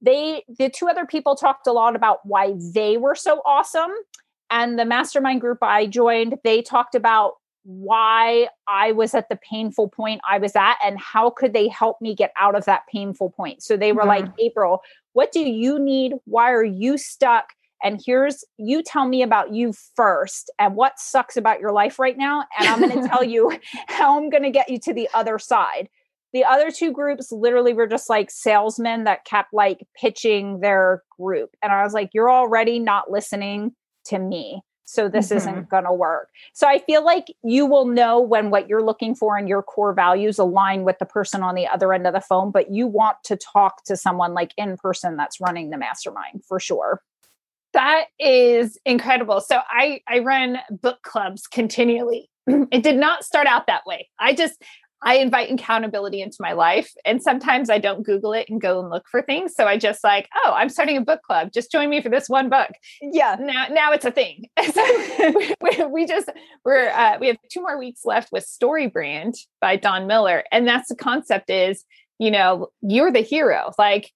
They 0.00 0.44
the 0.58 0.70
two 0.70 0.88
other 0.88 1.06
people 1.06 1.34
talked 1.34 1.66
a 1.66 1.72
lot 1.72 1.96
about 1.96 2.20
why 2.24 2.54
they 2.74 2.96
were 2.96 3.16
so 3.16 3.42
awesome 3.44 3.90
and 4.50 4.78
the 4.78 4.84
mastermind 4.84 5.40
group 5.40 5.58
i 5.62 5.86
joined 5.86 6.36
they 6.44 6.62
talked 6.62 6.94
about 6.94 7.34
why 7.64 8.48
i 8.66 8.92
was 8.92 9.14
at 9.14 9.28
the 9.28 9.38
painful 9.48 9.88
point 9.88 10.20
i 10.28 10.38
was 10.38 10.56
at 10.56 10.76
and 10.84 10.98
how 10.98 11.30
could 11.30 11.52
they 11.52 11.68
help 11.68 12.00
me 12.00 12.14
get 12.14 12.32
out 12.38 12.54
of 12.54 12.64
that 12.64 12.82
painful 12.90 13.30
point 13.30 13.62
so 13.62 13.76
they 13.76 13.92
were 13.92 14.02
mm-hmm. 14.02 14.24
like 14.24 14.26
april 14.38 14.80
what 15.12 15.32
do 15.32 15.40
you 15.40 15.78
need 15.78 16.14
why 16.24 16.50
are 16.50 16.64
you 16.64 16.96
stuck 16.96 17.50
and 17.82 18.00
here's 18.04 18.44
you 18.56 18.82
tell 18.82 19.06
me 19.06 19.22
about 19.22 19.52
you 19.52 19.72
first 19.94 20.50
and 20.58 20.76
what 20.76 20.98
sucks 20.98 21.36
about 21.36 21.60
your 21.60 21.72
life 21.72 21.98
right 21.98 22.16
now 22.16 22.44
and 22.58 22.68
i'm 22.68 22.80
going 22.80 23.02
to 23.02 23.08
tell 23.08 23.24
you 23.34 23.52
how 23.88 24.16
i'm 24.16 24.30
going 24.30 24.42
to 24.42 24.50
get 24.50 24.68
you 24.70 24.78
to 24.78 24.94
the 24.94 25.08
other 25.12 25.38
side 25.38 25.88
the 26.32 26.44
other 26.44 26.70
two 26.70 26.92
groups 26.92 27.32
literally 27.32 27.72
were 27.72 27.86
just 27.86 28.10
like 28.10 28.30
salesmen 28.30 29.04
that 29.04 29.24
kept 29.24 29.52
like 29.52 29.86
pitching 29.98 30.60
their 30.60 31.02
group. 31.18 31.50
And 31.62 31.72
I 31.72 31.82
was 31.82 31.94
like, 31.94 32.10
you're 32.12 32.30
already 32.30 32.78
not 32.78 33.10
listening 33.10 33.74
to 34.08 34.18
me. 34.18 34.62
So 34.84 35.06
this 35.06 35.26
mm-hmm. 35.26 35.36
isn't 35.36 35.68
going 35.68 35.84
to 35.84 35.92
work. 35.92 36.30
So 36.54 36.66
I 36.66 36.78
feel 36.78 37.04
like 37.04 37.26
you 37.44 37.66
will 37.66 37.84
know 37.84 38.18
when 38.18 38.48
what 38.48 38.68
you're 38.68 38.82
looking 38.82 39.14
for 39.14 39.36
and 39.36 39.46
your 39.46 39.62
core 39.62 39.92
values 39.92 40.38
align 40.38 40.82
with 40.82 40.98
the 40.98 41.04
person 41.04 41.42
on 41.42 41.54
the 41.54 41.66
other 41.66 41.92
end 41.92 42.06
of 42.06 42.14
the 42.14 42.22
phone, 42.22 42.50
but 42.50 42.70
you 42.70 42.86
want 42.86 43.18
to 43.24 43.36
talk 43.36 43.84
to 43.84 43.98
someone 43.98 44.32
like 44.32 44.52
in 44.56 44.78
person 44.78 45.18
that's 45.18 45.42
running 45.42 45.68
the 45.68 45.76
mastermind 45.76 46.42
for 46.48 46.58
sure. 46.58 47.02
That 47.74 48.06
is 48.18 48.78
incredible. 48.86 49.42
So 49.42 49.60
I 49.68 50.00
I 50.08 50.20
run 50.20 50.58
book 50.70 51.02
clubs 51.02 51.46
continually. 51.46 52.30
it 52.46 52.82
did 52.82 52.96
not 52.96 53.24
start 53.24 53.46
out 53.46 53.66
that 53.66 53.84
way. 53.84 54.08
I 54.18 54.32
just 54.32 54.62
I 55.02 55.16
invite 55.16 55.50
accountability 55.50 56.20
into 56.20 56.38
my 56.40 56.52
life. 56.52 56.92
And 57.04 57.22
sometimes 57.22 57.70
I 57.70 57.78
don't 57.78 58.04
Google 58.04 58.32
it 58.32 58.48
and 58.48 58.60
go 58.60 58.80
and 58.80 58.90
look 58.90 59.06
for 59.08 59.22
things. 59.22 59.54
So 59.54 59.64
I 59.64 59.76
just 59.78 60.02
like, 60.02 60.28
oh, 60.44 60.52
I'm 60.56 60.68
starting 60.68 60.96
a 60.96 61.00
book 61.00 61.22
club. 61.22 61.52
Just 61.52 61.70
join 61.70 61.88
me 61.88 62.02
for 62.02 62.08
this 62.08 62.28
one 62.28 62.48
book. 62.48 62.70
Yeah. 63.00 63.36
Now, 63.38 63.68
now 63.68 63.92
it's 63.92 64.04
a 64.04 64.10
thing. 64.10 64.48
so 64.72 65.34
we, 65.60 65.84
we, 65.86 66.06
just, 66.06 66.28
we're, 66.64 66.88
uh, 66.90 67.16
we 67.20 67.28
have 67.28 67.36
two 67.50 67.62
more 67.62 67.78
weeks 67.78 68.04
left 68.04 68.32
with 68.32 68.44
Story 68.44 68.88
Brand 68.88 69.34
by 69.60 69.76
Don 69.76 70.06
Miller. 70.06 70.44
And 70.50 70.66
that's 70.66 70.88
the 70.88 70.96
concept 70.96 71.48
is, 71.48 71.84
you 72.18 72.30
know, 72.30 72.68
you're 72.82 73.12
the 73.12 73.20
hero. 73.20 73.72
Like 73.78 74.10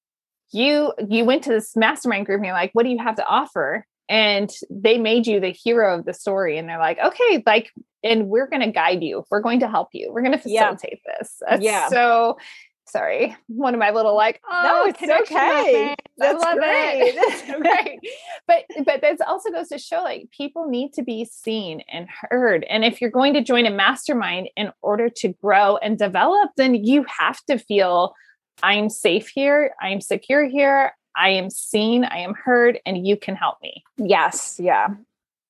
you, 0.53 0.92
you 1.09 1.25
went 1.25 1.45
to 1.45 1.51
this 1.51 1.77
mastermind 1.77 2.27
group 2.27 2.38
and 2.38 2.47
you're 2.47 2.55
like, 2.55 2.71
what 2.73 2.83
do 2.83 2.90
you 2.90 2.99
have 2.99 3.16
to 3.16 3.27
offer? 3.27 3.87
and 4.09 4.51
they 4.68 4.99
made 4.99 5.29
you 5.29 5.38
the 5.38 5.53
hero 5.53 5.97
of 5.97 6.05
the 6.05 6.12
story 6.12 6.59
and 6.59 6.68
they're 6.68 6.79
like 6.79 6.99
okay 6.99 7.42
like 7.47 7.71
and 8.03 8.29
we're 8.29 8.49
going 8.49 8.62
to 8.62 8.71
guide 8.71 9.03
you 9.03 9.25
we're 9.31 9.41
going 9.41 9.61
to 9.61 9.69
help 9.69 9.88
you 9.93 10.11
we're 10.12 10.23
going 10.23 10.33
to 10.33 10.38
facilitate 10.38 11.01
yeah. 11.07 11.15
this 11.19 11.37
That's 11.41 11.62
yeah 11.62 11.88
so 11.88 12.38
sorry 12.87 13.37
one 13.47 13.75
of 13.75 13.81
my 13.81 13.91
little 13.91 14.15
like 14.15 14.41
oh 14.51 14.62
no, 14.62 14.91
it's 14.91 15.31
okay 15.31 15.95
that's 16.19 16.45
great. 16.45 17.15
that's 17.47 17.61
great 17.61 17.99
but 18.47 18.65
but 18.85 19.01
this 19.01 19.21
also 19.27 19.51
goes 19.51 19.69
to 19.69 19.79
show 19.79 20.03
like 20.03 20.29
people 20.31 20.69
need 20.69 20.93
to 20.93 21.03
be 21.03 21.25
seen 21.25 21.83
and 21.91 22.07
heard 22.31 22.65
and 22.65 22.85
if 22.85 23.01
you're 23.01 23.11
going 23.11 23.35
to 23.35 23.43
join 23.43 23.67
a 23.67 23.71
mastermind 23.71 24.49
in 24.57 24.73
order 24.83 25.09
to 25.09 25.29
grow 25.29 25.77
and 25.79 25.97
develop 25.99 26.51
then 26.57 26.75
you 26.75 27.05
have 27.05 27.43
to 27.47 27.57
feel 27.57 28.15
i'm 28.62 28.91
safe 28.91 29.29
here 29.29 29.75
i'm 29.81 30.01
secure 30.01 30.47
here 30.47 30.93
I 31.17 31.31
am 31.31 31.51
seen, 31.51 32.05
I 32.05 32.19
am 32.19 32.35
heard, 32.35 32.81
and 32.87 33.07
you 33.07 33.17
can 33.17 33.37
help 33.37 33.59
me. 33.62 33.85
Yes. 33.97 34.59
Yeah. 34.62 34.88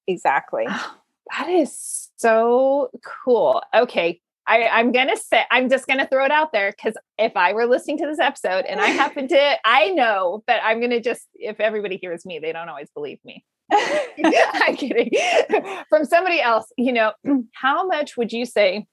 Exactly. 0.06 0.66
Oh. 0.74 0.96
That 1.30 1.48
is 1.48 2.10
so 2.16 2.90
cool. 3.24 3.62
Okay. 3.74 4.20
I, 4.46 4.66
I'm 4.66 4.90
gonna 4.90 5.16
say 5.16 5.44
I'm 5.52 5.70
just 5.70 5.86
gonna 5.86 6.08
throw 6.08 6.24
it 6.24 6.32
out 6.32 6.52
there 6.52 6.72
because 6.72 6.94
if 7.16 7.36
I 7.36 7.52
were 7.52 7.66
listening 7.66 7.98
to 7.98 8.06
this 8.06 8.18
episode 8.18 8.64
and 8.64 8.80
I 8.80 8.86
happen 9.02 9.28
to 9.28 9.56
I 9.64 9.90
know 9.90 10.42
that 10.48 10.62
I'm 10.64 10.80
gonna 10.80 11.00
just 11.00 11.22
if 11.34 11.60
everybody 11.60 11.96
hears 11.96 12.26
me, 12.26 12.38
they 12.40 12.52
don't 12.52 12.68
always 12.68 12.90
believe 12.94 13.18
me. 13.24 13.44
I'm 13.72 14.76
kidding. 14.76 15.10
From 15.88 16.04
somebody 16.04 16.40
else, 16.40 16.66
you 16.76 16.92
know, 16.92 17.12
how 17.52 17.86
much 17.86 18.16
would 18.16 18.32
you 18.32 18.44
say 18.44 18.86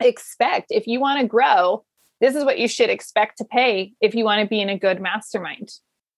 expect 0.00 0.66
if 0.70 0.86
you 0.86 1.00
want 1.00 1.20
to 1.20 1.26
grow? 1.26 1.84
This 2.20 2.36
is 2.36 2.44
what 2.44 2.58
you 2.58 2.68
should 2.68 2.90
expect 2.90 3.38
to 3.38 3.44
pay 3.44 3.94
if 4.00 4.14
you 4.14 4.24
want 4.24 4.42
to 4.42 4.46
be 4.46 4.60
in 4.60 4.68
a 4.68 4.78
good 4.78 5.00
mastermind. 5.00 5.70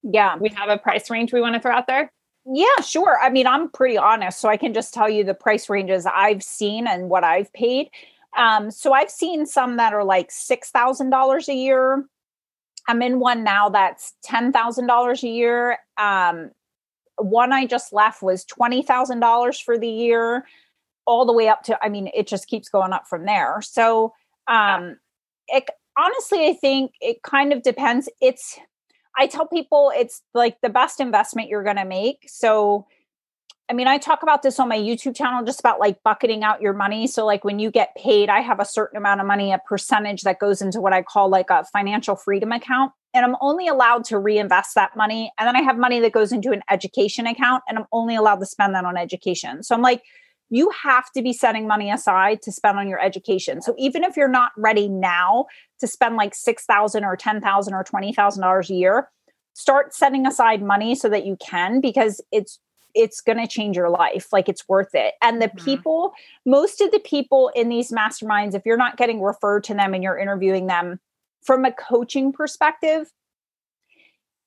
Yeah. 0.02 0.36
We 0.36 0.50
have 0.50 0.68
a 0.68 0.78
price 0.78 1.08
range 1.08 1.32
we 1.32 1.40
want 1.40 1.54
to 1.54 1.60
throw 1.60 1.72
out 1.72 1.86
there? 1.86 2.12
Yeah, 2.46 2.80
sure. 2.84 3.18
I 3.22 3.30
mean, 3.30 3.46
I'm 3.46 3.70
pretty 3.70 3.96
honest, 3.96 4.40
so 4.40 4.48
I 4.48 4.56
can 4.56 4.74
just 4.74 4.92
tell 4.92 5.08
you 5.08 5.24
the 5.24 5.34
price 5.34 5.70
ranges 5.70 6.06
I've 6.06 6.42
seen 6.42 6.86
and 6.86 7.08
what 7.08 7.24
I've 7.24 7.50
paid. 7.54 7.88
Um, 8.36 8.70
so 8.70 8.92
I've 8.92 9.10
seen 9.10 9.46
some 9.46 9.76
that 9.78 9.94
are 9.94 10.04
like 10.04 10.30
six 10.30 10.70
thousand 10.70 11.10
dollars 11.10 11.48
a 11.48 11.54
year. 11.54 12.04
I'm 12.88 13.02
in 13.02 13.20
one 13.20 13.44
now 13.44 13.68
that's 13.70 14.14
ten 14.24 14.52
thousand 14.52 14.88
dollars 14.88 15.24
a 15.24 15.28
year. 15.28 15.78
Um, 15.98 16.50
one 17.18 17.52
I 17.52 17.66
just 17.66 17.92
left 17.92 18.22
was 18.22 18.44
twenty 18.44 18.82
thousand 18.82 19.20
dollars 19.20 19.60
for 19.60 19.78
the 19.78 19.88
year, 19.88 20.46
all 21.06 21.26
the 21.26 21.32
way 21.34 21.48
up 21.48 21.62
to. 21.64 21.78
I 21.84 21.88
mean, 21.90 22.10
it 22.14 22.26
just 22.28 22.48
keeps 22.48 22.68
going 22.68 22.92
up 22.92 23.06
from 23.08 23.26
there. 23.26 23.60
So, 23.62 24.14
um, 24.48 24.98
it 25.48 25.70
honestly, 25.98 26.48
I 26.48 26.54
think 26.54 26.92
it 27.00 27.22
kind 27.22 27.52
of 27.52 27.62
depends. 27.62 28.08
It's 28.20 28.58
I 29.16 29.26
tell 29.26 29.46
people 29.46 29.92
it's 29.94 30.22
like 30.34 30.60
the 30.60 30.70
best 30.70 31.00
investment 31.00 31.48
you're 31.48 31.64
going 31.64 31.76
to 31.76 31.84
make. 31.84 32.24
So 32.28 32.86
I 33.68 33.72
mean, 33.72 33.88
I 33.88 33.96
talk 33.96 34.22
about 34.22 34.42
this 34.42 34.60
on 34.60 34.68
my 34.68 34.76
YouTube 34.76 35.16
channel 35.16 35.42
just 35.42 35.60
about 35.60 35.80
like 35.80 36.02
bucketing 36.02 36.44
out 36.44 36.60
your 36.60 36.74
money. 36.74 37.06
So, 37.06 37.24
like 37.24 37.44
when 37.44 37.58
you 37.58 37.70
get 37.70 37.94
paid, 37.96 38.28
I 38.28 38.40
have 38.40 38.60
a 38.60 38.64
certain 38.64 38.98
amount 38.98 39.22
of 39.22 39.26
money, 39.26 39.52
a 39.52 39.58
percentage 39.58 40.22
that 40.22 40.38
goes 40.38 40.60
into 40.60 40.80
what 40.82 40.92
I 40.92 41.02
call 41.02 41.30
like 41.30 41.48
a 41.48 41.64
financial 41.64 42.14
freedom 42.14 42.52
account. 42.52 42.92
And 43.14 43.24
I'm 43.24 43.36
only 43.40 43.66
allowed 43.68 44.04
to 44.06 44.18
reinvest 44.18 44.74
that 44.74 44.96
money. 44.96 45.32
And 45.38 45.46
then 45.46 45.56
I 45.56 45.62
have 45.62 45.78
money 45.78 46.00
that 46.00 46.12
goes 46.12 46.30
into 46.30 46.50
an 46.50 46.62
education 46.70 47.26
account, 47.26 47.64
and 47.66 47.78
I'm 47.78 47.86
only 47.90 48.16
allowed 48.16 48.40
to 48.40 48.46
spend 48.46 48.74
that 48.74 48.84
on 48.84 48.98
education. 48.98 49.62
So, 49.62 49.74
I'm 49.74 49.82
like, 49.82 50.02
you 50.54 50.70
have 50.84 51.10
to 51.10 51.20
be 51.20 51.32
setting 51.32 51.66
money 51.66 51.90
aside 51.90 52.40
to 52.40 52.52
spend 52.52 52.78
on 52.78 52.88
your 52.88 53.00
education. 53.00 53.60
So, 53.60 53.74
even 53.76 54.04
if 54.04 54.16
you're 54.16 54.28
not 54.28 54.52
ready 54.56 54.88
now 54.88 55.46
to 55.80 55.88
spend 55.88 56.14
like 56.14 56.32
6000 56.32 57.04
or 57.04 57.16
10000 57.16 57.74
or 57.74 57.82
$20,000 57.82 58.70
a 58.70 58.74
year, 58.74 59.10
start 59.54 59.92
setting 59.92 60.28
aside 60.28 60.62
money 60.62 60.94
so 60.94 61.08
that 61.08 61.26
you 61.26 61.36
can 61.44 61.80
because 61.80 62.20
it's 62.30 62.60
it's 62.94 63.20
going 63.20 63.38
to 63.38 63.48
change 63.48 63.76
your 63.76 63.90
life. 63.90 64.28
Like 64.32 64.48
it's 64.48 64.68
worth 64.68 64.94
it. 64.94 65.14
And 65.20 65.42
the 65.42 65.48
mm-hmm. 65.48 65.64
people, 65.64 66.12
most 66.46 66.80
of 66.80 66.92
the 66.92 67.00
people 67.00 67.50
in 67.56 67.68
these 67.68 67.90
masterminds, 67.90 68.54
if 68.54 68.62
you're 68.64 68.76
not 68.76 68.96
getting 68.96 69.20
referred 69.20 69.64
to 69.64 69.74
them 69.74 69.94
and 69.94 70.04
you're 70.04 70.16
interviewing 70.16 70.68
them 70.68 71.00
from 71.42 71.64
a 71.64 71.72
coaching 71.72 72.32
perspective, 72.32 73.10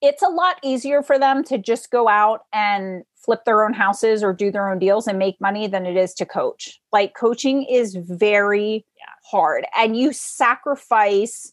it's 0.01 0.23
a 0.23 0.29
lot 0.29 0.59
easier 0.63 1.03
for 1.03 1.19
them 1.19 1.43
to 1.43 1.57
just 1.57 1.91
go 1.91 2.07
out 2.07 2.45
and 2.53 3.03
flip 3.28 3.43
their 3.45 3.65
own 3.65 3.73
houses 3.73 4.23
or 4.23 4.32
do 4.32 4.49
their 4.49 4.71
own 4.71 4.80
deals 4.80 5.05
and 5.05 5.19
make 5.19 5.39
money 5.41 5.67
than 5.67 5.86
it 5.86 5.97
is 5.97 6.13
to 6.13 6.25
coach. 6.25 6.80
Like 6.93 7.13
coaching 7.13 7.63
is 7.63 7.93
very 7.95 8.86
yeah. 8.97 9.03
hard 9.30 9.65
and 9.78 9.97
you 9.97 10.13
sacrifice 10.13 11.51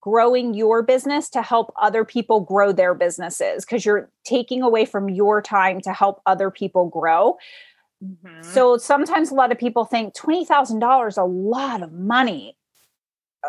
growing 0.00 0.52
your 0.52 0.82
business 0.82 1.28
to 1.30 1.42
help 1.42 1.72
other 1.80 2.04
people 2.04 2.40
grow 2.40 2.72
their 2.72 2.92
businesses 2.92 3.64
because 3.64 3.86
you're 3.86 4.10
taking 4.24 4.62
away 4.62 4.84
from 4.84 5.08
your 5.08 5.40
time 5.40 5.80
to 5.80 5.92
help 5.92 6.20
other 6.26 6.50
people 6.50 6.88
grow. 6.88 7.36
Mm-hmm. 8.04 8.42
So 8.42 8.76
sometimes 8.76 9.30
a 9.30 9.34
lot 9.34 9.52
of 9.52 9.58
people 9.58 9.84
think 9.84 10.12
$20,000 10.14 11.16
a 11.18 11.24
lot 11.24 11.82
of 11.82 11.92
money. 11.92 12.55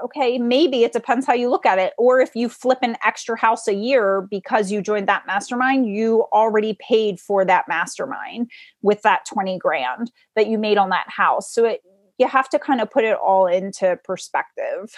Okay, 0.03 0.37
maybe 0.37 0.83
it 0.83 0.93
depends 0.93 1.25
how 1.25 1.33
you 1.33 1.49
look 1.49 1.65
at 1.65 1.79
it. 1.79 1.93
Or 1.97 2.19
if 2.19 2.35
you 2.35 2.49
flip 2.49 2.79
an 2.81 2.97
extra 3.05 3.37
house 3.37 3.67
a 3.67 3.73
year 3.73 4.27
because 4.29 4.71
you 4.71 4.81
joined 4.81 5.07
that 5.07 5.27
mastermind, 5.27 5.87
you 5.87 6.25
already 6.33 6.77
paid 6.79 7.19
for 7.19 7.45
that 7.45 7.65
mastermind 7.67 8.49
with 8.81 9.01
that 9.03 9.25
20 9.25 9.57
grand 9.57 10.11
that 10.35 10.47
you 10.47 10.57
made 10.57 10.77
on 10.77 10.89
that 10.89 11.09
house. 11.09 11.51
So 11.53 11.65
it, 11.65 11.81
you 12.17 12.27
have 12.27 12.49
to 12.49 12.59
kind 12.59 12.81
of 12.81 12.89
put 12.89 13.03
it 13.03 13.17
all 13.17 13.47
into 13.47 13.99
perspective. 14.03 14.95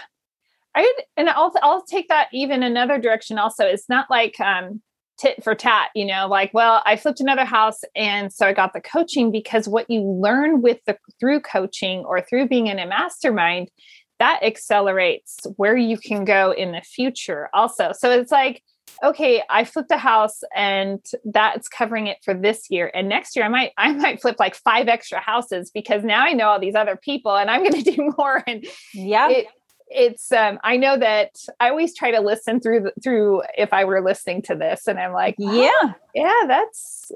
I 0.76 0.94
and 1.18 1.30
I'll 1.30 1.54
I'll 1.62 1.84
take 1.84 2.08
that 2.10 2.30
even 2.32 2.64
another 2.64 3.00
direction. 3.00 3.38
Also, 3.38 3.66
it's 3.66 3.90
not 3.90 4.10
like 4.10 4.40
um, 4.40 4.82
tit 5.18 5.44
for 5.44 5.56
tat. 5.56 5.90
You 5.96 6.06
know, 6.06 6.28
like 6.28 6.54
well, 6.54 6.82
I 6.86 6.96
flipped 6.96 7.20
another 7.20 7.46
house, 7.46 7.80
and 7.96 8.32
so 8.32 8.46
I 8.46 8.54
got 8.54 8.74
the 8.74 8.82
coaching 8.82 9.32
because 9.32 9.68
what 9.68 9.90
you 9.90 10.02
learn 10.02 10.62
with 10.62 10.78
the 10.86 10.98
through 11.20 11.42
coaching 11.42 12.06
or 12.06 12.22
through 12.22 12.48
being 12.48 12.68
in 12.68 12.80
a 12.80 12.86
mastermind 12.86 13.70
that 14.20 14.44
accelerates 14.44 15.38
where 15.56 15.78
you 15.78 15.98
can 15.98 16.26
go 16.26 16.52
in 16.52 16.72
the 16.72 16.82
future. 16.82 17.50
Also, 17.54 17.92
so 17.94 18.12
it's 18.12 18.32
like 18.32 18.64
okay 19.04 19.42
i 19.50 19.64
flipped 19.64 19.92
a 19.92 19.98
house 19.98 20.42
and 20.56 21.06
that's 21.24 21.68
covering 21.70 22.08
it 22.08 22.18
for 22.24 22.34
this 22.34 22.70
year. 22.70 22.92
And 22.94 23.08
next 23.08 23.36
year 23.36 23.46
i 23.46 23.48
might 23.48 23.72
i 23.78 23.94
might 23.94 24.22
flip 24.22 24.38
like 24.40 24.56
five 24.56 24.88
extra 24.88 25.20
houses 25.20 25.72
because 25.72 26.04
now 26.04 26.26
i 26.26 26.34
know 26.34 26.50
all 26.50 26.60
these 26.60 26.76
other 26.76 26.96
people 26.96 27.36
and 27.36 27.50
i'm 27.50 27.64
going 27.70 27.82
to 27.84 27.92
do 27.92 28.14
more. 28.18 28.44
And 28.46 28.66
yeah. 28.94 29.30
it, 29.30 29.48
it's 29.90 30.32
um 30.32 30.60
i 30.64 30.78
know 30.78 30.98
that 30.98 31.32
i 31.60 31.70
always 31.70 31.96
try 31.96 32.12
to 32.12 32.20
listen 32.20 32.60
through 32.60 32.92
through 33.02 33.42
if 33.58 33.74
i 33.74 33.86
were 33.86 34.04
listening 34.04 34.42
to 34.44 34.56
this 34.56 34.88
and 34.88 35.00
i'm 35.00 35.14
like 35.14 35.36
oh, 35.42 35.54
yeah. 35.54 35.94
Yeah 36.14 36.46
that's 36.48 37.12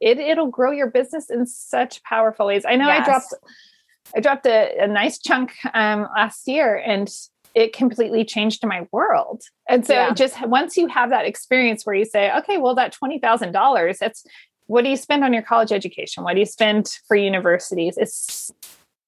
it 0.00 0.18
it'll 0.18 0.46
grow 0.46 0.70
your 0.70 0.90
business 0.90 1.28
in 1.28 1.46
such 1.46 2.02
powerful 2.04 2.46
ways. 2.46 2.64
I 2.66 2.76
know 2.76 2.86
yes. 2.86 3.02
i 3.02 3.04
dropped 3.04 3.34
i 4.14 4.20
dropped 4.20 4.46
a, 4.46 4.78
a 4.78 4.86
nice 4.86 5.18
chunk 5.18 5.52
um 5.74 6.06
last 6.16 6.46
year 6.46 6.76
and 6.76 7.10
it 7.54 7.72
completely 7.72 8.24
changed 8.24 8.64
my 8.64 8.86
world 8.92 9.42
and 9.68 9.84
so 9.86 9.94
yeah. 9.94 10.12
just 10.12 10.46
once 10.46 10.76
you 10.76 10.86
have 10.86 11.10
that 11.10 11.26
experience 11.26 11.84
where 11.84 11.96
you 11.96 12.04
say 12.04 12.32
okay 12.36 12.58
well 12.58 12.74
that 12.74 12.96
$20000 13.02 13.98
that's 13.98 14.24
what 14.66 14.84
do 14.84 14.90
you 14.90 14.96
spend 14.96 15.24
on 15.24 15.32
your 15.32 15.42
college 15.42 15.72
education 15.72 16.22
what 16.22 16.34
do 16.34 16.40
you 16.40 16.46
spend 16.46 16.96
for 17.08 17.16
universities 17.16 17.98
it's 17.98 18.52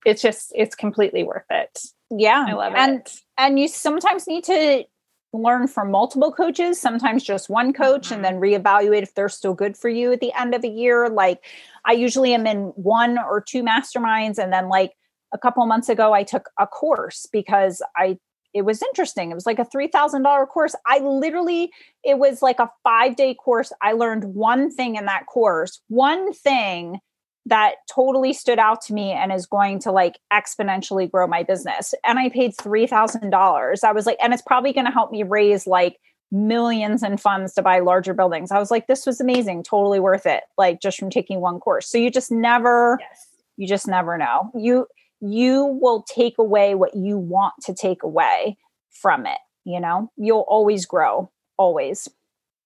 it's 0.05 0.21
just 0.21 0.53
it's 0.57 0.75
completely 0.75 1.23
worth 1.23 1.47
it 1.51 1.79
yeah. 2.19 2.45
I 2.49 2.53
love 2.53 2.75
and, 2.77 3.01
it. 3.01 3.21
And 3.39 3.59
you 3.59 3.69
sometimes 3.69 4.27
need 4.27 4.45
to 4.45 4.85
learn 5.33 5.67
from 5.67 5.91
multiple 5.91 6.33
coaches, 6.33 6.81
sometimes 6.81 7.25
just 7.25 7.49
one 7.49 7.73
coach, 7.73 8.07
mm-hmm. 8.07 8.15
and 8.15 8.25
then 8.25 8.41
reevaluate 8.41 9.03
if 9.03 9.15
they're 9.15 9.29
still 9.29 9.55
good 9.55 9.77
for 9.77 9.89
you 9.89 10.13
at 10.13 10.21
the 10.21 10.33
end 10.39 10.55
of 10.55 10.65
a 10.65 10.69
year. 10.69 11.09
Like 11.09 11.45
I 11.85 11.93
usually 11.93 12.35
am 12.35 12.47
in 12.47 12.67
one 12.77 13.19
or 13.19 13.41
two 13.41 13.63
masterminds. 13.63 14.39
And 14.39 14.53
then 14.53 14.69
like 14.69 14.93
a 15.33 15.39
couple 15.39 15.65
months 15.67 15.89
ago, 15.89 16.13
I 16.13 16.23
took 16.23 16.51
a 16.59 16.67
course 16.67 17.27
because 17.33 17.83
I 17.97 18.19
it 18.55 18.67
was 18.67 18.83
interesting. 18.83 19.31
It 19.31 19.35
was 19.35 19.47
like 19.47 19.59
a 19.59 19.65
$3,000 19.65 20.49
course. 20.49 20.75
I 20.87 20.99
literally, 20.99 21.73
it 22.05 22.19
was 22.19 22.43
like 22.43 22.59
a 22.59 22.71
five 22.85 23.17
day 23.17 23.35
course. 23.35 23.73
I 23.81 23.93
learned 23.93 24.25
one 24.25 24.71
thing 24.71 24.97
in 24.97 25.07
that 25.07 25.25
course, 25.25 25.81
one 25.89 26.35
thing 26.35 26.99
that 27.47 27.75
totally 27.93 28.33
stood 28.33 28.59
out 28.59 28.81
to 28.83 28.95
me 28.95 29.11
and 29.11 29.33
is 29.33 29.47
going 29.47 29.81
to 29.81 29.91
like 29.91 30.19
exponentially 30.33 31.11
grow 31.11 31.27
my 31.27 31.43
business. 31.43 31.93
And 32.05 32.19
I 32.19 32.29
paid 32.29 32.55
$3,000. 32.57 33.85
I 33.85 33.93
was 33.93 34.07
like, 34.07 34.19
and 34.23 34.33
it's 34.33 34.43
probably 34.43 34.73
going 34.73 34.87
to 34.87 34.93
help 34.93 35.11
me 35.11 35.23
raise 35.23 35.67
like 35.67 35.99
millions 36.31 37.03
in 37.03 37.17
funds 37.17 37.53
to 37.55 37.63
buy 37.63 37.81
larger 37.81 38.15
buildings. 38.15 38.53
I 38.53 38.59
was 38.59 38.71
like, 38.71 38.87
this 38.87 39.05
was 39.05 39.21
amazing, 39.21 39.65
totally 39.65 40.01
worth 40.01 40.25
it, 40.25 40.45
like 40.57 40.81
just 40.81 40.99
from 40.99 41.11
taking 41.11 41.41
one 41.41 41.59
course. 41.59 41.89
So 41.89 41.99
you 41.99 42.11
just 42.11 42.31
never, 42.31 42.99
yes. 43.01 43.27
you 43.57 43.67
just 43.67 43.89
never 43.89 44.17
know. 44.17 44.51
You, 44.55 44.87
you 45.21 45.79
will 45.81 46.03
take 46.03 46.39
away 46.39 46.75
what 46.75 46.95
you 46.97 47.19
want 47.19 47.55
to 47.65 47.75
take 47.75 48.03
away 48.03 48.57
from 48.91 49.27
it. 49.27 49.39
You 49.65 49.81
know, 49.81 50.11
you'll 50.17 50.45
always 50.49 50.87
grow, 50.87 51.31
always 51.57 52.09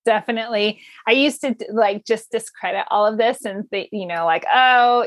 definitely. 0.07 0.80
I 1.07 1.12
used 1.12 1.42
to 1.42 1.54
like 1.70 2.07
just 2.07 2.30
discredit 2.30 2.86
all 2.90 3.04
of 3.04 3.18
this 3.18 3.44
and 3.44 3.68
think, 3.68 3.90
you 3.92 4.07
know, 4.07 4.24
like, 4.24 4.46
oh, 4.52 5.07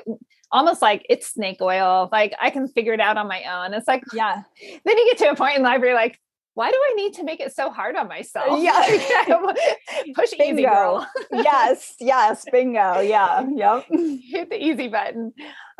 almost 0.52 0.82
like 0.82 1.06
it's 1.10 1.34
snake 1.34 1.62
oil. 1.62 2.10
Like 2.12 2.36
I 2.40 2.52
can 2.52 2.68
figure 2.68 2.94
it 2.94 3.00
out 3.00 3.18
on 3.18 3.28
my 3.28 3.44
own. 3.44 3.74
It's 3.74 3.88
like, 3.88 4.04
yeah. 4.14 4.44
Then 4.86 4.98
you 4.98 5.06
get 5.12 5.18
to 5.20 5.32
a 5.32 5.36
point 5.36 5.58
in 5.58 5.64
life 5.64 5.80
where 5.80 5.90
you're 5.90 5.96
like, 5.96 6.20
why 6.56 6.72
do 6.72 6.78
I 6.78 6.94
need 6.96 7.14
to 7.14 7.24
make 7.24 7.40
it 7.40 7.56
so 7.56 7.70
hard 7.70 7.96
on 7.96 8.10
myself? 8.10 8.62
Yeah. 8.62 8.82
Push 10.14 10.32
bingo. 10.38 10.54
easy 10.54 10.64
girl. 10.64 11.08
yes, 11.32 11.94
yes, 12.02 12.46
bingo. 12.52 13.00
Yeah. 13.00 13.46
Yep. 13.50 13.86
Hit 13.90 14.50
the 14.50 14.62
easy 14.62 14.90
button. 14.90 15.32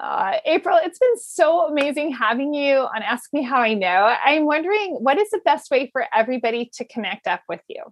Uh, 0.02 0.38
April, 0.46 0.80
it's 0.82 0.98
been 0.98 1.18
so 1.18 1.68
amazing 1.68 2.14
having 2.14 2.54
you 2.54 2.78
on 2.78 3.02
Ask 3.02 3.34
Me 3.34 3.44
How 3.44 3.60
I 3.60 3.74
Know. 3.74 4.16
I'm 4.24 4.46
wondering 4.46 4.96
what 5.02 5.18
is 5.18 5.30
the 5.32 5.42
best 5.44 5.70
way 5.70 5.90
for 5.92 6.06
everybody 6.14 6.72
to 6.76 6.86
connect 6.86 7.28
up 7.28 7.42
with 7.50 7.62
you? 7.68 7.84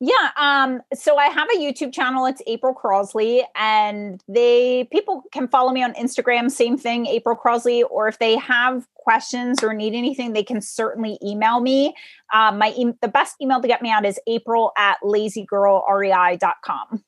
Yeah. 0.00 0.30
Um, 0.36 0.80
so 0.94 1.18
I 1.18 1.26
have 1.26 1.48
a 1.54 1.58
YouTube 1.58 1.92
channel. 1.92 2.24
It's 2.24 2.40
April 2.46 2.72
Crossley, 2.72 3.44
and 3.54 4.24
they 4.28 4.88
people 4.90 5.24
can 5.30 5.46
follow 5.46 5.72
me 5.72 5.82
on 5.82 5.92
Instagram. 5.92 6.50
Same 6.50 6.78
thing, 6.78 7.06
April 7.06 7.36
Crossley. 7.36 7.82
Or 7.82 8.08
if 8.08 8.18
they 8.18 8.38
have 8.38 8.86
questions 8.94 9.62
or 9.62 9.74
need 9.74 9.94
anything, 9.94 10.32
they 10.32 10.42
can 10.42 10.62
certainly 10.62 11.18
email 11.22 11.60
me. 11.60 11.94
Um, 12.32 12.58
my 12.58 12.70
e- 12.70 12.94
the 13.02 13.08
best 13.08 13.36
email 13.42 13.60
to 13.60 13.68
get 13.68 13.82
me 13.82 13.90
at 13.90 14.06
is 14.06 14.18
April 14.26 14.72
at 14.78 14.96
lazygirlrei.com. 15.04 17.04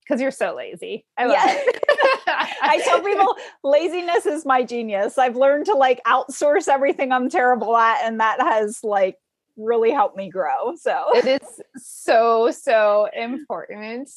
Because 0.00 0.20
you're 0.20 0.30
so 0.30 0.56
lazy. 0.56 1.04
I 1.16 1.26
love 1.26 1.36
yeah. 1.38 1.54
it. 1.56 1.84
I 2.62 2.80
tell 2.84 3.00
people 3.00 3.36
laziness 3.62 4.26
is 4.26 4.44
my 4.44 4.64
genius. 4.64 5.18
I've 5.18 5.36
learned 5.36 5.66
to 5.66 5.74
like 5.74 6.02
outsource 6.04 6.66
everything 6.66 7.12
I'm 7.12 7.28
terrible 7.28 7.76
at, 7.76 8.04
and 8.04 8.18
that 8.18 8.40
has 8.40 8.80
like 8.82 9.18
really 9.58 9.90
helped 9.90 10.16
me 10.16 10.30
grow. 10.30 10.74
So 10.76 11.06
it 11.14 11.26
is 11.42 11.60
so, 11.76 12.50
so 12.50 13.08
important. 13.14 14.08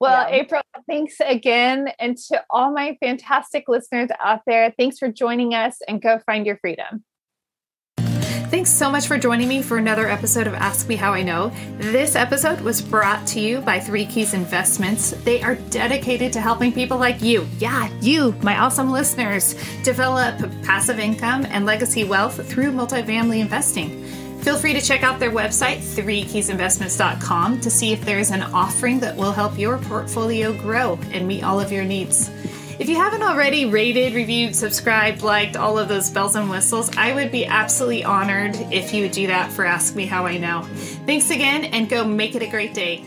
Well, 0.00 0.28
yeah. 0.28 0.36
April, 0.36 0.62
thanks 0.88 1.14
again. 1.24 1.88
And 2.00 2.16
to 2.28 2.42
all 2.50 2.72
my 2.72 2.96
fantastic 3.00 3.68
listeners 3.68 4.10
out 4.20 4.40
there, 4.46 4.74
thanks 4.76 4.98
for 4.98 5.08
joining 5.08 5.54
us 5.54 5.78
and 5.86 6.02
go 6.02 6.18
find 6.26 6.44
your 6.44 6.58
freedom. 6.58 7.04
Thanks 8.52 8.70
so 8.70 8.90
much 8.90 9.06
for 9.06 9.16
joining 9.16 9.48
me 9.48 9.62
for 9.62 9.78
another 9.78 10.06
episode 10.06 10.46
of 10.46 10.52
Ask 10.52 10.86
Me 10.86 10.94
How 10.94 11.14
I 11.14 11.22
Know. 11.22 11.50
This 11.78 12.14
episode 12.14 12.60
was 12.60 12.82
brought 12.82 13.26
to 13.28 13.40
you 13.40 13.62
by 13.62 13.80
Three 13.80 14.04
Keys 14.04 14.34
Investments. 14.34 15.12
They 15.24 15.40
are 15.40 15.54
dedicated 15.70 16.34
to 16.34 16.40
helping 16.42 16.70
people 16.70 16.98
like 16.98 17.22
you, 17.22 17.48
yeah, 17.58 17.88
you, 18.02 18.32
my 18.42 18.58
awesome 18.58 18.92
listeners, 18.92 19.54
develop 19.84 20.38
passive 20.64 20.98
income 20.98 21.46
and 21.46 21.64
legacy 21.64 22.04
wealth 22.04 22.46
through 22.46 22.72
multifamily 22.72 23.38
investing. 23.38 24.04
Feel 24.42 24.58
free 24.58 24.72
to 24.72 24.80
check 24.80 25.04
out 25.04 25.20
their 25.20 25.30
website, 25.30 25.78
threekeysinvestments.com, 25.78 27.60
to 27.60 27.70
see 27.70 27.92
if 27.92 28.04
there 28.04 28.18
is 28.18 28.32
an 28.32 28.42
offering 28.42 28.98
that 28.98 29.16
will 29.16 29.30
help 29.30 29.56
your 29.56 29.78
portfolio 29.78 30.52
grow 30.52 30.98
and 31.12 31.28
meet 31.28 31.44
all 31.44 31.60
of 31.60 31.70
your 31.70 31.84
needs. 31.84 32.28
If 32.80 32.88
you 32.88 32.96
haven't 32.96 33.22
already 33.22 33.66
rated, 33.66 34.14
reviewed, 34.14 34.56
subscribed, 34.56 35.22
liked 35.22 35.56
all 35.56 35.78
of 35.78 35.88
those 35.88 36.10
bells 36.10 36.34
and 36.34 36.50
whistles, 36.50 36.90
I 36.96 37.14
would 37.14 37.30
be 37.30 37.46
absolutely 37.46 38.02
honored 38.02 38.56
if 38.72 38.92
you 38.92 39.02
would 39.02 39.12
do 39.12 39.28
that 39.28 39.52
for 39.52 39.64
Ask 39.64 39.94
Me 39.94 40.06
How 40.06 40.26
I 40.26 40.38
Know. 40.38 40.62
Thanks 41.06 41.30
again 41.30 41.66
and 41.66 41.88
go 41.88 42.04
make 42.04 42.34
it 42.34 42.42
a 42.42 42.48
great 42.48 42.74
day. 42.74 43.04